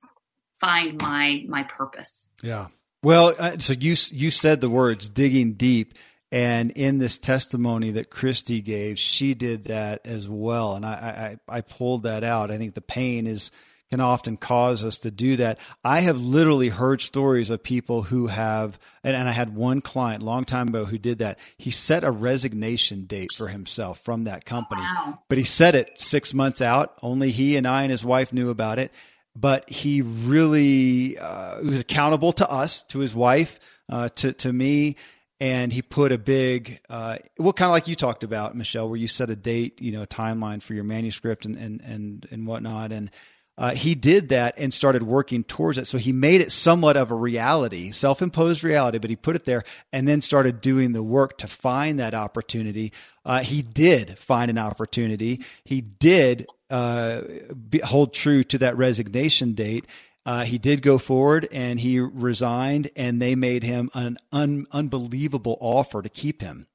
find 0.61 1.00
my 1.00 1.44
my 1.48 1.62
purpose. 1.62 2.32
Yeah. 2.42 2.68
Well, 3.02 3.35
uh, 3.38 3.59
so 3.59 3.72
you 3.72 3.94
you 4.12 4.30
said 4.30 4.61
the 4.61 4.70
words 4.70 5.09
digging 5.09 5.54
deep 5.54 5.94
and 6.32 6.70
in 6.72 6.98
this 6.98 7.18
testimony 7.18 7.92
that 7.92 8.11
Christy 8.11 8.61
gave, 8.61 8.98
she 8.98 9.32
did 9.35 9.66
that 9.66 10.04
as 10.04 10.28
well 10.28 10.74
and 10.74 10.85
I 10.85 11.38
I 11.48 11.56
I 11.56 11.61
pulled 11.62 12.02
that 12.02 12.24
out. 12.24 12.50
I 12.50 12.59
think 12.59 12.74
the 12.74 12.80
pain 12.82 13.26
is 13.26 13.50
can 13.90 14.01
often 14.01 14.37
cause 14.37 14.83
us 14.83 14.99
to 14.99 15.11
do 15.11 15.37
that. 15.37 15.59
I 15.85 16.01
have 16.01 16.20
literally 16.20 16.68
heard 16.68 17.01
stories 17.01 17.51
of 17.51 17.62
people 17.62 18.03
who 18.03 18.27
have, 18.27 18.79
and, 19.05 19.16
and 19.16 19.29
I 19.29 19.33
had 19.33 19.55
one 19.55 19.81
client 19.81 20.22
a 20.22 20.27
long 20.27 20.44
time 20.44 20.68
ago 20.68 20.85
who 20.85 20.99
did 20.99 21.18
that. 21.18 21.38
He 21.57 21.70
set 21.70 22.05
a 22.05 22.11
resignation 22.11 23.05
date 23.05 23.33
for 23.33 23.49
himself 23.49 24.01
from 24.01 24.25
that 24.25 24.44
company, 24.44 24.83
wow. 24.83 25.20
but 25.29 25.38
he 25.38 25.44
set 25.44 25.75
it 25.75 26.01
six 26.01 26.35
months 26.35 26.61
out. 26.61 26.94
Only 27.03 27.31
he 27.31 27.57
and 27.57 27.66
I 27.66 27.83
and 27.83 27.90
his 27.90 28.05
wife 28.05 28.33
knew 28.33 28.51
about 28.51 28.79
it. 28.79 28.92
But 29.38 29.68
he 29.68 30.01
really 30.01 31.18
uh, 31.18 31.61
was 31.61 31.81
accountable 31.83 32.33
to 32.35 32.51
us, 32.51 32.83
to 32.85 33.01
his 33.01 33.14
wife, 33.14 33.61
uh, 33.90 34.09
to 34.16 34.33
to 34.33 34.51
me, 34.51 34.96
and 35.40 35.72
he 35.72 35.83
put 35.83 36.11
a 36.11 36.18
big 36.18 36.81
uh, 36.88 37.18
well 37.38 37.53
kind 37.53 37.68
of 37.68 37.72
like 37.72 37.88
you 37.88 37.94
talked 37.94 38.25
about 38.25 38.57
michelle 38.57 38.88
where 38.88 38.99
you 38.99 39.09
set 39.09 39.29
a 39.29 39.37
date 39.37 39.81
you 39.81 39.92
know 39.92 40.03
a 40.03 40.07
timeline 40.07 40.62
for 40.62 40.75
your 40.75 40.85
manuscript 40.85 41.44
and 41.44 41.57
and 41.57 41.81
and, 41.83 42.27
and 42.31 42.46
whatnot 42.46 42.92
and 42.92 43.11
uh, 43.58 43.70
he 43.72 43.94
did 43.94 44.28
that 44.28 44.54
and 44.58 44.72
started 44.72 45.02
working 45.02 45.42
towards 45.42 45.78
it. 45.78 45.86
So 45.86 45.96
he 45.98 46.12
made 46.12 46.40
it 46.40 46.52
somewhat 46.52 46.96
of 46.96 47.10
a 47.10 47.14
reality, 47.14 47.90
self 47.90 48.20
imposed 48.20 48.62
reality, 48.62 48.98
but 48.98 49.10
he 49.10 49.16
put 49.16 49.36
it 49.36 49.44
there 49.44 49.64
and 49.92 50.06
then 50.06 50.20
started 50.20 50.60
doing 50.60 50.92
the 50.92 51.02
work 51.02 51.38
to 51.38 51.46
find 51.46 51.98
that 51.98 52.14
opportunity. 52.14 52.92
Uh, 53.24 53.40
he 53.40 53.62
did 53.62 54.18
find 54.18 54.50
an 54.50 54.58
opportunity. 54.58 55.42
He 55.64 55.80
did 55.80 56.46
uh, 56.70 57.22
be, 57.70 57.78
hold 57.78 58.12
true 58.12 58.44
to 58.44 58.58
that 58.58 58.76
resignation 58.76 59.52
date. 59.52 59.86
Uh, 60.26 60.44
he 60.44 60.58
did 60.58 60.82
go 60.82 60.98
forward 60.98 61.48
and 61.52 61.78
he 61.80 62.00
resigned, 62.00 62.90
and 62.96 63.22
they 63.22 63.36
made 63.36 63.62
him 63.62 63.88
an 63.94 64.18
un- 64.32 64.66
unbelievable 64.72 65.56
offer 65.60 66.02
to 66.02 66.08
keep 66.08 66.42
him. 66.42 66.66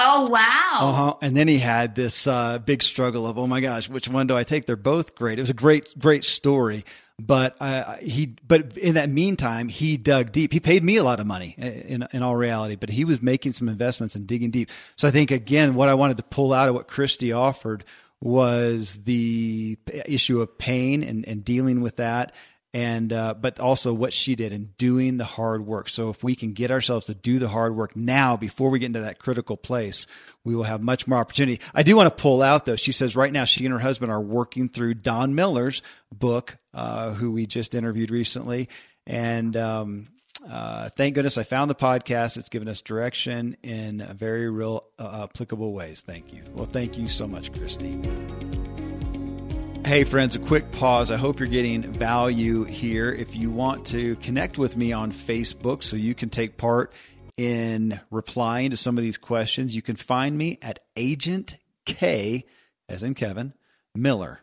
Oh 0.00 0.30
wow! 0.30 0.78
Uh 0.80 0.92
huh. 0.92 1.14
And 1.22 1.36
then 1.36 1.48
he 1.48 1.58
had 1.58 1.96
this 1.96 2.28
uh, 2.28 2.58
big 2.58 2.84
struggle 2.84 3.26
of, 3.26 3.36
oh 3.36 3.48
my 3.48 3.60
gosh, 3.60 3.88
which 3.88 4.08
one 4.08 4.28
do 4.28 4.36
I 4.36 4.44
take? 4.44 4.64
They're 4.64 4.76
both 4.76 5.16
great. 5.16 5.38
It 5.38 5.42
was 5.42 5.50
a 5.50 5.54
great, 5.54 5.98
great 5.98 6.24
story. 6.24 6.84
But 7.20 7.56
uh, 7.60 7.96
he, 7.96 8.36
but 8.46 8.78
in 8.78 8.94
that 8.94 9.10
meantime, 9.10 9.68
he 9.68 9.96
dug 9.96 10.30
deep. 10.30 10.52
He 10.52 10.60
paid 10.60 10.84
me 10.84 10.98
a 10.98 11.02
lot 11.02 11.18
of 11.18 11.26
money, 11.26 11.56
in 11.58 12.06
in 12.12 12.22
all 12.22 12.36
reality. 12.36 12.76
But 12.76 12.90
he 12.90 13.04
was 13.04 13.20
making 13.20 13.54
some 13.54 13.68
investments 13.68 14.14
and 14.14 14.24
digging 14.24 14.50
deep. 14.50 14.70
So 14.94 15.08
I 15.08 15.10
think 15.10 15.32
again, 15.32 15.74
what 15.74 15.88
I 15.88 15.94
wanted 15.94 16.18
to 16.18 16.22
pull 16.22 16.52
out 16.52 16.68
of 16.68 16.76
what 16.76 16.86
Christy 16.86 17.32
offered 17.32 17.84
was 18.20 18.98
the 19.04 19.78
issue 20.06 20.40
of 20.40 20.58
pain 20.58 21.02
and, 21.02 21.26
and 21.26 21.44
dealing 21.44 21.80
with 21.80 21.96
that 21.96 22.32
and 22.74 23.12
uh, 23.12 23.34
but 23.34 23.58
also 23.60 23.92
what 23.92 24.12
she 24.12 24.34
did 24.34 24.52
in 24.52 24.74
doing 24.76 25.16
the 25.16 25.24
hard 25.24 25.64
work. 25.66 25.88
So 25.88 26.10
if 26.10 26.22
we 26.22 26.34
can 26.34 26.52
get 26.52 26.70
ourselves 26.70 27.06
to 27.06 27.14
do 27.14 27.38
the 27.38 27.48
hard 27.48 27.74
work 27.74 27.96
now 27.96 28.36
before 28.36 28.70
we 28.70 28.78
get 28.78 28.86
into 28.86 29.00
that 29.00 29.18
critical 29.18 29.56
place, 29.56 30.06
we 30.44 30.54
will 30.54 30.64
have 30.64 30.82
much 30.82 31.06
more 31.06 31.18
opportunity. 31.18 31.60
I 31.74 31.82
do 31.82 31.96
want 31.96 32.14
to 32.14 32.22
pull 32.22 32.42
out 32.42 32.66
though. 32.66 32.76
She 32.76 32.92
says 32.92 33.16
right 33.16 33.32
now 33.32 33.44
she 33.44 33.64
and 33.64 33.72
her 33.72 33.80
husband 33.80 34.12
are 34.12 34.20
working 34.20 34.68
through 34.68 34.94
Don 34.94 35.34
Miller's 35.34 35.82
book, 36.12 36.56
uh, 36.74 37.12
who 37.12 37.30
we 37.32 37.46
just 37.46 37.74
interviewed 37.74 38.10
recently, 38.10 38.68
and. 39.06 39.56
Um, 39.56 40.08
uh, 40.48 40.88
thank 40.90 41.16
goodness 41.16 41.36
I 41.36 41.42
found 41.42 41.68
the 41.68 41.74
podcast. 41.74 42.38
It's 42.38 42.48
given 42.48 42.68
us 42.68 42.80
direction 42.80 43.56
in 43.64 43.98
very 44.16 44.48
real, 44.48 44.84
uh, 44.96 45.26
applicable 45.28 45.72
ways. 45.72 46.00
Thank 46.00 46.32
you. 46.32 46.44
Well, 46.54 46.64
thank 46.64 46.96
you 46.96 47.08
so 47.08 47.26
much, 47.26 47.52
Christy. 47.52 48.00
Hey, 49.84 50.04
friends, 50.04 50.36
a 50.36 50.38
quick 50.38 50.70
pause. 50.72 51.10
I 51.10 51.16
hope 51.16 51.38
you're 51.38 51.48
getting 51.48 51.82
value 51.82 52.64
here. 52.64 53.10
If 53.10 53.34
you 53.34 53.50
want 53.50 53.86
to 53.86 54.16
connect 54.16 54.58
with 54.58 54.76
me 54.76 54.92
on 54.92 55.12
Facebook 55.12 55.82
so 55.82 55.96
you 55.96 56.14
can 56.14 56.28
take 56.28 56.58
part 56.58 56.92
in 57.38 57.98
replying 58.10 58.70
to 58.70 58.76
some 58.76 58.98
of 58.98 59.02
these 59.02 59.16
questions, 59.16 59.74
you 59.74 59.80
can 59.80 59.96
find 59.96 60.36
me 60.36 60.58
at 60.60 60.80
Agent 60.96 61.56
K, 61.86 62.44
as 62.88 63.02
in 63.02 63.14
Kevin, 63.14 63.54
Miller. 63.94 64.40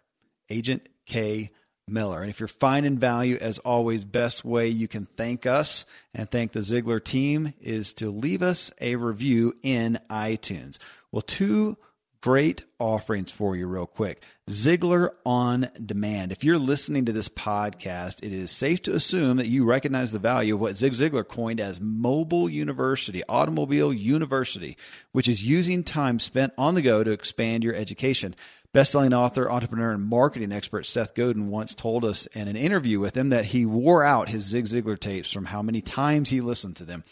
Agent 0.50 0.88
K 1.06 1.50
Miller. 1.88 2.22
And 2.22 2.30
if 2.30 2.40
you're 2.40 2.48
finding 2.48 2.98
value, 2.98 3.38
as 3.40 3.60
always, 3.60 4.04
best 4.04 4.44
way 4.44 4.70
you 4.70 4.88
can 4.88 5.06
thank 5.06 5.46
us 5.46 5.86
and 6.14 6.30
thank 6.30 6.54
the 6.54 6.62
Ziglar 6.62 7.04
team 7.04 7.54
is 7.62 7.94
to 7.96 8.10
leave 8.10 8.42
us 8.42 8.72
a 8.82 8.96
review 8.96 9.54
in 9.62 10.00
iTunes. 10.10 10.80
Well, 11.12 11.22
two 11.22 11.78
great 12.26 12.64
offerings 12.80 13.32
for 13.32 13.56
you, 13.56 13.68
real 13.68 13.86
quick. 13.86 14.20
Ziglar 14.50 15.14
on 15.28 15.70
demand. 15.86 16.32
If 16.32 16.44
you're 16.44 16.58
listening 16.58 17.06
to 17.06 17.14
this 17.14 17.30
podcast, 17.30 18.24
it 18.24 18.34
is 18.34 18.50
safe 18.50 18.82
to 18.82 18.96
assume 18.96 19.38
that 19.38 19.46
you 19.46 19.64
recognize 19.64 20.12
the 20.12 20.18
value 20.18 20.56
of 20.56 20.60
what 20.60 20.76
Zig 20.76 20.94
Ziglar 20.94 21.28
coined 21.28 21.60
as 21.60 21.80
mobile 21.80 22.50
university, 22.50 23.22
automobile 23.30 23.94
university, 23.94 24.76
which 25.12 25.28
is 25.28 25.48
using 25.48 25.84
time 25.84 26.18
spent 26.18 26.52
on 26.58 26.74
the 26.74 26.82
go 26.82 27.04
to 27.04 27.12
expand 27.12 27.64
your 27.64 27.76
education. 27.76 28.36
Bestselling 28.74 29.16
author, 29.16 29.48
entrepreneur, 29.48 29.92
and 29.92 30.04
marketing 30.04 30.52
expert 30.52 30.88
Seth 30.88 31.14
Godin 31.14 31.50
once 31.50 31.76
told 31.76 32.04
us 32.04 32.26
in 32.26 32.48
an 32.48 32.56
interview 32.56 33.00
with 33.00 33.16
him 33.16 33.30
that 33.30 33.46
he 33.46 33.68
wore 33.68 34.04
out 34.04 34.30
his 34.30 34.46
Zig 34.46 34.66
Ziglar 34.66 35.00
tapes 35.00 35.32
from 35.32 35.46
how 35.46 35.62
many 35.62 35.80
times 35.80 36.32
he 36.32 36.42
listened 36.42 36.76
to 36.78 36.86
them. 36.86 37.04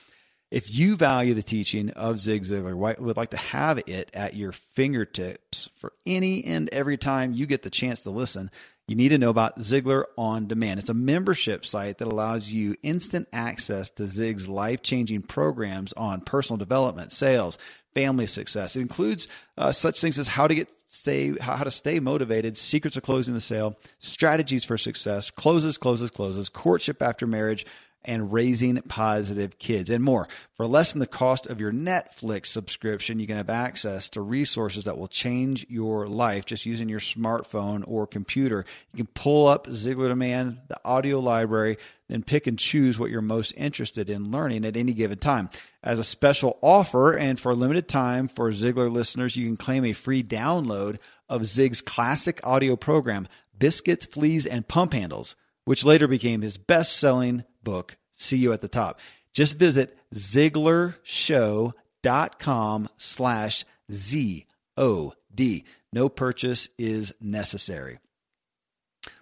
If 0.54 0.78
you 0.78 0.96
value 0.96 1.34
the 1.34 1.42
teaching 1.42 1.90
of 1.90 2.20
Zig 2.20 2.44
Ziglar, 2.44 2.76
would 2.76 3.18
like 3.18 3.32
to 3.32 3.38
have 3.38 3.82
it 3.88 4.12
at 4.14 4.36
your 4.36 4.52
fingertips 4.52 5.68
for 5.78 5.94
any 6.06 6.46
and 6.46 6.70
every 6.72 6.96
time 6.96 7.34
you 7.34 7.48
get 7.48 7.64
the 7.64 7.72
chance 7.72 8.04
to 8.04 8.12
listen, 8.12 8.52
you 8.88 8.96
need 8.96 9.10
to 9.10 9.18
know 9.18 9.32
about 9.32 9.58
Ziglar 9.58 10.04
On 10.16 10.46
Demand. 10.46 10.80
It's 10.80 10.92
a 10.92 10.94
membership 10.94 11.66
site 11.66 11.98
that 11.98 12.08
allows 12.08 12.52
you 12.52 12.76
instant 12.84 13.30
access 13.34 13.90
to 13.90 14.06
Zig's 14.06 14.48
life 14.48 14.84
changing 14.84 15.24
programs 15.24 15.92
on 15.94 16.22
personal 16.22 16.60
development, 16.60 17.12
sales, 17.12 17.58
family 17.96 18.28
success. 18.28 18.76
It 18.76 18.82
includes 18.82 19.28
uh, 19.58 19.72
such 19.72 20.02
things 20.02 20.20
as 20.20 20.28
how 20.28 20.46
to 20.46 20.54
get 20.54 20.68
stay 20.86 21.36
how 21.36 21.64
to 21.64 21.72
stay 21.72 22.00
motivated, 22.00 22.58
secrets 22.58 22.96
of 22.96 23.02
closing 23.02 23.34
the 23.34 23.42
sale, 23.42 23.76
strategies 23.98 24.64
for 24.64 24.78
success, 24.78 25.32
closes, 25.32 25.80
closes, 25.80 26.12
closes, 26.12 26.50
courtship 26.50 27.02
after 27.02 27.26
marriage, 27.26 27.66
and 28.06 28.34
raising 28.34 28.82
positive 28.84 29.58
kids 29.60 29.90
and 29.90 30.04
more. 30.04 30.28
For 30.56 30.68
less 30.68 30.92
than 30.94 31.00
the 31.00 31.08
cost 31.08 31.48
of 31.48 31.60
your 31.60 31.72
Netflix 31.72 32.48
subscription, 32.48 33.20
you 33.20 33.28
can 33.28 33.38
have 33.38 33.50
access 33.50 34.10
to 34.12 34.22
resources 34.22 34.86
that 34.86 34.98
will 34.98 35.08
change 35.08 35.66
your 35.70 36.08
life 36.08 36.46
just 36.46 36.66
using 36.66 36.90
your 36.90 37.00
smartphone 37.00 37.84
or 37.88 38.06
computer. 38.06 38.66
You 38.94 38.98
can 38.98 39.14
pull 39.14 39.48
up 39.48 39.68
Ziglar 39.68 40.10
Demand, 40.10 40.60
the 40.68 40.80
audio 40.86 41.20
library, 41.20 41.78
then 42.10 42.24
pick 42.24 42.48
and 42.48 42.60
choose 42.60 43.00
what 43.00 43.10
you're 43.10 43.22
most 43.22 43.54
interested 43.58 44.10
in 44.10 44.32
learning 44.32 44.66
at 44.66 44.78
any 44.78 44.94
given 44.94 45.18
time. 45.18 45.50
As 45.82 46.00
a 46.00 46.04
special 46.04 46.60
offer 46.62 47.18
and 47.18 47.40
for 47.40 47.52
a 47.52 47.56
limited 47.56 47.88
time 47.88 48.28
for 48.28 48.52
Ziglar 48.52 48.92
listeners, 48.92 49.36
you 49.36 49.46
can 49.46 49.58
claim 49.58 49.86
a 49.86 49.94
free 49.94 50.24
download 50.24 51.00
of 51.28 51.46
Zig's 51.46 51.82
classic 51.82 52.40
audio 52.44 52.76
program, 52.76 53.28
Biscuits, 53.58 54.06
Fleas, 54.06 54.46
and 54.46 54.68
Pump 54.68 54.94
Handles, 54.94 55.36
which 55.66 55.86
later 55.86 56.08
became 56.08 56.42
his 56.42 56.58
best 56.58 56.98
selling 56.98 57.44
book, 57.64 57.98
See 58.18 58.38
You 58.38 58.54
at 58.54 58.62
the 58.62 58.68
Top. 58.68 59.00
Just 59.34 59.58
visit 59.58 59.98
ZiglarShow.com 60.14 62.90
slash 62.98 63.66
Z-O-D. 63.92 65.66
No 65.92 66.10
purchase 66.10 66.70
is 66.78 67.16
necessary. 67.20 67.98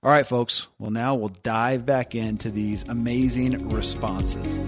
All 0.03 0.11
right, 0.11 0.27
folks. 0.27 0.69
Well, 0.79 0.91
now 0.91 1.15
we'll 1.15 1.29
dive 1.29 1.85
back 1.85 2.15
into 2.15 2.51
these 2.51 2.85
amazing 2.85 3.69
responses. 3.69 4.59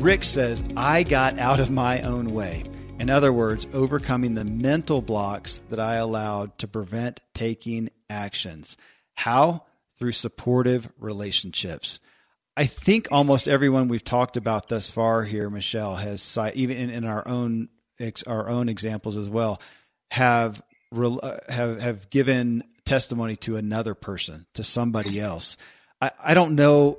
Rick 0.00 0.24
says, 0.24 0.62
I 0.76 1.02
got 1.02 1.38
out 1.38 1.60
of 1.60 1.70
my 1.70 2.00
own 2.02 2.32
way. 2.32 2.64
In 2.98 3.10
other 3.10 3.32
words, 3.32 3.66
overcoming 3.72 4.34
the 4.34 4.44
mental 4.44 5.02
blocks 5.02 5.62
that 5.70 5.78
I 5.78 5.96
allowed 5.96 6.58
to 6.58 6.68
prevent 6.68 7.20
taking 7.34 7.90
actions. 8.10 8.76
How? 9.14 9.64
Through 9.96 10.12
supportive 10.12 10.88
relationships. 10.98 12.00
I 12.58 12.66
think 12.66 13.06
almost 13.12 13.46
everyone 13.46 13.86
we've 13.86 14.02
talked 14.02 14.36
about 14.36 14.68
thus 14.68 14.90
far 14.90 15.22
here, 15.22 15.48
Michelle, 15.48 15.94
has 15.94 16.36
even 16.54 16.76
in, 16.76 16.90
in 16.90 17.04
our 17.04 17.26
own 17.26 17.68
our 18.26 18.48
own 18.48 18.68
examples 18.68 19.16
as 19.16 19.28
well, 19.28 19.62
have 20.10 20.60
uh, 20.92 21.38
have 21.48 21.80
have 21.80 22.10
given 22.10 22.64
testimony 22.84 23.36
to 23.36 23.54
another 23.54 23.94
person, 23.94 24.44
to 24.54 24.64
somebody 24.64 25.20
else. 25.20 25.56
I, 26.00 26.10
I 26.22 26.34
don't 26.34 26.56
know. 26.56 26.98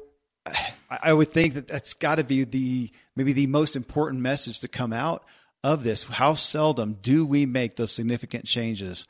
I 0.89 1.11
would 1.11 1.27
think 1.27 1.55
that 1.55 1.67
that's 1.67 1.93
got 1.93 2.15
to 2.15 2.23
be 2.23 2.45
the 2.45 2.91
maybe 3.17 3.33
the 3.33 3.47
most 3.47 3.75
important 3.75 4.21
message 4.21 4.61
to 4.61 4.69
come 4.69 4.93
out 4.93 5.25
of 5.61 5.83
this. 5.83 6.05
How 6.05 6.35
seldom 6.35 6.99
do 7.01 7.25
we 7.25 7.45
make 7.45 7.75
those 7.75 7.91
significant 7.91 8.45
changes 8.45 9.05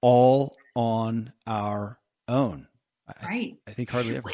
all 0.00 0.56
on 0.74 1.34
our 1.46 1.98
own? 2.26 2.68
Right. 3.22 3.58
I, 3.66 3.70
I 3.70 3.74
think 3.74 3.90
hardly 3.90 4.16
ever 4.16 4.30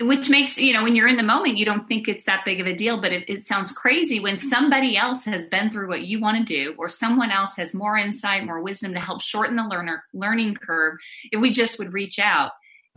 which 0.00 0.28
makes 0.28 0.58
you 0.58 0.72
know 0.72 0.82
when 0.82 0.94
you're 0.94 1.08
in 1.08 1.16
the 1.16 1.22
moment 1.22 1.56
you 1.56 1.64
don't 1.64 1.88
think 1.88 2.06
it's 2.06 2.24
that 2.26 2.44
big 2.44 2.60
of 2.60 2.66
a 2.66 2.74
deal 2.74 3.00
but 3.00 3.12
it, 3.12 3.24
it, 3.28 3.44
sounds 3.44 3.72
crazy 3.72 4.20
when 4.20 4.36
somebody 4.36 4.96
else 4.96 5.24
has 5.24 5.46
been 5.48 5.70
through 5.70 5.88
what 5.88 6.02
you 6.02 6.20
want 6.20 6.36
to 6.36 6.44
do 6.44 6.74
or 6.76 6.88
someone 6.88 7.30
else 7.30 7.56
has 7.56 7.74
more 7.74 7.96
insight 7.96 8.44
more 8.44 8.60
wisdom 8.60 8.92
to 8.92 9.00
help 9.00 9.22
shorten 9.22 9.56
the 9.56 9.64
learner 9.64 10.04
learning 10.12 10.54
curve 10.54 10.98
if 11.32 11.40
we 11.40 11.50
just 11.50 11.78
would 11.78 11.92
reach 11.92 12.18
out 12.18 12.52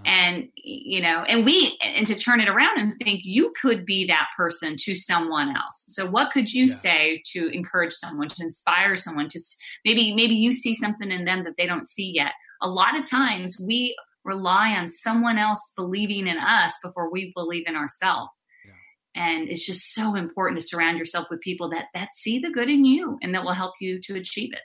and 0.06 0.50
you 0.56 1.02
know 1.02 1.24
and 1.24 1.46
we 1.46 1.78
and 1.82 2.08
to 2.08 2.16
turn 2.16 2.40
it 2.40 2.48
around 2.48 2.80
and 2.80 2.98
think 3.00 3.22
you 3.24 3.54
could 3.62 3.86
be 3.86 4.08
that 4.08 4.28
person 4.38 4.76
to 4.78 4.96
someone 4.96 5.50
else. 5.50 5.86
So 5.88 6.10
what 6.10 6.32
could 6.32 6.52
you 6.52 6.66
yeah. 6.66 6.74
say 6.74 7.24
to 7.34 7.48
encourage 7.50 7.94
someone 7.94 8.30
to 8.30 8.44
inspire 8.44 8.96
someone 8.96 9.28
to 9.30 9.40
maybe 9.86 10.14
maybe 10.16 10.36
you 10.36 10.54
see 10.54 10.76
something 10.76 11.12
in 11.12 11.26
them 11.26 11.44
that 11.44 11.56
they 11.58 11.66
don't 11.66 11.88
see 11.88 12.12
yet. 12.14 12.32
A 12.62 12.70
lot 12.70 12.98
of 12.98 13.10
times 13.10 13.60
we 13.60 13.96
rely 14.30 14.70
on 14.72 14.88
someone 14.88 15.38
else 15.38 15.74
believing 15.76 16.28
in 16.28 16.38
us 16.38 16.74
before 16.84 17.12
we 17.12 17.34
believe 17.36 17.66
in 17.68 17.76
ourselves. 17.76 18.30
Yeah. 18.66 19.24
And 19.24 19.50
it's 19.50 19.66
just 19.66 19.94
so 19.94 20.16
important 20.16 20.62
to 20.62 20.66
surround 20.66 21.00
yourself 21.00 21.28
with 21.30 21.42
people 21.42 21.70
that 21.72 21.86
that 21.94 22.10
see 22.14 22.40
the 22.40 22.52
good 22.52 22.70
in 22.70 22.86
you 22.86 23.18
and 23.22 23.34
that 23.36 23.44
will 23.44 23.54
help 23.54 23.74
you 23.82 24.00
to 24.04 24.16
achieve 24.16 24.54
it. 24.54 24.62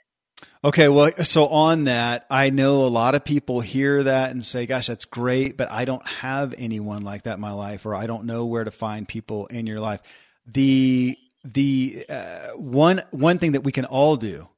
Okay, 0.63 0.89
well, 0.89 1.11
so 1.23 1.47
on 1.47 1.85
that, 1.85 2.25
I 2.29 2.49
know 2.49 2.85
a 2.85 2.89
lot 2.89 3.15
of 3.15 3.23
people 3.23 3.61
hear 3.61 4.03
that 4.03 4.31
and 4.31 4.43
say, 4.43 4.65
"Gosh, 4.65 4.87
that's 4.87 5.05
great," 5.05 5.57
but 5.57 5.71
I 5.71 5.85
don't 5.85 6.05
have 6.07 6.53
anyone 6.57 7.03
like 7.03 7.23
that 7.23 7.35
in 7.35 7.41
my 7.41 7.53
life, 7.53 7.85
or 7.85 7.95
I 7.95 8.07
don't 8.07 8.25
know 8.25 8.45
where 8.45 8.63
to 8.63 8.71
find 8.71 9.07
people 9.07 9.45
in 9.47 9.67
your 9.67 9.79
life. 9.79 10.01
The 10.45 11.17
the 11.43 12.05
uh, 12.09 12.47
one 12.57 13.01
one 13.11 13.37
thing 13.37 13.53
that 13.53 13.63
we 13.63 13.71
can 13.71 13.85
all 13.85 14.17
do, 14.17 14.49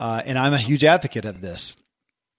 uh, 0.00 0.22
and 0.26 0.38
I'm 0.38 0.52
a 0.52 0.58
huge 0.58 0.84
advocate 0.84 1.24
of 1.24 1.40
this, 1.40 1.76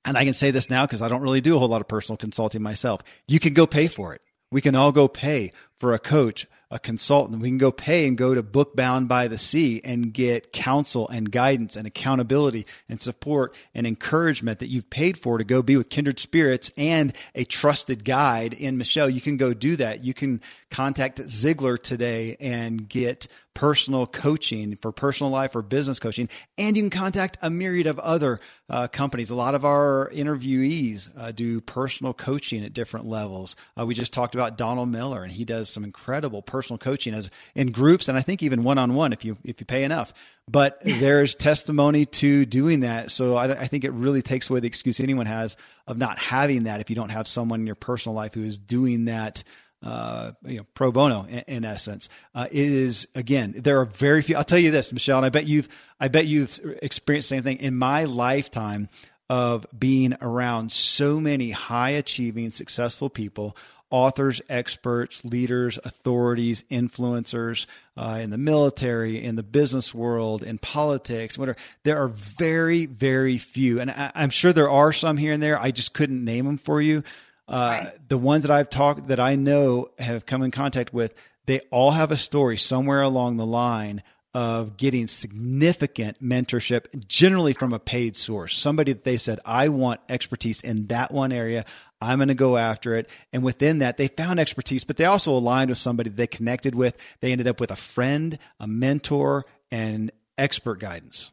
and 0.05 0.17
I 0.17 0.23
can 0.23 0.33
say 0.33 0.51
this 0.51 0.69
now 0.69 0.85
because 0.85 1.01
I 1.01 1.07
don't 1.07 1.21
really 1.21 1.41
do 1.41 1.55
a 1.55 1.59
whole 1.59 1.67
lot 1.67 1.81
of 1.81 1.87
personal 1.87 2.17
consulting 2.17 2.61
myself. 2.61 3.01
You 3.27 3.39
can 3.39 3.53
go 3.53 3.65
pay 3.67 3.87
for 3.87 4.13
it. 4.13 4.21
We 4.51 4.61
can 4.61 4.75
all 4.75 4.91
go 4.91 5.07
pay 5.07 5.51
for 5.79 5.93
a 5.93 5.99
coach, 5.99 6.47
a 6.71 6.79
consultant. 6.79 7.41
We 7.41 7.49
can 7.49 7.57
go 7.57 7.71
pay 7.71 8.07
and 8.07 8.17
go 8.17 8.33
to 8.33 8.43
Bookbound 8.43 9.07
by 9.07 9.27
the 9.27 9.37
Sea 9.37 9.81
and 9.83 10.13
get 10.13 10.53
counsel 10.53 11.09
and 11.09 11.31
guidance 11.31 11.75
and 11.75 11.87
accountability 11.87 12.65
and 12.87 13.01
support 13.01 13.53
and 13.73 13.87
encouragement 13.87 14.59
that 14.59 14.67
you've 14.67 14.89
paid 14.89 15.17
for 15.17 15.37
to 15.37 15.43
go 15.43 15.61
be 15.61 15.75
with 15.75 15.89
kindred 15.89 16.19
spirits 16.19 16.71
and 16.77 17.13
a 17.33 17.43
trusted 17.43 18.05
guide 18.05 18.53
in 18.53 18.77
Michelle. 18.77 19.09
You 19.09 19.21
can 19.21 19.37
go 19.37 19.53
do 19.53 19.75
that. 19.77 20.03
You 20.03 20.13
can 20.13 20.41
contact 20.75 21.21
Ziglar 21.21 21.81
today 21.81 22.35
and 22.41 22.89
get 22.89 23.27
personal 23.53 24.05
coaching 24.05 24.75
for 24.75 24.91
personal 24.91 25.31
life 25.31 25.55
or 25.55 25.61
business 25.61 25.99
coaching. 25.99 26.27
And 26.57 26.75
you 26.75 26.83
can 26.83 26.89
contact 26.89 27.38
a 27.41 27.49
myriad 27.49 27.88
of 27.88 27.97
other 27.99 28.38
uh, 28.69 28.89
companies. 28.89 29.29
A 29.29 29.35
lot 29.35 29.55
of 29.55 29.63
our 29.63 30.11
interviewees 30.13 31.09
uh, 31.17 31.31
do 31.31 31.61
personal 31.61 32.13
coaching 32.13 32.65
at 32.65 32.73
different 32.73 33.05
levels. 33.05 33.55
Uh, 33.79 33.85
we 33.85 33.95
just 33.95 34.11
talked 34.11 34.35
about 34.35 34.57
Donald 34.57 34.89
Miller, 34.89 35.23
and 35.23 35.31
he 35.31 35.45
does 35.45 35.69
some 35.69 35.85
incredible 35.85 36.41
personal 36.41 36.77
coaching 36.77 37.13
as 37.13 37.31
in 37.55 37.71
groups, 37.71 38.09
and 38.09 38.17
I 38.17 38.21
think 38.21 38.43
even 38.43 38.65
one 38.65 38.77
on 38.77 38.95
one 38.95 39.13
if 39.13 39.23
you 39.23 39.38
if 39.45 39.61
you 39.61 39.65
pay 39.65 39.85
enough. 39.85 40.13
But 40.51 40.81
there's 40.81 41.33
testimony 41.33 42.05
to 42.05 42.45
doing 42.45 42.81
that, 42.81 43.09
so 43.09 43.35
I, 43.38 43.61
I 43.61 43.67
think 43.67 43.85
it 43.85 43.91
really 43.93 44.21
takes 44.21 44.49
away 44.49 44.59
the 44.59 44.67
excuse 44.67 44.99
anyone 44.99 45.25
has 45.25 45.55
of 45.88 45.97
not 45.97 46.17
having 46.19 46.63
that 46.63 46.81
if 46.81 46.89
you 46.89 46.97
don't 46.97 47.09
have 47.09 47.29
someone 47.29 47.61
in 47.61 47.65
your 47.65 47.75
personal 47.75 48.15
life 48.15 48.33
who 48.33 48.43
is 48.43 48.57
doing 48.57 49.05
that 49.05 49.43
uh, 49.85 50.31
you 50.43 50.57
know, 50.57 50.65
pro 50.73 50.91
bono 50.91 51.25
in, 51.29 51.43
in 51.47 51.65
essence. 51.65 52.09
Uh, 52.33 52.47
it 52.51 52.57
is 52.57 53.07
again, 53.15 53.53
there 53.55 53.79
are 53.79 53.85
very 53.85 54.21
few. 54.21 54.35
I'll 54.35 54.43
tell 54.43 54.59
you 54.59 54.71
this, 54.71 54.91
Michelle, 54.91 55.17
and 55.17 55.25
I 55.25 55.29
bet 55.29 55.45
you've, 55.45 55.69
I 55.99 56.07
bet 56.07 56.25
you've 56.25 56.59
experienced 56.81 57.29
the 57.29 57.35
same 57.35 57.43
thing 57.43 57.57
in 57.57 57.77
my 57.77 58.05
lifetime 58.05 58.89
of 59.29 59.65
being 59.77 60.15
around 60.21 60.71
so 60.71 61.19
many 61.19 61.51
high 61.51 61.91
achieving, 61.91 62.51
successful 62.51 63.09
people. 63.09 63.55
Authors, 63.91 64.41
experts, 64.49 65.23
leaders, 65.23 65.77
authorities, 65.85 66.63
influencers 66.71 67.67
uh, 67.95 68.19
in 68.19 68.31
the 68.31 68.37
military, 68.37 69.23
in 69.23 69.35
the 69.35 69.43
business 69.43 69.93
world, 69.93 70.41
in 70.41 70.57
politics, 70.57 71.37
whatever. 71.37 71.57
There 71.83 72.01
are 72.03 72.07
very, 72.07 72.87
very 72.87 73.37
few, 73.37 73.79
and 73.79 73.91
I, 73.91 74.11
I'm 74.15 74.31
sure 74.31 74.51
there 74.51 74.71
are 74.71 74.91
some 74.91 75.17
here 75.17 75.33
and 75.33 75.41
there. 75.41 75.61
I 75.61 75.69
just 75.69 75.93
couldn't 75.93 76.25
name 76.25 76.45
them 76.45 76.57
for 76.57 76.81
you 76.81 77.03
uh, 77.47 77.81
right. 77.84 78.10
The 78.10 78.17
ones 78.17 78.43
that 78.43 78.51
I've 78.51 78.69
talked 78.69 79.08
that 79.08 79.19
I 79.19 79.36
know 79.36 79.89
have 79.99 80.25
come 80.25 80.43
in 80.43 80.51
contact 80.51 80.93
with, 80.93 81.13
they 81.45 81.60
all 81.71 81.91
have 81.91 82.12
a 82.12 82.17
story 82.17 82.58
somewhere 82.58 83.01
along 83.01 83.38
the 83.38 83.45
line 83.45 84.03
of 84.34 84.75
getting 84.75 85.08
significant 85.08 86.21
mentorship, 86.21 87.08
generally 87.08 87.53
from 87.53 87.71
a 87.71 87.79
paid 87.79 88.17
source. 88.17 88.58
Somebody 88.58 88.91
that 88.91 89.05
they 89.05 89.15
said, 89.15 89.39
I 89.45 89.69
want 89.69 90.01
expertise 90.10 90.60
in 90.60 90.88
that 90.88 91.12
one 91.12 91.31
area. 91.31 91.63
I'm 92.01 92.17
going 92.17 92.27
to 92.27 92.34
go 92.34 92.58
after 92.58 92.95
it. 92.95 93.08
And 93.31 93.43
within 93.43 93.79
that, 93.79 93.95
they 93.95 94.10
found 94.10 94.39
expertise, 94.39 94.84
but 94.84 94.97
they 94.97 95.05
also 95.05 95.31
aligned 95.31 95.69
with 95.69 95.77
somebody 95.77 96.10
they 96.10 96.27
connected 96.27 96.75
with. 96.75 96.97
They 97.21 97.31
ended 97.31 97.47
up 97.47 97.62
with 97.62 97.71
a 97.71 97.77
friend, 97.77 98.38
a 98.60 98.67
mentor, 98.67 99.45
and 99.71 100.12
expert 100.38 100.79
guidance. 100.79 101.31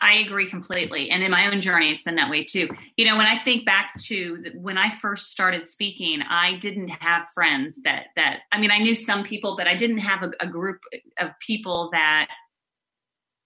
I 0.00 0.18
agree 0.18 0.48
completely. 0.48 1.10
And 1.10 1.22
in 1.22 1.30
my 1.30 1.46
own 1.52 1.60
journey, 1.60 1.90
it's 1.90 2.02
been 2.02 2.16
that 2.16 2.30
way 2.30 2.44
too. 2.44 2.68
You 2.96 3.04
know, 3.04 3.16
when 3.16 3.26
I 3.26 3.42
think 3.42 3.64
back 3.64 3.94
to 4.04 4.44
when 4.54 4.78
I 4.78 4.90
first 4.90 5.30
started 5.30 5.66
speaking, 5.66 6.22
I 6.22 6.56
didn't 6.56 6.88
have 6.88 7.28
friends 7.34 7.80
that, 7.82 8.06
that, 8.16 8.40
I 8.52 8.58
mean, 8.58 8.70
I 8.70 8.78
knew 8.78 8.96
some 8.96 9.24
people, 9.24 9.56
but 9.56 9.66
I 9.66 9.74
didn't 9.74 9.98
have 9.98 10.22
a, 10.22 10.30
a 10.40 10.46
group 10.46 10.80
of 11.18 11.30
people 11.40 11.90
that 11.92 12.28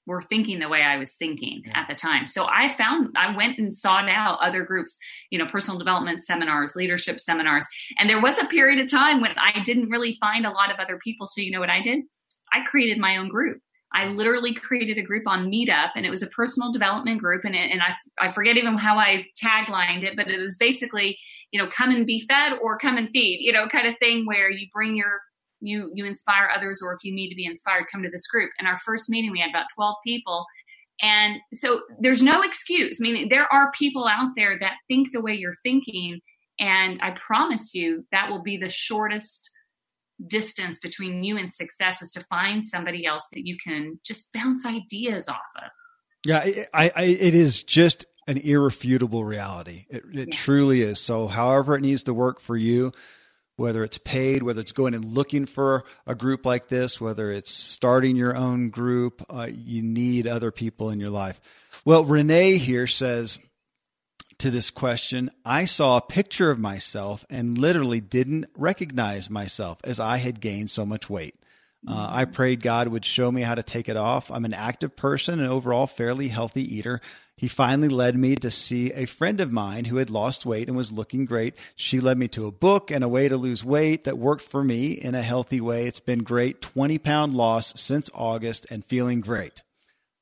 were 0.07 0.23
thinking 0.23 0.61
the 0.61 0.69
way 0.69 0.83
I 0.83 0.99
was 0.99 1.15
thinking 1.15 1.63
yeah. 1.67 1.81
at 1.81 1.89
the 1.89 1.95
time. 1.95 2.29
So 2.29 2.47
I 2.49 2.69
found, 2.69 3.17
I 3.17 3.37
went 3.37 3.59
and 3.59 3.75
sought 3.75 4.09
out 4.09 4.39
other 4.41 4.63
groups, 4.63 4.97
you 5.31 5.39
know, 5.39 5.47
personal 5.47 5.79
development 5.79 6.23
seminars, 6.23 6.77
leadership 6.77 7.21
seminars. 7.21 7.67
And 7.99 8.09
there 8.09 8.21
was 8.21 8.39
a 8.39 8.47
period 8.47 8.79
of 8.79 8.91
time 8.91 9.21
when 9.21 9.35
I 9.37 9.63
didn't 9.65 9.91
really 9.91 10.17
find 10.21 10.47
a 10.47 10.51
lot 10.51 10.71
of 10.71 10.79
other 10.79 10.99
people. 11.03 11.27
So 11.27 11.41
you 11.41 11.51
know 11.51 11.61
what 11.61 11.71
I 11.71 11.83
did? 11.83 12.05
I 12.53 12.63
created 12.65 12.99
my 12.99 13.17
own 13.17 13.29
group. 13.29 13.61
I 13.97 14.09
literally 14.09 14.53
created 14.53 14.99
a 14.99 15.03
group 15.03 15.27
on 15.27 15.51
Meetup, 15.51 15.93
and 15.97 16.05
it 16.05 16.11
was 16.11 16.23
a 16.23 16.29
personal 16.29 16.71
development 16.71 17.19
group. 17.19 17.43
And, 17.47 17.55
it, 17.55 17.71
and 17.73 17.81
I, 17.81 17.95
I 18.27 18.29
forget 18.31 18.59
even 18.59 18.77
how 18.77 18.99
I 18.99 19.25
taglined 19.43 20.05
it, 20.05 20.17
but 20.17 20.29
it 20.29 20.39
was 20.39 20.59
basically, 20.59 21.19
you 21.51 21.59
know, 21.59 21.69
come 21.79 21.91
and 21.91 22.05
be 22.05 22.21
fed 22.29 22.53
or 22.63 22.79
come 22.79 22.99
and 22.99 23.09
feed, 23.09 23.39
you 23.41 23.53
know, 23.53 23.67
kind 23.69 23.87
of 23.89 23.95
thing 23.99 24.27
where 24.27 24.51
you 24.51 24.67
bring 24.73 24.97
your 24.97 25.21
you 25.61 25.91
you 25.95 26.05
inspire 26.05 26.51
others, 26.55 26.81
or 26.85 26.93
if 26.93 26.99
you 27.03 27.15
need 27.15 27.31
to 27.31 27.35
be 27.35 27.47
inspired, 27.47 27.87
come 27.91 28.03
to 28.03 28.11
this 28.11 28.27
group. 28.27 28.51
And 28.59 28.69
our 28.69 28.79
first 28.85 29.09
meeting, 29.09 29.33
we 29.33 29.41
had 29.41 29.49
about 29.49 29.73
twelve 29.75 29.97
people, 30.05 30.45
and 31.01 31.39
so 31.55 31.81
there's 31.99 32.23
no 32.23 32.43
excuse. 32.43 32.99
I 33.01 33.03
mean, 33.03 33.31
there 33.31 33.51
are 33.51 33.73
people 33.73 34.07
out 34.07 34.33
there 34.37 34.59
that 34.59 34.75
think 34.89 35.09
the 35.13 35.23
way 35.23 35.35
you're 35.35 35.63
thinking, 35.63 36.21
and 36.61 37.01
I 37.01 37.13
promise 37.13 37.75
you 37.75 38.05
that 38.13 38.29
will 38.31 38.43
be 38.43 38.59
the 38.59 38.69
shortest 38.69 39.51
distance 40.25 40.79
between 40.79 41.23
you 41.23 41.37
and 41.37 41.53
success 41.53 42.03
is 42.03 42.11
to 42.13 42.25
find 42.25 42.67
somebody 42.67 43.05
else 43.07 43.27
that 43.33 43.47
you 43.47 43.57
can 43.63 44.01
just 44.05 44.33
bounce 44.33 44.65
ideas 44.65 45.29
off 45.29 45.39
of. 45.57 45.71
Yeah, 46.25 46.45
I, 46.73 46.91
I, 46.95 47.05
it 47.05 47.35
is 47.35 47.63
just 47.63 48.07
an 48.27 48.39
irrefutable 48.39 49.25
reality. 49.25 49.87
It, 49.89 50.05
it 50.13 50.29
yeah. 50.29 50.37
truly 50.37 50.83
is. 50.83 51.01
So, 51.01 51.29
however 51.29 51.77
it 51.77 51.83
needs 51.83 52.03
to 52.05 52.15
work 52.15 52.41
for 52.41 52.57
you, 52.57 52.93
whether 53.57 53.85
it's 53.85 53.99
paid, 53.99 54.43
whether 54.43 54.61
it's 54.61 54.73
going 54.73 54.95
and 54.95 55.05
looking 55.05 55.47
for 55.47 55.85
a 56.07 56.15
group 56.15 56.45
like 56.45 56.69
this, 56.69 57.01
whether 57.01 57.31
it's 57.31 57.51
starting 57.51 58.17
your 58.17 58.37
own 58.37 58.71
group, 58.71 59.25
uh, 59.31 59.49
you 59.51 59.83
need 59.83 60.27
other 60.27 60.51
people 60.51 60.91
in 60.91 61.01
your 61.01 61.11
life. 61.11 61.41
Well, 61.85 62.05
Renee 62.05 62.59
here 62.59 62.87
says, 62.87 63.39
to 64.39 64.51
this 64.51 64.71
question, 64.71 65.31
I 65.45 65.65
saw 65.65 65.97
a 65.97 66.03
picture 66.03 66.51
of 66.51 66.59
myself 66.59 67.25
and 67.31 67.59
literally 67.59 68.01
didn't 68.01 68.47
recognize 68.57 69.31
myself 69.31 69.79
as 69.85 69.99
I 69.99 70.19
had 70.19 70.41
gained 70.41 70.71
so 70.71 70.85
much 70.85 71.09
weight. 71.09 71.37
Uh, 71.89 72.09
I 72.11 72.25
prayed 72.25 72.63
God 72.63 72.89
would 72.89 73.05
show 73.05 73.31
me 73.31 73.43
how 73.43 73.55
to 73.55 73.63
take 73.63 73.89
it 73.89 73.97
off. 73.97 74.31
I'm 74.31 74.45
an 74.45 74.55
active 74.55 74.97
person 74.97 75.39
and 75.39 75.49
overall 75.49 75.87
fairly 75.87 76.29
healthy 76.29 76.75
eater. 76.77 77.01
He 77.37 77.47
finally 77.49 77.89
led 77.89 78.17
me 78.17 78.35
to 78.37 78.51
see 78.51 78.93
a 78.93 79.05
friend 79.05 79.41
of 79.41 79.53
mine 79.53 79.85
who 79.85 79.97
had 79.97 80.11
lost 80.11 80.47
weight 80.47 80.69
and 80.69 80.77
was 80.77 80.91
looking 80.91 81.27
great. 81.27 81.57
She 81.77 82.01
led 82.01 82.19
me 82.19 82.29
to 82.29 82.47
a 82.47 82.53
book 82.53 82.91
and 82.91 83.05
a 83.05 83.09
way 83.09 83.29
to 83.29 83.37
lose 83.37 83.63
weight 83.63 84.05
that 84.05 84.19
worked 84.19 84.43
for 84.43 84.65
me 84.65 84.93
in 84.93 85.15
a 85.15 85.23
healthy 85.23 85.61
way. 85.61 85.87
It's 85.87 86.01
been 86.01 86.25
great. 86.25 86.61
20 86.61 86.99
pound 86.99 87.35
loss 87.35 87.79
since 87.81 88.11
August 88.15 88.67
and 88.71 88.85
feeling 88.85 89.21
great. 89.21 89.63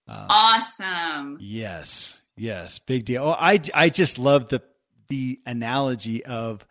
Uh, 0.07 0.27
awesome. 0.29 1.39
Yes. 1.41 2.21
Yes, 2.37 2.79
big 2.81 3.05
deal. 3.05 3.25
Oh, 3.25 3.37
I 3.39 3.61
I 3.73 3.89
just 3.91 4.19
love 4.19 4.49
the 4.49 4.63
the 5.09 5.39
analogy 5.47 6.25
of 6.25 6.67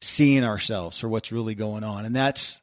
seeing 0.00 0.44
ourselves 0.44 0.98
for 0.98 1.08
what's 1.08 1.32
really 1.32 1.54
going 1.54 1.84
on, 1.84 2.04
and 2.04 2.14
that's 2.16 2.62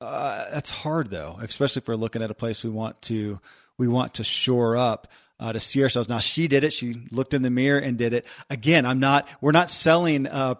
uh, 0.00 0.48
that's 0.50 0.70
hard 0.70 1.10
though, 1.10 1.38
especially 1.40 1.80
if 1.80 1.88
we're 1.88 1.94
looking 1.96 2.22
at 2.22 2.30
a 2.30 2.34
place 2.34 2.62
we 2.64 2.70
want 2.70 3.00
to 3.02 3.40
we 3.78 3.88
want 3.88 4.14
to 4.14 4.24
shore 4.24 4.76
up. 4.76 5.08
uh, 5.40 5.52
to 5.52 5.58
see 5.58 5.82
ourselves. 5.82 6.08
Now 6.08 6.20
she 6.20 6.46
did 6.46 6.62
it. 6.62 6.72
She 6.72 6.94
looked 7.10 7.34
in 7.34 7.42
the 7.42 7.50
mirror 7.50 7.80
and 7.80 7.98
did 7.98 8.12
it. 8.12 8.26
Again, 8.48 8.86
I'm 8.86 9.00
not. 9.00 9.28
We're 9.40 9.50
not 9.50 9.70
selling 9.72 10.26
a 10.26 10.54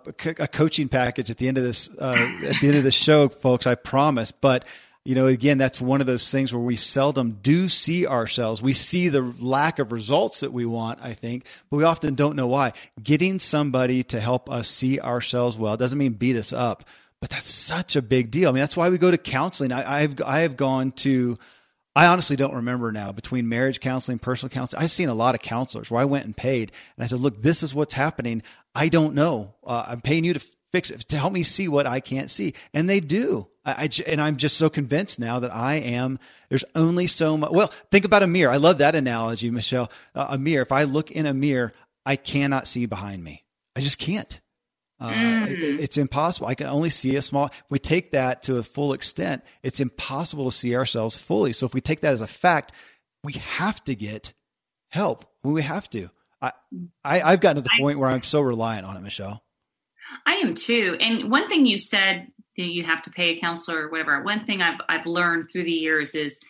coaching 0.51 0.89
package 0.89 1.31
at 1.31 1.39
the 1.39 1.47
end 1.47 1.57
of 1.57 1.63
this. 1.63 1.89
Uh, 1.97 2.31
at 2.45 2.61
the 2.61 2.67
end 2.67 2.77
of 2.79 2.83
the 2.83 2.91
show, 2.91 3.29
folks. 3.29 3.69
I 3.69 3.77
promise. 3.77 4.33
But 4.33 4.65
you 5.05 5.17
know, 5.17 5.27
again, 5.27 5.59
that's 5.59 5.81
one 5.81 6.01
of 6.01 6.07
those 6.07 6.31
things 6.31 6.55
where 6.55 6.63
we 6.63 6.77
seldom 6.77 7.39
do 7.43 7.69
see 7.69 8.07
ourselves. 8.07 8.63
We 8.63 8.73
see 8.73 9.09
the 9.09 9.35
lack 9.41 9.81
of 9.81 9.91
results 9.91 10.41
that 10.41 10.53
we 10.53 10.65
want, 10.65 11.01
I 11.03 11.15
think, 11.15 11.47
but 11.71 11.79
we 11.79 11.85
often 11.85 12.15
don't 12.15 12.37
know 12.37 12.47
why. 12.47 12.73
Getting 13.03 13.41
somebody 13.41 14.05
to 14.05 14.21
help 14.21 14.49
us 14.49 14.69
see 14.69 15.01
ourselves 15.01 15.59
well 15.59 15.77
doesn't 15.77 15.99
mean 15.99 16.13
beat 16.13 16.37
us 16.37 16.53
up, 16.53 16.85
but 17.21 17.31
that's 17.31 17.49
such 17.49 17.97
a 17.97 18.03
big 18.03 18.31
deal. 18.31 18.49
I 18.49 18.53
mean, 18.53 18.61
that's 18.61 18.77
why 18.77 18.91
we 18.91 18.99
go 18.99 19.11
to 19.11 19.19
counseling. 19.19 19.73
I, 19.73 20.03
I've 20.03 20.23
I 20.23 20.41
have 20.41 20.57
gone 20.57 20.93
to. 20.93 21.37
I 21.95 22.07
honestly 22.07 22.37
don't 22.37 22.55
remember 22.55 22.91
now 22.91 23.13
between 23.13 23.49
marriage 23.49 23.81
counseling, 23.81 24.19
personal 24.19 24.51
counseling. 24.51 24.83
I've 24.83 24.93
seen 24.93 25.09
a 25.09 25.15
lot 25.15 25.35
of 25.35 25.43
counselors 25.43 25.91
where 25.91 26.01
I 26.01 26.07
went 26.07 26.25
and 26.27 26.37
paid, 26.37 26.73
and 26.97 27.05
I 27.05 27.09
said, 27.09 27.21
"Look, 27.21 27.43
this 27.43 27.65
is 27.65 27.75
what's 27.75 27.95
happening. 27.95 28.43
I 28.73 28.89
don't 28.89 29.15
know. 29.15 29.57
Uh, 29.67 29.85
I'm 29.89 30.01
paying 30.01 30.25
you 30.25 30.35
to 30.35 30.45
fix 30.73 30.91
it 30.91 31.01
to 31.01 31.19
help 31.19 31.33
me 31.33 31.43
see 31.43 31.69
what 31.69 31.87
I 31.87 32.01
can't 32.01 32.31
see. 32.31 32.55
And 32.73 32.89
they 32.89 33.01
do. 33.01 33.49
I, 33.65 33.73
I, 33.85 33.89
and 34.07 34.21
I'm 34.21 34.37
just 34.37 34.57
so 34.57 34.69
convinced 34.69 35.19
now 35.19 35.39
that 35.41 35.55
I 35.55 35.75
am, 35.75 36.19
there's 36.49 36.65
only 36.75 37.07
so 37.07 37.37
much. 37.37 37.51
Well, 37.53 37.69
think 37.91 38.05
about 38.05 38.23
a 38.23 38.27
mirror. 38.27 38.53
I 38.53 38.57
love 38.57 38.79
that 38.79 38.95
analogy, 38.95 39.51
Michelle. 39.51 39.91
Uh, 40.15 40.29
a 40.31 40.39
mirror. 40.39 40.63
If 40.63 40.73
I 40.73 40.85
look 40.85 41.11
in 41.11 41.27
a 41.27 41.35
mirror, 41.35 41.73
I 42.05 42.17
cannot 42.17 42.67
see 42.67 42.87
behind 42.87 43.23
me. 43.23 43.45
I 43.77 43.81
just 43.81 43.99
can't. 43.99 44.41
Uh, 45.01 45.11
mm. 45.11 45.49
it, 45.49 45.81
it's 45.81 45.97
impossible. 45.97 46.47
I 46.47 46.55
can 46.55 46.69
only 46.69 46.91
see 46.91 47.17
a 47.17 47.23
small. 47.23 47.47
If 47.47 47.65
we 47.71 47.79
take 47.79 48.13
that 48.13 48.45
to 48.45 48.59
a 48.59 48.63
full 48.63 48.93
extent, 48.93 49.43
it's 49.63 49.81
impossible 49.81 50.51
to 50.51 50.57
see 50.57 50.77
ourselves 50.77 51.17
fully. 51.17 51.53
So 51.53 51.67
if 51.67 51.75
we 51.75 51.81
take 51.81 52.01
that 52.01 52.13
as 52.13 52.21
a 52.21 52.27
fact, 52.27 52.73
we 53.25 53.35
have 53.35 53.83
to 53.85 53.95
get 53.95 54.33
help. 54.91 55.25
We 55.43 55.63
have 55.63 55.91
to. 55.91 56.09
I, 56.41 56.53
I 57.05 57.23
I've 57.23 57.41
gotten 57.41 57.63
to 57.63 57.69
the 57.69 57.81
point 57.81 57.99
where 57.99 58.11
I'm 58.11 58.23
so 58.23 58.41
reliant 58.41 58.87
on 58.87 58.97
it, 58.97 59.01
Michelle. 59.01 59.43
I 60.27 60.35
am 60.35 60.55
too. 60.55 60.97
And 61.01 61.31
one 61.31 61.49
thing 61.49 61.67
you 61.67 61.79
said 61.79 62.29
you 62.57 62.85
have 62.85 63.03
to 63.03 63.11
pay 63.11 63.31
a 63.31 63.41
counselor 63.41 63.87
or 63.87 63.91
whatever. 63.91 64.23
One 64.23 64.45
thing 64.45 64.63
I've 64.63 64.81
I've 64.89 65.07
learned 65.07 65.51
through 65.51 65.65
the 65.65 65.73
years 65.73 66.15
is 66.15 66.41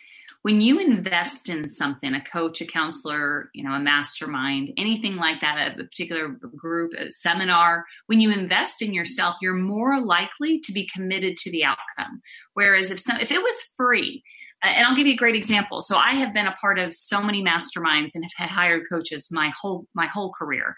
when 0.43 0.59
you 0.59 0.79
invest 0.79 1.47
in 1.47 1.69
something, 1.69 2.13
a 2.13 2.21
coach, 2.21 2.59
a 2.59 2.65
counselor, 2.65 3.49
you 3.53 3.63
know, 3.63 3.73
a 3.73 3.79
mastermind, 3.79 4.73
anything 4.77 5.15
like 5.15 5.39
that, 5.39 5.71
a 5.79 5.83
particular 5.83 6.27
group, 6.27 6.91
a 6.99 7.11
seminar, 7.11 7.85
when 8.07 8.19
you 8.19 8.31
invest 8.31 8.81
in 8.81 8.93
yourself, 8.93 9.35
you're 9.41 9.55
more 9.55 10.03
likely 10.03 10.59
to 10.59 10.73
be 10.73 10.87
committed 10.93 11.37
to 11.37 11.51
the 11.51 11.63
outcome. 11.63 12.21
Whereas 12.53 12.91
if 12.91 12.99
some, 12.99 13.19
if 13.21 13.31
it 13.31 13.41
was 13.41 13.55
free, 13.77 14.21
uh, 14.63 14.67
and 14.67 14.85
I'll 14.85 14.95
give 14.95 15.07
you 15.07 15.13
a 15.13 15.17
great 15.17 15.35
example. 15.35 15.81
So 15.81 15.97
I 15.97 16.15
have 16.15 16.33
been 16.33 16.47
a 16.47 16.55
part 16.59 16.77
of 16.77 16.93
so 16.93 17.23
many 17.23 17.41
masterminds 17.41 18.15
and 18.15 18.23
have 18.23 18.49
had 18.49 18.49
hired 18.49 18.83
coaches 18.91 19.29
my 19.31 19.53
whole 19.59 19.87
my 19.93 20.07
whole 20.07 20.33
career 20.33 20.75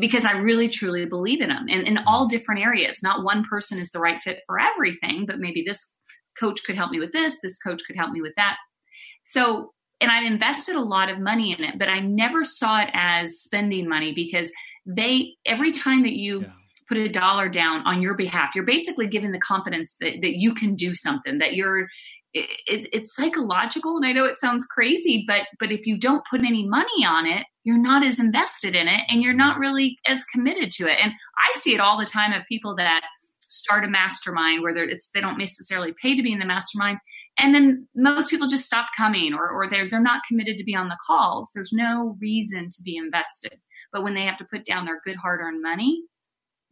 because 0.00 0.24
I 0.24 0.32
really 0.32 0.68
truly 0.68 1.04
believe 1.04 1.40
in 1.40 1.48
them 1.48 1.66
and 1.68 1.86
in 1.86 1.94
mm-hmm. 1.96 2.08
all 2.08 2.26
different 2.26 2.62
areas. 2.62 3.02
Not 3.02 3.24
one 3.24 3.44
person 3.44 3.78
is 3.78 3.90
the 3.90 4.00
right 4.00 4.20
fit 4.22 4.40
for 4.46 4.58
everything, 4.58 5.24
but 5.26 5.38
maybe 5.38 5.62
this 5.66 5.94
coach 6.38 6.62
could 6.64 6.76
help 6.76 6.90
me 6.90 6.98
with 6.98 7.12
this, 7.12 7.38
this 7.42 7.58
coach 7.58 7.82
could 7.86 7.96
help 7.96 8.10
me 8.10 8.20
with 8.20 8.34
that. 8.36 8.56
So, 9.24 9.72
and 10.00 10.10
I've 10.10 10.26
invested 10.26 10.74
a 10.74 10.82
lot 10.82 11.08
of 11.08 11.20
money 11.20 11.56
in 11.56 11.64
it, 11.64 11.78
but 11.78 11.88
I 11.88 12.00
never 12.00 12.44
saw 12.44 12.80
it 12.80 12.90
as 12.92 13.40
spending 13.40 13.88
money 13.88 14.12
because 14.14 14.50
they, 14.84 15.34
every 15.46 15.72
time 15.72 16.02
that 16.02 16.14
you, 16.14 16.42
yeah 16.42 16.48
put 16.88 16.98
a 16.98 17.08
dollar 17.08 17.48
down 17.48 17.80
on 17.86 18.02
your 18.02 18.14
behalf. 18.14 18.54
You're 18.54 18.64
basically 18.64 19.06
giving 19.06 19.32
the 19.32 19.38
confidence 19.38 19.96
that, 20.00 20.20
that 20.20 20.36
you 20.36 20.54
can 20.54 20.74
do 20.74 20.94
something, 20.94 21.38
that 21.38 21.54
you're 21.54 21.88
it, 22.34 22.88
it's 22.92 23.14
psychological 23.14 23.96
and 23.96 24.04
i 24.04 24.12
know 24.12 24.24
it 24.24 24.36
sounds 24.36 24.66
crazy 24.66 25.24
but 25.26 25.42
but 25.58 25.72
if 25.72 25.86
you 25.86 25.96
don't 25.96 26.24
put 26.30 26.42
any 26.42 26.66
money 26.66 27.04
on 27.06 27.26
it 27.26 27.46
you're 27.62 27.78
not 27.78 28.04
as 28.04 28.18
invested 28.18 28.74
in 28.74 28.88
it 28.88 29.00
and 29.08 29.22
you're 29.22 29.32
not 29.32 29.54
mm-hmm. 29.54 29.62
really 29.62 29.98
as 30.06 30.22
committed 30.24 30.70
to 30.70 30.86
it. 30.86 30.98
And 31.00 31.12
i 31.38 31.58
see 31.58 31.74
it 31.74 31.80
all 31.80 31.98
the 31.98 32.04
time 32.04 32.32
of 32.32 32.42
people 32.48 32.74
that 32.76 33.02
start 33.40 33.84
a 33.84 33.88
mastermind 33.88 34.62
where 34.62 34.76
it's 34.76 35.08
they 35.14 35.20
don't 35.20 35.38
necessarily 35.38 35.94
pay 36.02 36.16
to 36.16 36.22
be 36.22 36.32
in 36.32 36.40
the 36.40 36.44
mastermind 36.44 36.98
and 37.38 37.54
then 37.54 37.86
most 37.94 38.28
people 38.28 38.48
just 38.48 38.64
stop 38.64 38.86
coming 38.96 39.32
or, 39.32 39.48
or 39.48 39.68
they're 39.68 39.88
they're 39.88 40.00
not 40.00 40.22
committed 40.26 40.58
to 40.58 40.64
be 40.64 40.74
on 40.74 40.88
the 40.88 40.98
calls. 41.06 41.50
There's 41.54 41.72
no 41.72 42.16
reason 42.20 42.68
to 42.70 42.82
be 42.82 42.96
invested. 42.96 43.58
But 43.92 44.04
when 44.04 44.14
they 44.14 44.24
have 44.24 44.38
to 44.38 44.44
put 44.44 44.64
down 44.64 44.84
their 44.84 45.00
good 45.04 45.16
hard-earned 45.16 45.62
money 45.62 46.04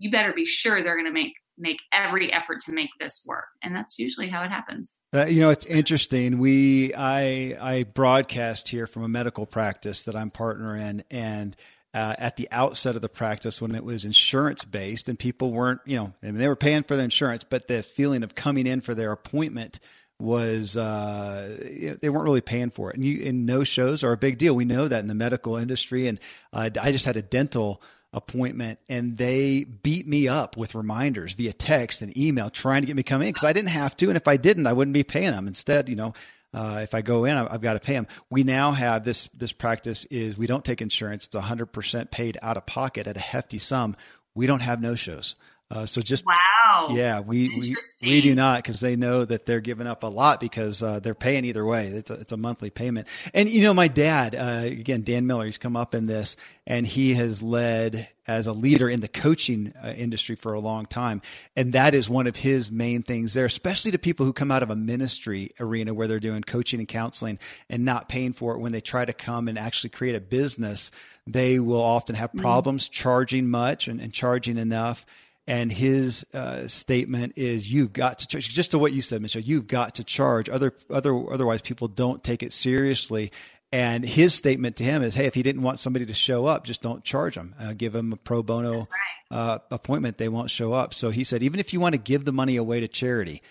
you 0.03 0.11
better 0.11 0.33
be 0.33 0.45
sure 0.45 0.83
they're 0.83 0.97
going 0.97 1.07
to 1.07 1.13
make 1.13 1.35
make 1.63 1.79
every 1.93 2.33
effort 2.33 2.61
to 2.67 2.73
make 2.73 2.91
this 3.01 3.25
work. 3.27 3.47
And 3.63 3.75
that's 3.75 3.99
usually 3.99 4.29
how 4.29 4.43
it 4.43 4.51
happens. 4.51 4.99
Uh, 5.15 5.27
you 5.27 5.41
know 5.41 5.51
it's 5.51 5.67
interesting. 5.67 6.39
We 6.39 6.93
i 6.95 7.57
i 7.61 7.85
broadcast 7.85 8.69
here 8.69 8.87
from 8.87 9.05
a 9.05 9.09
medical 9.09 9.47
practice 9.47 10.03
that 10.05 10.17
i'm 10.17 10.31
partner 10.31 10.77
in 10.77 11.05
and 11.11 11.57
uh, 11.95 12.15
at 12.19 12.37
the 12.37 12.49
outset 12.51 12.97
of 12.97 13.03
the 13.03 13.09
practice 13.09 13.61
when 13.61 13.75
it 13.75 13.85
was 13.85 14.07
insurance 14.07 14.65
based 14.65 15.09
and 15.09 15.19
people 15.19 15.53
weren't 15.53 15.81
you 15.85 15.97
know 15.97 16.13
I 16.23 16.27
mean, 16.27 16.37
they 16.37 16.49
were 16.49 16.57
paying 16.57 16.83
for 16.83 16.97
the 16.97 17.03
insurance 17.03 17.45
but 17.45 17.69
the 17.69 17.83
feeling 17.83 18.23
of 18.23 18.35
coming 18.35 18.67
in 18.67 18.81
for 18.81 18.95
their 18.95 19.13
appointment 19.13 19.79
was 20.19 20.77
uh, 20.77 21.97
they 22.01 22.09
weren't 22.09 22.25
really 22.25 22.41
paying 22.41 22.71
for 22.71 22.91
it. 22.91 22.97
And 22.97 23.05
you 23.05 23.27
and 23.27 23.45
no 23.45 23.65
shows 23.65 24.05
are 24.05 24.13
a 24.13 24.17
big 24.17 24.39
deal. 24.39 24.55
We 24.55 24.65
know 24.65 24.87
that 24.87 25.01
in 25.01 25.09
the 25.09 25.17
medical 25.17 25.57
industry 25.57 26.07
and 26.07 26.21
uh, 26.53 26.71
i 26.81 26.93
just 26.93 27.05
had 27.05 27.17
a 27.17 27.23
dental 27.23 27.83
appointment 28.13 28.79
and 28.89 29.17
they 29.17 29.65
beat 29.65 30.07
me 30.07 30.29
up 30.29 30.57
with 30.57 30.75
reminders 30.75 31.33
via 31.33 31.53
text 31.53 32.03
and 32.03 32.17
email 32.17 32.51
trying 32.51 32.83
to 32.83 32.87
get 32.87 32.97
me 32.97 33.03
come 33.03 33.23
in 33.23 33.29
because 33.29 33.45
I 33.45 33.53
didn't 33.53 33.71
have 33.71 33.97
to. 33.99 34.09
And 34.09 34.17
if 34.17 34.29
I 34.29 34.37
didn't, 34.37 34.67
I 34.67 34.73
wouldn't 34.73 34.93
be 34.93 35.03
paying 35.03 35.31
them. 35.31 35.49
Instead, 35.49 35.89
you 35.89 35.97
know, 35.97 36.13
uh, 36.55 36.81
if 36.83 36.95
I 36.95 37.01
go 37.01 37.25
in, 37.25 37.37
I've 37.37 37.63
got 37.63 37.75
to 37.75 37.81
pay 37.81 37.95
them. 37.95 38.07
We 38.29 38.45
now 38.45 38.73
have 38.73 39.05
this, 39.05 39.29
this 39.29 39.53
practice 39.53 40.05
is 40.07 40.37
we 40.37 40.47
don't 40.47 40.65
take 40.65 40.83
insurance. 40.83 41.27
It's 41.27 41.37
100% 41.37 42.11
paid 42.11 42.37
out 42.43 42.59
of 42.59 42.67
pocket 42.67 43.07
at 43.07 43.17
a 43.17 43.21
hefty 43.21 43.59
sum. 43.59 43.97
We 44.35 44.47
don't 44.47 44.61
have 44.61 44.81
no 44.81 44.95
shows. 44.95 45.35
Uh, 45.73 45.87
so 45.87 46.03
just 46.03 46.27
wow, 46.27 46.89
yeah, 46.91 47.21
we 47.21 47.49
we, 47.49 47.77
we 48.03 48.21
do 48.21 48.35
not 48.35 48.63
because 48.63 48.79
they 48.81 48.95
know 48.95 49.25
that 49.25 49.47
they're 49.47 49.63
giving 49.63 49.87
up 49.87 50.03
a 50.03 50.07
lot 50.07 50.39
because 50.39 50.83
uh, 50.83 51.01
they're 51.01 51.15
paying 51.15 51.47
either 51.47 51.65
way. 51.65 51.87
It's 51.87 52.11
a, 52.11 52.15
it's 52.15 52.33
a 52.33 52.37
monthly 52.37 52.69
payment. 52.69 53.09
And 53.33 53.49
you 53.49 53.63
know, 53.63 53.73
my 53.73 53.89
dad 53.89 54.35
uh, 54.35 54.67
again, 54.67 55.01
Dan 55.01 55.27
Miller, 55.27 55.47
he's 55.47 55.57
come 55.57 55.75
up 55.75 55.95
in 55.95 56.05
this, 56.05 56.37
and 56.67 56.87
he 56.87 57.15
has 57.15 57.43
led 57.43 58.07
as 58.27 58.47
a 58.47 58.53
leader 58.53 58.87
in 58.87 59.01
the 59.01 59.09
coaching 59.09 59.73
uh, 59.83 59.95
industry 59.97 60.37
for 60.37 60.53
a 60.53 60.61
long 60.61 60.85
time, 60.85 61.23
and 61.57 61.73
that 61.73 61.95
is 61.95 62.07
one 62.07 62.27
of 62.27 62.37
his 62.37 62.71
main 62.71 63.03
things 63.03 63.33
there, 63.33 63.47
especially 63.47 63.93
to 63.93 63.99
people 63.99 64.27
who 64.27 64.35
come 64.35 64.51
out 64.51 64.63
of 64.63 64.69
a 64.69 64.77
ministry 64.77 65.53
arena 65.59 65.95
where 65.95 66.07
they're 66.07 66.21
doing 66.21 66.43
coaching 66.43 66.81
and 66.81 66.89
counseling 66.89 67.39
and 67.71 67.83
not 67.83 68.11
paying 68.11 68.35
for 68.35 68.55
it. 68.55 68.59
When 68.59 68.73
they 68.73 68.83
try 68.83 69.07
to 69.07 69.15
come 69.15 69.49
and 69.49 69.59
actually 69.59 69.91
create 69.91 70.17
a 70.17 70.21
business, 70.21 70.91
they 71.27 71.59
will 71.59 71.83
often 71.83 72.15
have 72.15 72.29
mm-hmm. 72.29 72.41
problems 72.41 72.85
mm-hmm. 72.85 72.93
charging 72.93 73.49
much 73.49 73.89
and, 73.89 74.03
and 74.03 74.13
charging 74.13 74.59
enough 74.59 75.07
and 75.47 75.73
his 75.73 76.25
uh, 76.33 76.67
statement 76.69 77.33
is 77.37 77.73
you've 77.73 77.93
got 77.93 78.21
to 78.21 78.27
charge 78.27 78.49
just 78.49 78.71
to 78.71 78.79
what 78.79 78.93
you 78.93 79.03
said 79.03 79.21
michelle 79.21 79.43
you've 79.43 79.67
got 79.67 79.97
to 79.97 80.05
charge. 80.05 80.49
Other 80.49 80.73
other 80.91 81.33
otherwise 81.33 81.63
people 81.63 81.89
don't 81.89 82.23
take 82.23 82.43
it 82.43 82.53
seriously. 82.53 83.33
And 83.75 84.05
his 84.05 84.35
statement 84.35 84.77
to 84.77 84.85
him 84.85 85.03
is 85.03 85.15
hey 85.15 85.27
if 85.27 85.35
he 85.35 85.43
didn't 85.43 85.63
want 85.63 85.79
somebody 85.79 86.07
to 86.07 86.15
show 86.15 86.47
up 86.47 86.65
just 86.65 86.83
don't 86.83 87.03
charge 87.03 87.35
them 87.35 87.55
uh, 87.59 87.73
give 87.77 87.93
them 87.93 88.13
a 88.13 88.17
pro 88.17 88.43
bono 88.43 88.81
right. 88.81 88.87
uh, 89.31 89.59
appointment. 89.71 90.19
They 90.19 90.29
won't 90.29 90.51
show 90.51 90.73
up. 90.75 90.95
So 90.95 91.11
he 91.11 91.25
said 91.25 91.43
even 91.43 91.59
if 91.59 91.73
you 91.73 91.81
want 91.81 91.95
to 91.95 91.99
give 91.99 92.25
the 92.25 92.33
money 92.33 92.57
away 92.57 92.81
to 92.81 92.89
charity 92.89 93.43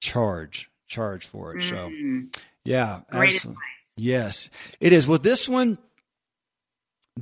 charge 0.00 0.70
charge 0.86 1.26
for 1.26 1.56
it. 1.56 1.62
Mm. 1.62 1.68
so 1.68 2.40
yeah 2.64 3.00
Great 3.10 3.34
absolutely 3.34 3.50
advice. 3.50 3.92
yes. 3.96 4.50
It 4.80 4.92
is 4.92 5.06
well 5.08 5.18
this 5.18 5.48
one 5.48 5.78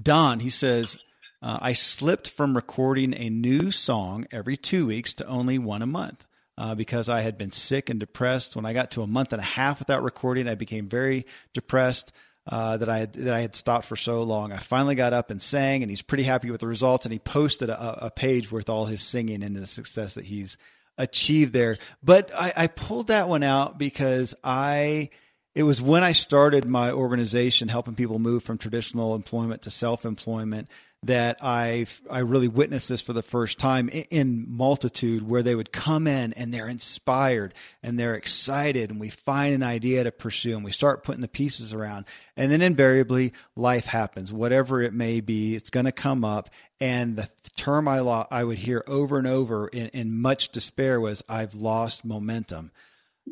don 0.01 0.41
he 0.41 0.51
says 0.51 0.97
uh, 1.43 1.59
I 1.61 1.73
slipped 1.73 2.31
from 2.31 2.55
recording 2.55 3.15
a 3.15 3.29
new 3.29 3.71
song 3.71 4.27
every 4.31 4.57
two 4.57 4.87
weeks 4.87 5.15
to 5.15 5.27
only 5.27 5.59
one 5.59 5.83
a 5.83 5.87
month. 5.87 6.27
Uh, 6.59 6.75
because 6.75 7.09
I 7.09 7.23
had 7.23 7.39
been 7.39 7.51
sick 7.51 7.89
and 7.89 7.99
depressed. 7.99 8.55
When 8.55 8.67
I 8.67 8.75
got 8.75 8.91
to 8.93 9.03
a 9.03 9.07
month 9.07 9.33
and 9.33 9.41
a 9.41 9.45
half 9.45 9.79
without 9.79 10.03
recording, 10.03 10.47
I 10.47 10.55
became 10.55 10.87
very 10.87 11.25
depressed 11.55 12.13
uh, 12.47 12.77
that 12.77 12.91
I 12.91 12.99
had 12.99 13.15
that 13.15 13.33
I 13.33 13.41
had 13.41 13.55
stopped 13.55 13.87
for 13.87 13.97
so 13.97 14.23
long. 14.23 14.53
I 14.53 14.59
finally 14.59 14.95
got 14.95 15.15
up 15.15 15.31
and 15.31 15.41
sang, 15.41 15.83
and 15.83 15.91
he's 15.91 16.03
pretty 16.03 16.25
happy 16.25 16.51
with 16.51 16.61
the 16.61 16.67
results. 16.67 17.07
And 17.07 17.13
he 17.13 17.19
posted 17.19 17.71
a, 17.71 18.07
a 18.07 18.11
page 18.11 18.53
with 18.53 18.69
all 18.69 18.85
his 18.85 19.03
singing 19.03 19.43
and 19.43 19.57
the 19.57 19.67
success 19.67 20.15
that 20.15 20.27
he's 20.27 20.59
achieved 20.99 21.55
there. 21.55 21.79
But 22.03 22.31
I, 22.35 22.53
I 22.55 22.67
pulled 22.67 23.07
that 23.07 23.29
one 23.29 23.43
out 23.43 23.79
because 23.79 24.35
I 24.45 25.09
it 25.55 25.63
was 25.63 25.83
when 25.83 26.03
I 26.03 26.13
started 26.13 26.69
my 26.69 26.93
organization 26.93 27.69
helping 27.69 27.95
people 27.95 28.19
move 28.19 28.43
from 28.43 28.59
traditional 28.59 29.15
employment 29.15 29.63
to 29.63 29.71
self 29.71 30.05
employment 30.05 30.69
that 31.05 31.39
I 31.43 31.87
I 32.09 32.21
really 32.21 32.47
witnessed 32.47 32.89
this 32.89 33.01
for 33.01 33.13
the 33.13 33.23
first 33.23 33.59
time 33.59 33.89
in 33.89 34.47
multitude 34.49 35.29
where 35.29 35.43
they 35.43 35.55
would 35.55 35.73
come 35.73 36.07
in 36.07 36.33
and 36.35 36.55
they're 36.55 36.69
inspired 36.69 37.55
and 37.83 37.99
they're 37.99 38.15
excited 38.15 38.91
and 38.91 39.01
we 39.01 39.09
find 39.09 39.53
an 39.53 39.65
idea 39.65 40.05
to 40.05 40.13
pursue 40.13 40.55
and 40.55 40.65
we 40.65 40.71
start 40.71 41.03
putting 41.03 41.21
the 41.21 41.29
pieces 41.29 41.73
around. 41.73 42.07
And 42.37 42.53
then 42.53 42.63
invariably 42.63 43.33
life 43.57 43.87
happens 43.87 44.33
whatever 44.33 44.81
it 44.81 44.93
may 44.93 45.21
be 45.21 45.57
it's 45.57 45.71
going 45.71 45.87
to 45.87 45.93
come 45.93 46.25
up. 46.25 46.51
And 46.81 47.17
the 47.17 47.29
term 47.57 47.89
I 47.89 48.01
lo- 48.01 48.29
I 48.31 48.45
would 48.45 48.59
hear 48.59 48.85
over 48.87 49.19
and 49.19 49.27
over 49.27 49.67
in, 49.69 49.89
in 49.89 50.21
much 50.21 50.51
despair 50.51 51.01
was 51.01 51.23
I've 51.29 51.55
lost 51.55 52.05
momentum. 52.05 52.71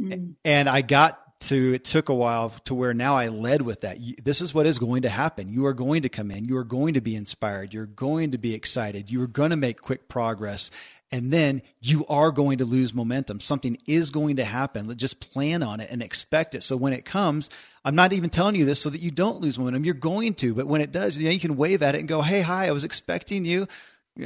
Mm. 0.00 0.34
and 0.44 0.68
I 0.68 0.82
got 0.82 1.20
to 1.40 1.74
it 1.74 1.84
took 1.84 2.08
a 2.08 2.14
while 2.14 2.50
to 2.64 2.74
where 2.74 2.94
now 2.94 3.16
I 3.16 3.28
led 3.28 3.62
with 3.62 3.80
that. 3.80 3.98
This 4.22 4.40
is 4.40 4.54
what 4.54 4.66
is 4.66 4.78
going 4.78 5.02
to 5.02 5.08
happen. 5.08 5.52
You 5.52 5.66
are 5.66 5.72
going 5.72 6.02
to 6.02 6.08
come 6.08 6.30
in. 6.30 6.44
You 6.44 6.56
are 6.58 6.64
going 6.64 6.94
to 6.94 7.00
be 7.00 7.16
inspired. 7.16 7.72
You're 7.72 7.86
going 7.86 8.32
to 8.32 8.38
be 8.38 8.54
excited. 8.54 9.10
You 9.10 9.22
are 9.22 9.26
going 9.26 9.50
to 9.50 9.56
make 9.56 9.80
quick 9.80 10.08
progress. 10.08 10.70
And 11.12 11.32
then 11.32 11.62
you 11.80 12.06
are 12.06 12.30
going 12.30 12.58
to 12.58 12.64
lose 12.64 12.94
momentum. 12.94 13.40
Something 13.40 13.78
is 13.86 14.10
going 14.10 14.36
to 14.36 14.44
happen. 14.44 14.96
Just 14.96 15.18
plan 15.18 15.62
on 15.62 15.80
it 15.80 15.90
and 15.90 16.02
expect 16.02 16.54
it. 16.54 16.62
So 16.62 16.76
when 16.76 16.92
it 16.92 17.04
comes, 17.04 17.50
I'm 17.84 17.96
not 17.96 18.12
even 18.12 18.30
telling 18.30 18.54
you 18.54 18.64
this 18.64 18.80
so 18.80 18.90
that 18.90 19.00
you 19.00 19.10
don't 19.10 19.40
lose 19.40 19.58
momentum. 19.58 19.84
You're 19.84 19.94
going 19.94 20.34
to, 20.34 20.54
but 20.54 20.66
when 20.66 20.80
it 20.80 20.92
does, 20.92 21.18
you 21.18 21.24
know, 21.24 21.30
you 21.30 21.40
can 21.40 21.56
wave 21.56 21.82
at 21.82 21.96
it 21.96 21.98
and 21.98 22.08
go, 22.08 22.22
Hey, 22.22 22.42
hi, 22.42 22.68
I 22.68 22.72
was 22.72 22.84
expecting 22.84 23.44
you 23.44 23.66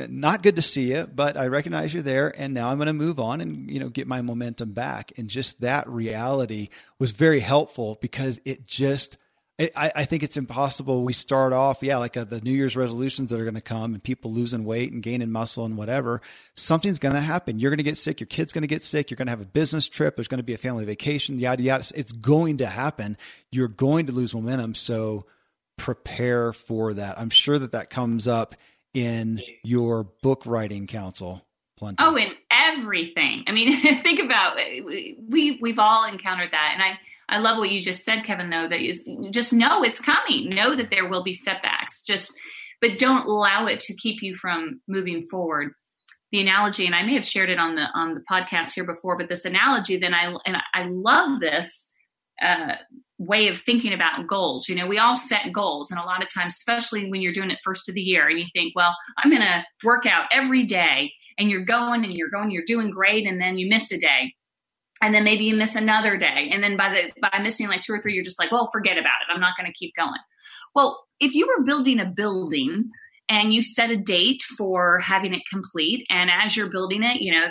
not 0.09 0.43
good 0.43 0.57
to 0.57 0.63
see 0.63 0.93
you, 0.93 1.07
but 1.13 1.37
I 1.37 1.47
recognize 1.47 1.95
you're 1.95 2.03
there, 2.03 2.33
and 2.37 2.55
now 2.55 2.71
I'm 2.71 2.79
going 2.79 2.87
to 2.87 2.93
move 2.93 3.21
on 3.21 3.41
and 3.41 3.71
you 3.71 3.81
know 3.81 3.89
get 3.89 4.07
my 4.07 4.23
momentum 4.23 4.73
back. 4.73 5.13
And 5.17 5.29
just 5.29 5.61
that 5.61 5.89
reality 5.89 6.69
was 6.99 7.13
very 7.13 7.41
helpful 7.41 7.99
because 8.01 8.41
it 8.45 8.67
just. 8.67 9.19
It, 9.57 9.71
I, 9.77 10.05
think 10.05 10.25
it's 10.25 10.37
impossible. 10.37 11.05
We 11.05 11.13
start 11.13 11.53
off, 11.53 11.81
yeah, 11.81 11.99
like 11.99 12.17
uh, 12.17 12.25
the 12.25 12.41
New 12.41 12.51
Year's 12.51 12.77
resolutions 12.77 13.31
that 13.31 13.39
are 13.39 13.45
going 13.45 13.55
to 13.55 13.61
come 13.61 13.95
and 13.95 14.03
people 14.03 14.33
losing 14.33 14.65
weight 14.65 14.91
and 14.91 15.01
gaining 15.01 15.31
muscle 15.31 15.65
and 15.65 15.77
whatever. 15.77 16.23
Something's 16.57 16.99
going 16.99 17.15
to 17.15 17.21
happen. 17.21 17.61
You're 17.61 17.71
going 17.71 17.79
to 17.79 17.85
get 17.85 17.97
sick. 17.97 18.19
Your 18.19 18.27
kid's 18.27 18.53
going 18.53 18.63
to 18.63 18.67
get 18.67 18.83
sick. 18.83 19.13
You're 19.13 19.17
going 19.17 19.29
to 19.29 19.31
have 19.31 19.41
a 19.41 19.47
business 19.47 19.89
trip. 19.89 20.17
There's 20.17 20.27
going 20.27 20.39
to 20.39 20.43
be 20.43 20.55
a 20.55 20.59
family 20.59 20.85
vacation, 20.85 21.39
yada, 21.39 21.63
yada. 21.63 21.85
It's 21.95 22.11
going 22.11 22.57
to 22.57 22.67
happen. 22.67 23.17
You're 23.53 23.69
going 23.69 24.07
to 24.07 24.13
lose 24.13 24.35
momentum. 24.35 24.75
So 24.75 25.27
prepare 25.77 26.53
for 26.53 26.95
that. 26.95 27.19
I'm 27.19 27.31
sure 27.31 27.59
that 27.59 27.73
that 27.73 27.91
comes 27.91 28.27
up 28.27 28.55
in 28.95 29.43
your 29.63 30.05
book 30.05 30.45
writing 30.47 30.87
counsel? 30.87 31.45
Plenty. 31.77 31.97
Oh, 31.99 32.17
in 32.17 32.31
everything. 32.51 33.45
I 33.47 33.53
mean, 33.53 33.81
think 34.03 34.21
about 34.21 34.57
it. 34.59 34.85
we 34.85 35.59
we've 35.61 35.79
all 35.79 36.07
encountered 36.07 36.53
that, 36.53 36.71
and 36.73 36.83
I 36.83 36.99
I 37.29 37.39
love 37.39 37.59
what 37.59 37.71
you 37.71 37.83
just 37.83 38.05
said, 38.05 38.25
Kevin. 38.25 38.51
Though 38.51 38.69
that 38.69 38.81
is 38.81 39.07
just 39.31 39.53
know 39.53 39.83
it's 39.83 40.01
coming. 40.01 40.51
Know 40.51 40.77
that 40.77 40.91
there 40.91 41.09
will 41.09 41.25
be 41.25 41.35
setbacks. 41.35 42.03
Just 42.03 42.33
but 42.81 42.99
don't 42.99 43.27
allow 43.27 43.67
it 43.67 43.81
to 43.81 43.95
keep 43.95 44.23
you 44.23 44.35
from 44.35 44.81
moving 44.87 45.23
forward. 45.23 45.73
The 46.33 46.41
analogy, 46.41 46.87
and 46.87 46.95
I 46.95 47.03
may 47.03 47.15
have 47.15 47.27
shared 47.27 47.51
it 47.51 47.59
on 47.59 47.75
the 47.75 47.87
on 47.95 48.15
the 48.15 48.23
podcast 48.31 48.73
here 48.75 48.85
before, 48.85 49.17
but 49.17 49.29
this 49.29 49.45
analogy, 49.45 49.97
then 49.97 50.15
I 50.15 50.37
and 50.47 50.57
I 50.73 50.85
love 50.85 51.41
this 51.41 51.93
uh, 52.41 52.75
way 53.27 53.49
of 53.49 53.61
thinking 53.61 53.93
about 53.93 54.27
goals. 54.27 54.69
You 54.69 54.75
know, 54.75 54.87
we 54.87 54.99
all 54.99 55.17
set 55.17 55.53
goals, 55.53 55.91
and 55.91 56.01
a 56.01 56.05
lot 56.05 56.23
of 56.23 56.33
times, 56.33 56.57
especially 56.57 57.11
when 57.11 57.23
you're 57.23 57.33
doing 57.33 57.51
it 57.51 57.59
first 57.63 57.89
of 57.89 57.95
the 57.95 58.01
year, 58.01 58.29
and 58.29 58.39
you 58.39 58.47
think, 58.53 58.75
well, 58.75 58.95
I'm 59.19 59.31
going 59.31 59.43
to 59.43 59.65
work 59.83 60.07
out 60.07 60.27
every 60.33 60.65
day, 60.65 61.13
and 61.39 61.51
you're 61.51 61.65
going 61.65 62.05
and 62.05 62.15
you're 62.15 62.31
going, 62.31 62.51
you're 62.51 62.65
doing 62.67 62.91
great, 62.91 63.27
and 63.27 63.41
then 63.41 63.59
you 63.59 63.69
miss 63.69 63.91
a 63.93 63.99
day. 63.99 64.35
And 65.03 65.15
then 65.15 65.25
maybe 65.25 65.45
you 65.45 65.57
miss 65.57 65.75
another 65.75 66.17
day. 66.17 66.49
And 66.53 66.63
then 66.63 66.77
by 66.77 66.89
the 66.91 67.29
by 67.31 67.41
missing 67.41 67.69
like 67.69 67.83
two 67.83 67.93
or 67.93 68.01
three, 68.01 68.15
you're 68.15 68.25
just 68.25 68.39
like, 68.39 68.53
well, 68.53 68.71
forget 68.73 68.97
about 68.97 69.07
it. 69.07 69.33
I'm 69.33 69.41
not 69.41 69.55
going 69.59 69.71
to 69.71 69.77
keep 69.77 69.93
going. 69.97 70.21
Well, 70.75 71.05
if 71.21 71.35
you 71.35 71.47
were 71.47 71.65
building 71.65 72.01
a 72.01 72.07
building 72.07 72.91
and 73.29 73.53
you 73.53 73.63
set 73.63 73.91
a 73.91 73.97
date 73.97 74.43
for 74.57 75.01
having 75.01 75.35
it 75.35 75.43
complete, 75.51 76.07
and 76.09 76.31
as 76.31 76.57
you're 76.57 76.71
building 76.71 77.03
it, 77.03 77.21
you 77.21 77.33
know, 77.33 77.49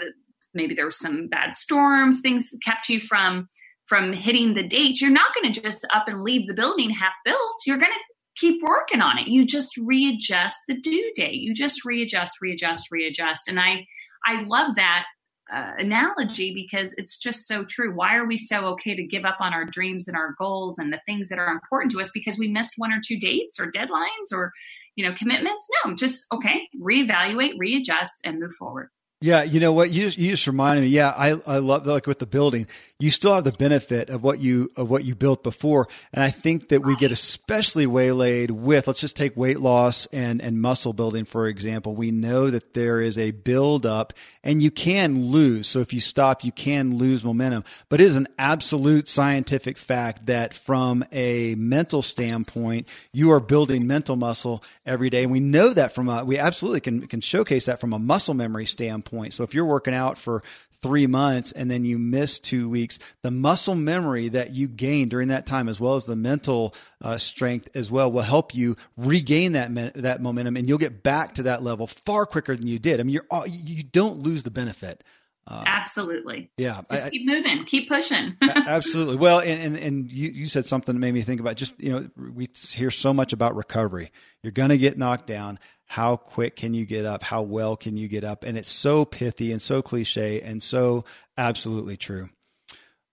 maybe 0.54 0.74
there 0.74 0.86
were 0.86 0.92
some 0.92 1.28
bad 1.28 1.56
storms, 1.56 2.22
things 2.22 2.50
kept 2.64 2.90
you 2.90 3.00
from 3.00 3.50
from 3.94 4.12
hitting 4.12 4.56
the 4.56 4.68
date, 4.68 5.00
you're 5.00 5.12
not 5.12 5.36
going 5.36 5.54
to 5.54 5.62
just 5.62 5.86
up 5.94 6.08
and 6.08 6.24
leave 6.24 6.48
the 6.48 6.54
building 6.56 6.90
half 6.90 7.14
built. 7.24 7.58
You're 7.64 7.78
going 7.78 7.92
to 7.92 8.16
keep 8.36 8.60
working 8.64 9.02
on 9.02 9.20
it. 9.20 9.28
You 9.28 9.46
just 9.46 9.78
readjust 9.78 10.56
the 10.68 10.82
due 10.82 11.12
date. 11.16 11.36
You 11.36 11.54
just 11.54 11.86
readjust, 11.86 12.42
readjust, 12.42 12.88
readjust. 12.90 13.48
And 13.48 13.60
I, 13.60 13.86
I 14.26 14.46
love 14.46 14.74
that 14.78 15.06
uh, 15.54 15.74
analogy 15.78 16.56
because 16.56 16.96
it's 16.98 17.20
just 17.20 17.48
so 17.48 17.66
true. 17.66 17.94
Why 17.94 18.16
are 18.16 18.26
we 18.26 18.36
so 18.36 18.66
okay 18.70 18.96
to 18.96 19.06
give 19.06 19.26
up 19.26 19.38
on 19.40 19.54
our 19.54 19.64
dreams 19.64 20.08
and 20.08 20.18
our 20.18 20.34
goals 20.40 20.80
and 20.80 20.92
the 20.92 21.02
things 21.06 21.30
that 21.30 21.38
are 21.38 21.52
important 21.52 21.92
to 21.92 22.02
us 22.02 22.10
because 22.12 22.40
we 22.40 22.48
missed 22.48 22.74
one 22.78 22.92
or 22.92 23.00
two 23.06 23.20
dates 23.20 23.60
or 23.60 23.72
deadlines 23.72 24.32
or 24.34 24.54
you 24.96 25.08
know 25.08 25.14
commitments? 25.14 25.68
No, 25.86 25.94
just 25.94 26.26
okay, 26.34 26.68
reevaluate, 26.82 27.60
readjust, 27.60 28.22
and 28.26 28.40
move 28.40 28.54
forward. 28.58 28.90
Yeah, 29.24 29.44
you 29.44 29.62
know 29.62 29.72
what 29.72 29.90
you 29.92 30.08
you 30.08 30.32
just 30.32 30.48
reminded 30.48 30.82
me. 30.82 30.90
Yeah, 30.90 31.14
I 31.18 31.30
I 31.48 31.60
love 31.60 31.88
like 31.88 32.08
with 32.08 32.20
the 32.20 32.26
building, 32.26 32.68
you 33.00 33.10
still 33.10 33.34
have 33.34 33.46
the 33.46 33.54
benefit 33.54 34.10
of 34.10 34.22
what 34.22 34.40
you 34.40 34.70
of 34.76 34.90
what 34.90 35.06
you 35.06 35.16
built 35.16 35.44
before, 35.44 35.88
and 36.12 36.22
I 36.22 36.30
think 36.30 36.68
that 36.68 36.82
we 36.84 36.98
get 36.98 37.10
especially 37.10 37.88
waylaid 37.88 38.52
with. 38.52 38.86
Let's 38.86 39.00
just 39.00 39.16
take 39.16 39.38
weight 39.38 39.62
loss 39.62 40.08
and 40.08 40.42
and 40.42 40.62
muscle 40.62 40.92
building 40.92 41.24
for 41.24 41.48
example. 41.48 41.96
We 41.96 42.12
know 42.12 42.50
that 42.50 42.74
there 42.74 43.00
is 43.00 43.18
a 43.18 43.32
build 43.32 43.86
up, 43.86 44.12
and 44.44 44.62
you 44.62 44.70
can 44.70 45.28
lose. 45.28 45.70
So 45.70 45.80
if 45.80 45.94
you 45.94 46.02
stop, 46.02 46.44
you 46.44 46.52
can 46.52 46.98
lose 46.98 47.24
momentum. 47.24 47.64
But 47.88 48.02
it 48.02 48.08
is 48.08 48.18
an 48.18 48.28
absolute 48.38 49.08
scientific 49.08 49.78
fact 49.78 50.26
that 50.26 50.54
from 50.54 51.06
a 51.14 51.56
mental 51.56 52.02
standpoint, 52.02 52.90
you 53.14 53.32
are 53.32 53.40
building 53.40 53.88
mental 53.88 54.18
muscle 54.18 54.62
every 54.86 55.10
day, 55.10 55.24
and 55.24 55.32
we 55.32 55.40
know 55.40 55.74
that 55.74 55.96
from 55.96 56.10
a 56.10 56.26
we 56.26 56.38
absolutely 56.38 56.82
can 56.82 57.08
can 57.08 57.22
showcase 57.22 57.68
that 57.68 57.80
from 57.80 57.94
a 57.94 58.00
muscle 58.00 58.34
memory 58.34 58.66
standpoint 58.66 59.13
point. 59.14 59.34
So 59.34 59.44
if 59.44 59.54
you're 59.54 59.66
working 59.66 59.94
out 59.94 60.18
for 60.18 60.44
three 60.82 61.08
months 61.08 61.54
and 61.54 61.72
then 61.72 61.86
you 61.86 61.98
miss 61.98 62.40
two 62.40 62.68
weeks, 62.70 63.00
the 63.22 63.32
muscle 63.32 63.76
memory 63.76 64.28
that 64.30 64.52
you 64.52 64.68
gain 64.68 65.08
during 65.08 65.30
that 65.30 65.46
time, 65.46 65.70
as 65.70 65.80
well 65.80 65.96
as 65.96 66.06
the 66.06 66.16
mental 66.16 66.74
uh, 67.02 67.18
strength 67.18 67.70
as 67.74 67.90
well, 67.90 68.12
will 68.12 68.22
help 68.22 68.54
you 68.54 68.76
regain 68.98 69.54
that 69.54 69.94
that 69.96 70.22
momentum, 70.22 70.58
and 70.58 70.68
you'll 70.68 70.78
get 70.78 71.02
back 71.04 71.36
to 71.36 71.44
that 71.44 71.64
level 71.64 71.88
far 71.88 72.26
quicker 72.26 72.56
than 72.56 72.68
you 72.68 72.80
did. 72.80 73.00
I 73.00 73.04
mean, 73.04 73.14
you're 73.14 73.48
you 73.48 73.84
don't 73.84 74.20
lose 74.20 74.44
the 74.44 74.52
benefit. 74.52 75.04
Uh, 75.46 75.64
absolutely. 75.66 76.50
Yeah. 76.58 76.82
Just 76.90 77.06
I, 77.06 77.10
keep 77.10 77.26
moving, 77.26 77.66
keep 77.66 77.90
pushing. 77.90 78.38
absolutely. 78.42 79.18
Well, 79.18 79.40
and, 79.40 79.62
and, 79.62 79.78
and 79.78 80.12
you, 80.12 80.30
you 80.30 80.48
said 80.48 80.66
something 80.66 80.96
that 80.96 81.00
made 81.00 81.14
me 81.14 81.22
think 81.22 81.42
about 81.42 81.58
just, 81.58 81.78
you 81.82 81.92
know, 81.92 82.10
we 82.16 82.48
hear 82.70 82.92
so 82.92 83.14
much 83.14 83.34
about 83.34 83.56
recovery. 83.56 84.12
You're 84.42 84.54
going 84.54 84.70
to 84.70 84.78
get 84.78 84.98
knocked 84.98 85.28
down 85.28 85.60
how 85.94 86.16
quick 86.16 86.56
can 86.56 86.74
you 86.74 86.88
get 86.88 87.06
up? 87.06 87.22
How 87.22 87.44
well 87.44 87.78
can 87.78 87.98
you 87.98 88.08
get 88.08 88.24
up? 88.24 88.44
And 88.44 88.58
it's 88.58 88.72
so 88.72 89.06
pithy 89.06 89.52
and 89.52 89.62
so 89.62 89.84
cliche 89.84 90.42
and 90.42 90.64
so 90.64 91.06
absolutely 91.38 91.98
true. 91.98 92.30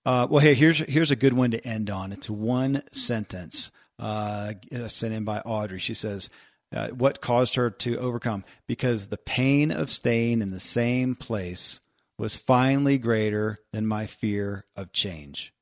Uh, 0.06 0.26
well, 0.30 0.40
hey, 0.40 0.54
here's 0.54 0.78
here's 0.78 1.10
a 1.10 1.16
good 1.16 1.34
one 1.34 1.50
to 1.50 1.62
end 1.62 1.90
on. 1.90 2.10
It's 2.10 2.30
one 2.30 2.82
sentence 2.90 3.70
uh, 3.98 4.54
sent 4.88 5.12
in 5.12 5.24
by 5.24 5.40
Audrey. 5.40 5.78
She 5.78 5.92
says, 5.92 6.30
uh, 6.74 6.88
"What 6.88 7.20
caused 7.20 7.56
her 7.56 7.68
to 7.68 7.98
overcome? 7.98 8.46
Because 8.66 9.08
the 9.08 9.18
pain 9.18 9.70
of 9.70 9.90
staying 9.92 10.40
in 10.40 10.50
the 10.50 10.58
same 10.58 11.16
place 11.16 11.80
was 12.16 12.34
finally 12.34 12.96
greater 12.96 13.58
than 13.74 13.86
my 13.86 14.06
fear 14.06 14.64
of 14.74 14.90
change." 14.90 15.52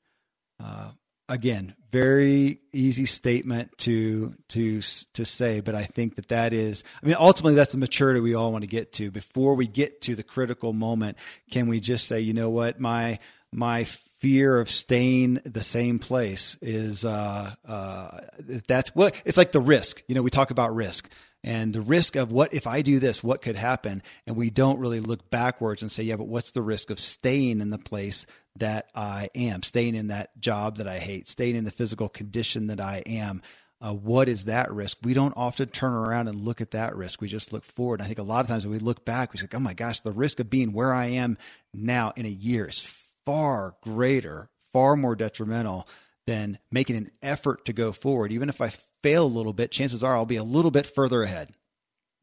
Uh, 0.63 0.93
again, 1.29 1.75
very 1.91 2.61
easy 2.73 3.07
statement 3.07 3.77
to 3.79 4.35
to 4.49 4.81
to 4.81 5.25
say, 5.25 5.61
but 5.61 5.75
I 5.75 5.85
think 5.85 6.17
that 6.17 6.29
that 6.29 6.53
is. 6.53 6.85
I 7.03 7.07
mean, 7.07 7.17
ultimately, 7.19 7.55
that's 7.55 7.73
the 7.73 7.79
maturity 7.79 8.21
we 8.21 8.35
all 8.35 8.53
want 8.53 8.63
to 8.63 8.69
get 8.69 8.93
to. 8.95 9.11
Before 9.11 9.55
we 9.55 9.67
get 9.67 10.03
to 10.03 10.15
the 10.15 10.23
critical 10.23 10.73
moment, 10.73 11.17
can 11.51 11.69
we 11.69 11.81
just 11.81 12.07
say, 12.07 12.21
you 12.21 12.35
know 12.35 12.51
what, 12.51 12.79
my 12.79 13.19
my 13.53 13.85
fear 13.85 14.59
of 14.59 14.69
staying 14.71 15.41
the 15.45 15.63
same 15.63 15.99
place 15.99 16.57
is 16.61 17.05
uh, 17.05 17.55
uh, 17.67 18.21
that's 18.67 18.95
what 18.95 19.21
it's 19.25 19.39
like 19.39 19.53
the 19.53 19.61
risk. 19.61 20.03
You 20.09 20.15
know, 20.15 20.23
we 20.23 20.31
talk 20.31 20.51
about 20.51 20.75
risk 20.75 21.11
and 21.45 21.73
the 21.73 21.81
risk 21.81 22.17
of 22.17 22.33
what 22.33 22.53
if 22.53 22.67
I 22.67 22.83
do 22.83 22.99
this, 22.99 23.23
what 23.23 23.43
could 23.43 23.57
happen, 23.57 24.03
and 24.27 24.37
we 24.37 24.51
don't 24.51 24.81
really 24.81 25.01
look 25.01 25.31
backwards 25.31 25.83
and 25.83 25.91
say, 25.91 26.03
yeah, 26.03 26.17
but 26.17 26.27
what's 26.27 26.51
the 26.51 26.63
risk 26.63 26.91
of 26.91 26.99
staying 26.99 27.61
in 27.61 27.71
the 27.71 27.79
place 27.79 28.27
that 28.59 28.89
I 28.95 29.29
am, 29.35 29.63
staying 29.63 29.95
in 29.95 30.09
that 30.09 30.39
job 30.41 30.77
that 30.77 30.89
I 30.89 30.99
hate, 30.99 31.29
staying 31.29 31.57
in 31.57 31.65
the 31.65 31.71
physical 31.71 32.09
condition 32.09 32.69
that 32.69 32.81
I 32.81 33.03
am. 33.07 33.43
Uh, 33.81 33.95
what 33.95 34.29
is 34.29 34.47
that 34.47 34.73
risk? 34.73 34.99
We 35.03 35.15
don't 35.15 35.37
often 35.37 35.69
turn 35.69 35.93
around 35.93 36.29
and 36.29 36.39
look 36.39 36.61
at 36.61 36.73
that 36.73 36.97
risk. 36.97 37.21
We 37.21 37.29
just 37.29 37.53
look 37.53 37.65
forward. 37.65 38.03
I 38.03 38.07
think 38.07 38.19
a 38.19 38.25
lot 38.25 38.41
of 38.41 38.49
times 38.49 38.67
when 38.67 38.73
we 38.73 38.81
look 38.81 39.05
back, 39.05 39.33
we 39.33 39.39
say, 39.39 39.47
oh 39.55 39.61
my 39.61 39.75
gosh, 39.75 40.01
the 40.01 40.11
risk 40.11 40.41
of 40.41 40.51
being 40.51 40.73
where 40.73 40.93
I 40.93 41.07
am 41.07 41.39
now 41.73 42.13
in 42.17 42.27
a 42.27 42.31
year 42.31 42.67
is 42.67 42.81
far 43.25 43.77
greater, 43.83 44.51
far 44.73 44.97
more 44.97 45.15
detrimental 45.15 45.89
than 46.27 46.59
making 46.73 46.97
an 46.97 47.11
effort 47.23 47.65
to 47.67 47.73
go 47.73 47.93
forward. 47.93 48.33
Even 48.33 48.49
if 48.49 48.61
I 48.61 48.71
fail 49.03 49.25
a 49.25 49.29
little 49.29 49.53
bit, 49.53 49.71
chances 49.71 50.03
are 50.03 50.17
I'll 50.17 50.27
be 50.27 50.37
a 50.37 50.43
little 50.43 50.73
bit 50.73 50.87
further 50.87 51.23
ahead. 51.23 51.55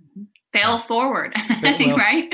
Mm-hmm 0.04 0.24
fail 0.56 0.78
forward, 0.78 1.34
well, 1.62 1.98
right? 1.98 2.34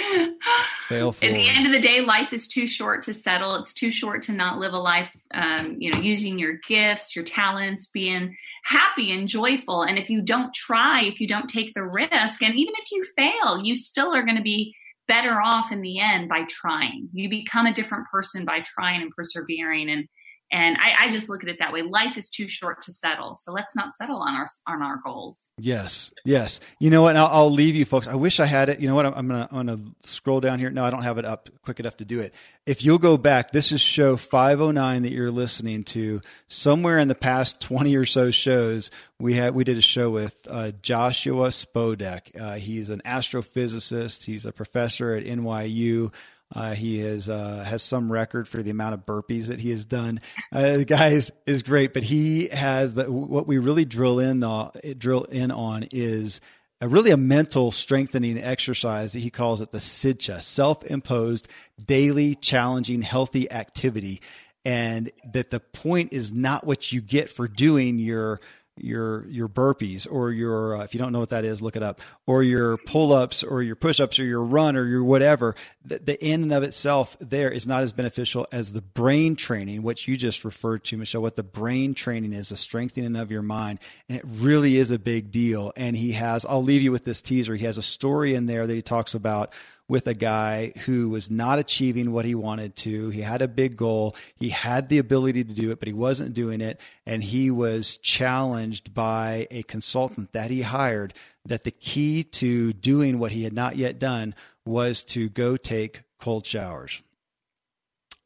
Fail 0.92 1.12
forward. 1.12 1.36
At 1.36 1.38
the 1.38 1.50
end 1.50 1.66
of 1.66 1.72
the 1.72 1.80
day, 1.80 2.02
life 2.02 2.34
is 2.34 2.48
too 2.48 2.68
short 2.68 3.04
to 3.04 3.14
settle. 3.14 3.56
It's 3.56 3.74
too 3.74 3.92
short 3.92 4.24
to 4.24 4.34
not 4.34 4.60
live 4.60 4.74
a 4.74 4.80
life, 4.80 5.16
um, 5.34 5.78
you 5.80 5.92
know, 5.92 6.00
using 6.00 6.38
your 6.38 6.60
gifts, 6.68 7.16
your 7.16 7.24
talents, 7.26 7.88
being 7.88 8.36
happy 8.64 9.12
and 9.12 9.28
joyful. 9.28 9.84
And 9.84 9.98
if 9.98 10.10
you 10.10 10.22
don't 10.22 10.54
try, 10.54 11.04
if 11.04 11.22
you 11.22 11.28
don't 11.28 11.48
take 11.48 11.74
the 11.74 11.84
risk, 11.84 12.44
and 12.44 12.56
even 12.56 12.74
if 12.78 12.92
you 12.92 13.06
fail, 13.18 13.64
you 13.64 13.76
still 13.76 14.14
are 14.14 14.24
going 14.24 14.38
to 14.38 14.44
be 14.44 14.76
better 15.08 15.42
off 15.42 15.72
in 15.72 15.82
the 15.82 16.00
end 16.00 16.30
by 16.30 16.44
trying. 16.48 17.10
You 17.14 17.30
become 17.30 17.66
a 17.66 17.74
different 17.74 18.08
person 18.12 18.46
by 18.46 18.62
trying 18.62 19.02
and 19.02 19.12
persevering 19.12 19.90
and 19.90 20.08
and 20.52 20.78
I, 20.78 21.06
I, 21.06 21.10
just 21.10 21.30
look 21.30 21.44
at 21.44 21.50
it 21.50 21.58
that 21.60 21.72
way. 21.72 21.82
Life 21.82 22.18
is 22.18 22.30
too 22.30 22.50
short 22.50 22.82
to 22.84 22.92
settle, 22.92 23.36
so 23.36 23.54
let's 23.54 23.74
not 23.76 23.94
settle 23.94 24.18
on 24.18 24.36
our 24.36 24.48
on 24.68 24.82
our 24.82 25.00
goals. 25.04 25.52
Yes, 25.58 26.12
yes. 26.26 26.60
You 26.80 26.90
know 26.90 27.02
what? 27.02 27.16
I'll, 27.16 27.28
I'll, 27.28 27.52
leave 27.52 27.76
you, 27.76 27.86
folks. 27.86 28.08
I 28.08 28.16
wish 28.16 28.40
I 28.40 28.46
had 28.46 28.68
it. 28.68 28.82
You 28.82 28.88
know 28.90 28.96
what? 28.96 29.06
I'm, 29.06 29.14
I'm, 29.14 29.28
gonna 29.28 29.48
I'm 29.52 29.68
gonna 29.68 29.80
scroll 30.02 30.42
down 30.42 30.60
here. 30.60 30.70
No, 30.70 30.84
I 30.84 30.90
don't 30.90 31.04
have 31.04 31.18
it 31.18 31.26
up 31.26 31.50
quick 31.64 31.80
enough 31.80 31.98
to 31.98 32.06
do 32.06 32.20
it. 32.20 32.34
If 32.66 32.84
you'll 32.84 32.98
go 32.98 33.18
back, 33.18 33.52
this 33.52 33.72
is 33.72 33.80
show 33.80 34.18
509 34.18 35.04
that 35.04 35.12
you're 35.12 35.32
listening 35.32 35.84
to. 35.86 36.22
Somewhere 36.48 37.00
in 37.00 37.08
the 37.08 37.16
past 37.16 37.62
20 37.62 37.96
or 37.96 38.06
so 38.06 38.30
shows, 38.30 38.92
we 39.20 39.34
had 39.36 39.56
we 39.56 39.64
did 39.64 39.78
a 39.78 39.82
show 39.82 40.10
with 40.10 40.38
uh, 40.50 40.72
Joshua 40.82 41.48
Spodek. 41.50 42.40
Uh, 42.40 42.56
he's 42.56 42.90
an 42.90 43.02
astrophysicist. 43.06 44.26
He's 44.26 44.46
a 44.46 44.52
professor 44.52 45.16
at 45.16 45.24
NYU. 45.24 46.12
Uh, 46.54 46.74
he 46.74 47.00
is 47.00 47.30
uh, 47.30 47.64
has 47.66 47.82
some 47.82 48.12
record 48.12 48.48
for 48.48 48.62
the 48.62 48.72
amount 48.72 48.94
of 48.94 49.06
burpees 49.06 49.48
that 49.48 49.60
he 49.60 49.70
has 49.70 49.86
done. 49.86 50.20
Uh, 50.52 50.78
the 50.78 50.86
guy 50.86 51.10
is, 51.10 51.32
is 51.46 51.64
great, 51.64 51.94
but 51.94 52.04
he 52.04 52.48
has 52.50 52.94
the, 52.94 53.12
what 53.12 53.48
we 53.48 53.58
really 53.58 53.86
drill 53.86 54.20
in 54.20 54.44
uh, 54.44 54.70
drill 54.98 55.24
in 55.24 55.52
on 55.52 55.88
is 55.92 56.42
a 56.82 56.88
really 56.88 57.12
a 57.12 57.18
mental 57.18 57.72
strengthening 57.72 58.42
exercise 58.42 59.14
that 59.14 59.20
he 59.20 59.30
calls 59.30 59.62
it 59.62 59.72
the 59.72 59.78
SIDCHA, 59.78 60.42
self-imposed 60.42 61.48
daily 61.86 62.36
challenging 62.36 63.04
healthy 63.04 63.50
activity, 63.52 64.20
and 64.66 65.12
that 65.32 65.52
the 65.52 65.60
point 65.60 66.12
is 66.12 66.32
not 66.32 66.66
what 66.66 66.92
you 66.92 67.00
get 67.00 67.30
for 67.30 67.48
doing 67.48 68.00
your 68.00 68.40
your 68.78 69.28
your 69.28 69.48
burpees 69.48 70.08
or 70.10 70.32
your 70.32 70.78
uh, 70.78 70.84
if 70.84 70.94
you 70.94 71.00
don't 71.00 71.12
know 71.12 71.20
what 71.20 71.30
that 71.30 71.46
is 71.46 71.62
look 71.62 71.76
it 71.76 71.84
up 71.84 72.02
or 72.26 72.42
your 72.42 72.78
pull-ups 72.78 73.44
or 73.44 73.62
your 73.62 73.76
push-ups 73.76 74.18
or 74.18 74.24
your 74.24 74.42
run 74.42 74.76
or 74.76 74.86
your 74.86 75.04
whatever 75.04 75.56
the, 75.84 76.00
the 76.00 76.26
in 76.26 76.44
and 76.44 76.54
of 76.54 76.64
itself 76.64 77.18
there 77.20 77.52
is 77.52 77.68
not 77.68 77.84
as 77.84 77.92
beneficial 77.92 78.48
as 78.52 78.74
the 78.74 78.82
brain 78.82 79.36
training 79.36 79.84
which 79.84 80.08
you 80.08 80.16
just 80.16 80.46
referred 80.46 80.84
to 80.84 80.98
michelle 80.98 81.22
what 81.22 81.36
the 81.36 81.44
brain 81.44 81.94
training 81.94 82.34
is 82.34 82.50
the 82.50 82.56
strengthening 82.56 83.16
of 83.16 83.32
your 83.32 83.42
mind. 83.42 83.80
And 84.10 84.18
it 84.18 84.26
really 84.26 84.78
is 84.78 84.92
a 84.92 85.00
big 85.00 85.32
deal. 85.32 85.72
And 85.76 85.96
he 85.96 86.14
has 86.14 86.46
i'll 86.46 86.64
leave 86.64 86.82
you 86.82 86.92
with 86.92 87.06
this 87.06 87.22
teaser. 87.22 87.56
He 87.56 87.66
has 87.66 87.78
a 87.78 87.84
story 87.84 88.36
in 88.36 88.46
there 88.46 88.68
that 88.68 88.74
he 88.74 88.82
talks 88.82 89.14
about 89.14 89.54
with 89.92 90.08
a 90.08 90.14
guy 90.14 90.72
who 90.86 91.10
was 91.10 91.30
not 91.30 91.60
achieving 91.60 92.14
what 92.14 92.24
he 92.24 92.34
wanted 92.34 92.78
to. 92.78 93.10
He 93.10 93.20
had 93.20 93.42
a 93.42 93.48
big 93.50 93.76
goal. 93.76 94.16
He 94.36 94.48
had 94.48 94.88
the 94.88 95.00
ability 95.00 95.44
to 95.44 95.54
do 95.54 95.70
it, 95.70 95.80
but 95.80 95.90
he 95.90 95.94
wasn't 95.94 96.34
doing 96.34 96.62
it. 96.62 96.80
And 97.06 97.22
he 97.22 97.52
was 97.52 97.98
challenged 97.98 98.94
by 98.94 99.48
a 99.52 99.64
consultant 99.64 100.32
that 100.32 100.50
he 100.50 100.62
hired 100.62 101.14
that 101.44 101.66
the 101.66 101.72
key 101.72 102.24
to 102.24 102.72
doing 102.72 103.20
what 103.20 103.34
he 103.34 103.44
had 103.44 103.52
not 103.52 103.76
yet 103.76 104.00
done 104.00 104.34
was 104.66 105.04
to 105.04 105.28
go 105.28 105.58
take 105.58 106.04
cold 106.22 106.46
showers. 106.46 107.02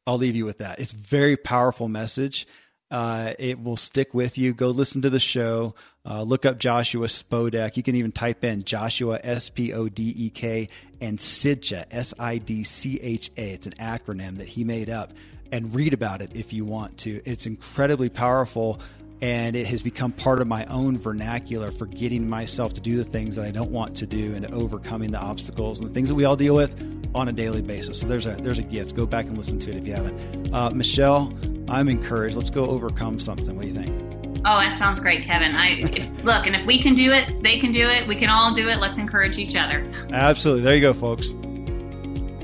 I'll 0.05 0.20
leave 0.20 0.36
you 0.36 0.45
with 0.45 0.59
that. 0.59 0.80
It's 0.80 0.93
very 0.93 1.36
powerful 1.36 1.88
message. 1.88 2.45
Uh, 2.91 3.33
it 3.39 3.61
will 3.61 3.77
stick 3.77 4.13
with 4.13 4.38
you. 4.38 4.53
Go 4.53 4.69
listen 4.69 5.01
to 5.01 5.09
the 5.09 5.19
show. 5.19 5.73
Uh, 6.05 6.21
look 6.21 6.45
up 6.45 6.59
Joshua 6.59 7.07
Spodek. 7.07 7.77
You 7.77 7.83
can 7.83 7.95
even 7.95 8.11
type 8.11 8.43
in 8.43 8.63
Joshua 8.63 9.19
S 9.23 9.49
P 9.49 9.73
O 9.73 9.89
D 9.89 10.13
E 10.15 10.29
K 10.29 10.69
and 11.01 11.17
SIDCHA 11.17 11.86
S 11.89 12.13
I 12.19 12.38
D 12.38 12.63
C 12.63 12.99
H 13.01 13.31
A. 13.38 13.51
It's 13.53 13.67
an 13.67 13.73
acronym 13.73 14.38
that 14.38 14.47
he 14.47 14.63
made 14.63 14.89
up. 14.89 15.13
And 15.51 15.73
read 15.75 15.93
about 15.93 16.21
it 16.21 16.31
if 16.33 16.53
you 16.53 16.65
want 16.65 16.97
to. 16.99 17.21
It's 17.23 17.45
incredibly 17.45 18.09
powerful 18.09 18.79
and 19.22 19.55
it 19.55 19.68
has 19.68 19.82
become 19.82 20.11
part 20.11 20.41
of 20.41 20.47
my 20.47 20.66
own 20.66 20.97
vernacular 20.97 21.72
for 21.72 21.86
getting 21.86 22.28
myself 22.30 22.74
to 22.74 22.82
do 22.82 22.97
the 22.97 23.03
things 23.03 23.36
that 23.36 23.45
I 23.45 23.51
don't 23.51 23.72
want 23.72 23.95
to 23.97 24.05
do 24.05 24.36
and 24.36 24.45
overcoming 24.53 25.11
the 25.11 25.20
obstacles 25.20 25.80
and 25.80 25.89
the 25.89 25.93
things 25.93 26.09
that 26.09 26.16
we 26.16 26.26
all 26.26 26.36
deal 26.36 26.55
with 26.55 26.80
on 27.16 27.30
a 27.30 27.32
daily 27.32 27.61
basis. 27.61 28.01
So 28.01 28.07
there's 28.07 28.26
a 28.26 28.32
there's 28.32 28.59
a 28.59 28.63
gift. 28.63 28.95
Go 28.95 29.05
back 29.05 29.26
and 29.26 29.38
listen 29.38 29.59
to 29.59 29.72
it 29.72 29.78
if 29.78 29.88
you 29.88 29.93
haven't. 29.93 30.53
Uh, 30.53 30.70
Michelle, 30.72 31.34
I'm 31.68 31.88
encouraged. 31.88 32.36
Let's 32.36 32.49
go 32.49 32.66
overcome 32.66 33.20
something. 33.20 33.55
What 33.55 33.63
do 33.63 33.68
you 33.70 33.74
think? 33.74 34.16
Oh, 34.47 34.59
that 34.59 34.78
sounds 34.78 34.99
great, 34.99 35.24
Kevin. 35.24 35.55
I 35.55 35.70
if, 35.80 36.24
look, 36.24 36.45
and 36.45 36.55
if 36.55 36.66
we 36.66 36.80
can 36.80 36.93
do 36.93 37.11
it, 37.13 37.41
they 37.41 37.57
can 37.59 37.72
do 37.72 37.88
it. 37.88 38.07
We 38.07 38.16
can 38.16 38.30
all 38.30 38.53
do 38.53 38.70
it. 38.70 38.80
Let's 38.80 38.97
encourage 38.97 39.38
each 39.38 39.55
other. 39.55 39.91
Absolutely. 40.11 40.63
There 40.63 40.76
you 40.76 40.82
go, 40.82 40.93
folks. 40.93 41.30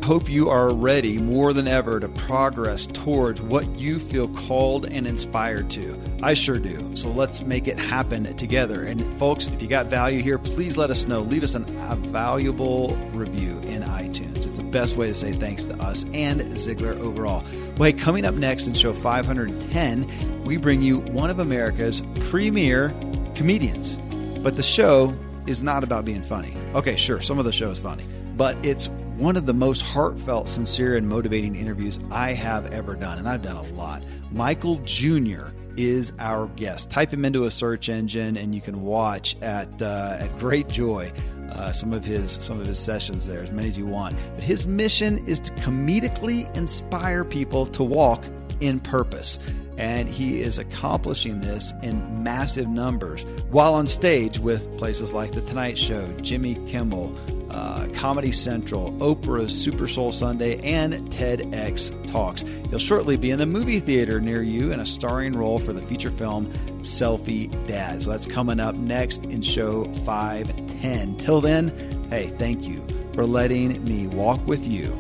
Hope 0.04 0.28
you 0.28 0.50
are 0.50 0.74
ready 0.74 1.20
more 1.20 1.54
than 1.54 1.68
ever 1.68 2.00
to 2.00 2.10
progress 2.10 2.88
towards 2.88 3.40
what 3.40 3.68
you 3.78 4.00
feel 4.00 4.28
called 4.30 4.88
and 4.88 5.06
inspired 5.06 5.70
to. 5.72 5.96
I 6.24 6.34
sure 6.34 6.58
do. 6.58 6.96
So 6.96 7.08
let's 7.10 7.42
make 7.42 7.68
it 7.68 7.78
happen 7.78 8.36
together. 8.36 8.82
And 8.84 9.20
folks, 9.20 9.46
if 9.46 9.62
you 9.62 9.68
got 9.68 9.86
value 9.86 10.20
here, 10.20 10.40
please 10.40 10.76
let 10.76 10.90
us 10.90 11.06
know. 11.06 11.20
Leave 11.20 11.44
us 11.44 11.54
an, 11.54 11.66
a 11.88 11.96
valuable 11.96 12.98
review 13.14 13.60
in 13.60 13.84
iTunes. 13.84 14.38
It's 14.48 14.58
the 14.58 14.64
best 14.64 14.98
way 14.98 15.08
to 15.08 15.14
say 15.14 15.34
thanks 15.34 15.66
to 15.66 15.76
us 15.76 16.04
and 16.16 16.42
Ziglar 16.42 17.00
overall. 17.00 17.44
Well, 17.78 17.92
hey, 17.92 17.94
coming 17.94 18.26
up 18.26 18.34
next 18.34 18.66
in 18.66 18.74
show 18.74 18.94
510, 18.94 20.44
we 20.44 20.58
bring 20.58 20.82
you 20.82 21.02
one 21.02 21.30
of 21.30 21.38
America's 21.38 22.02
premier 22.22 22.90
comedians. 23.36 23.98
But 24.42 24.56
the 24.56 24.64
show 24.64 25.14
is 25.46 25.62
not 25.62 25.84
about 25.84 26.06
being 26.06 26.24
funny. 26.24 26.56
Okay, 26.74 26.96
sure, 26.96 27.22
some 27.22 27.38
of 27.38 27.46
the 27.46 27.54
show 27.54 27.70
is 27.70 27.78
funny 27.78 28.04
but 28.42 28.58
it's 28.66 28.88
one 29.20 29.36
of 29.38 29.46
the 29.46 29.54
most 29.54 29.84
heartfelt, 29.84 30.50
sincere, 30.50 30.96
and 30.96 31.08
motivating 31.08 31.56
interviews 31.56 32.00
I 32.10 32.34
have 32.34 32.74
ever 32.74 32.96
done, 32.96 33.20
and 33.20 33.30
I've 33.30 33.44
done 33.44 33.56
a 33.56 33.72
lot. 33.74 34.04
Michael 34.32 34.78
Jr. 34.78 35.50
is 35.78 36.12
our 36.18 36.48
guest. 36.56 36.90
Type 36.90 37.14
him 37.14 37.24
into 37.24 37.44
a 37.44 37.52
search 37.52 37.88
engine, 37.88 38.38
and 38.38 38.56
you 38.56 38.60
can 38.60 38.82
watch 38.82 39.38
at 39.44 39.80
uh, 39.80 40.18
at 40.20 40.36
great 40.40 40.68
joy. 40.68 41.14
Uh, 41.52 41.72
some 41.72 41.94
of 41.94 42.04
his 42.04 42.40
some 42.42 42.60
of 42.60 42.66
his 42.66 42.80
sessions 42.80 43.28
there, 43.28 43.44
as 43.44 43.52
many 43.52 43.68
as 43.68 43.78
you 43.78 43.86
want. 43.86 44.16
But 44.34 44.44
his 44.44 44.66
mission 44.66 45.24
is 45.28 45.40
to 45.42 45.54
comedically 45.58 46.52
inspire 46.58 47.24
people 47.24 47.68
to 47.68 47.84
walk 47.84 48.26
in 48.60 48.80
purpose. 48.80 49.38
And 49.78 50.10
he 50.10 50.42
is 50.42 50.58
accomplishing 50.58 51.42
this 51.42 51.74
in 51.84 52.24
massive 52.24 52.68
numbers 52.68 53.22
while 53.52 53.76
on 53.76 53.86
stage 53.86 54.40
with 54.40 54.78
places 54.80 55.14
like 55.14 55.32
The 55.32 55.42
Tonight 55.42 55.78
Show, 55.78 56.12
Jimmy 56.22 56.56
Kimmel, 56.68 57.16
uh, 57.52 57.88
Comedy 57.94 58.32
Central, 58.32 58.92
Oprah's 58.94 59.54
Super 59.54 59.88
Soul 59.88 60.12
Sunday, 60.12 60.60
and 60.62 60.94
TEDx 61.12 62.12
Talks. 62.12 62.44
He'll 62.70 62.80
shortly 62.80 63.18
be 63.18 63.30
in 63.32 63.40
the 63.40 63.46
movie 63.46 63.80
theater 63.80 64.20
near 64.20 64.42
you 64.42 64.72
in 64.72 64.80
a 64.80 64.86
starring 64.86 65.34
role 65.34 65.60
for 65.60 65.74
the 65.74 65.82
feature 65.82 66.12
film 66.12 66.52
Selfie 66.80 67.50
Dad. 67.68 68.02
So 68.02 68.10
that's 68.10 68.26
coming 68.26 68.60
up 68.60 68.76
next 68.76 69.24
in 69.26 69.42
show 69.42 69.86
510. 70.06 71.18
Till 71.18 71.42
then, 71.42 71.70
hey, 72.10 72.28
thank 72.38 72.68
you 72.68 72.86
for 73.14 73.26
letting 73.26 73.84
me 73.84 74.08
walk 74.08 74.46
with 74.48 74.66
you 74.66 74.92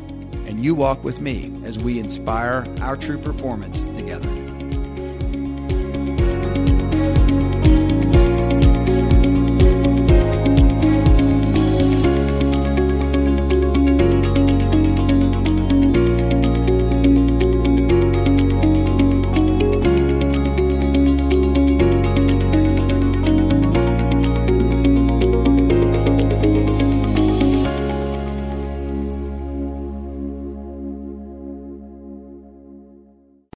and 0.45 0.63
you 0.63 0.75
walk 0.75 1.03
with 1.03 1.21
me 1.21 1.51
as 1.63 1.79
we 1.79 1.99
inspire 1.99 2.67
our 2.81 2.97
true 2.97 3.17
performance 3.17 3.83
together. 3.83 4.50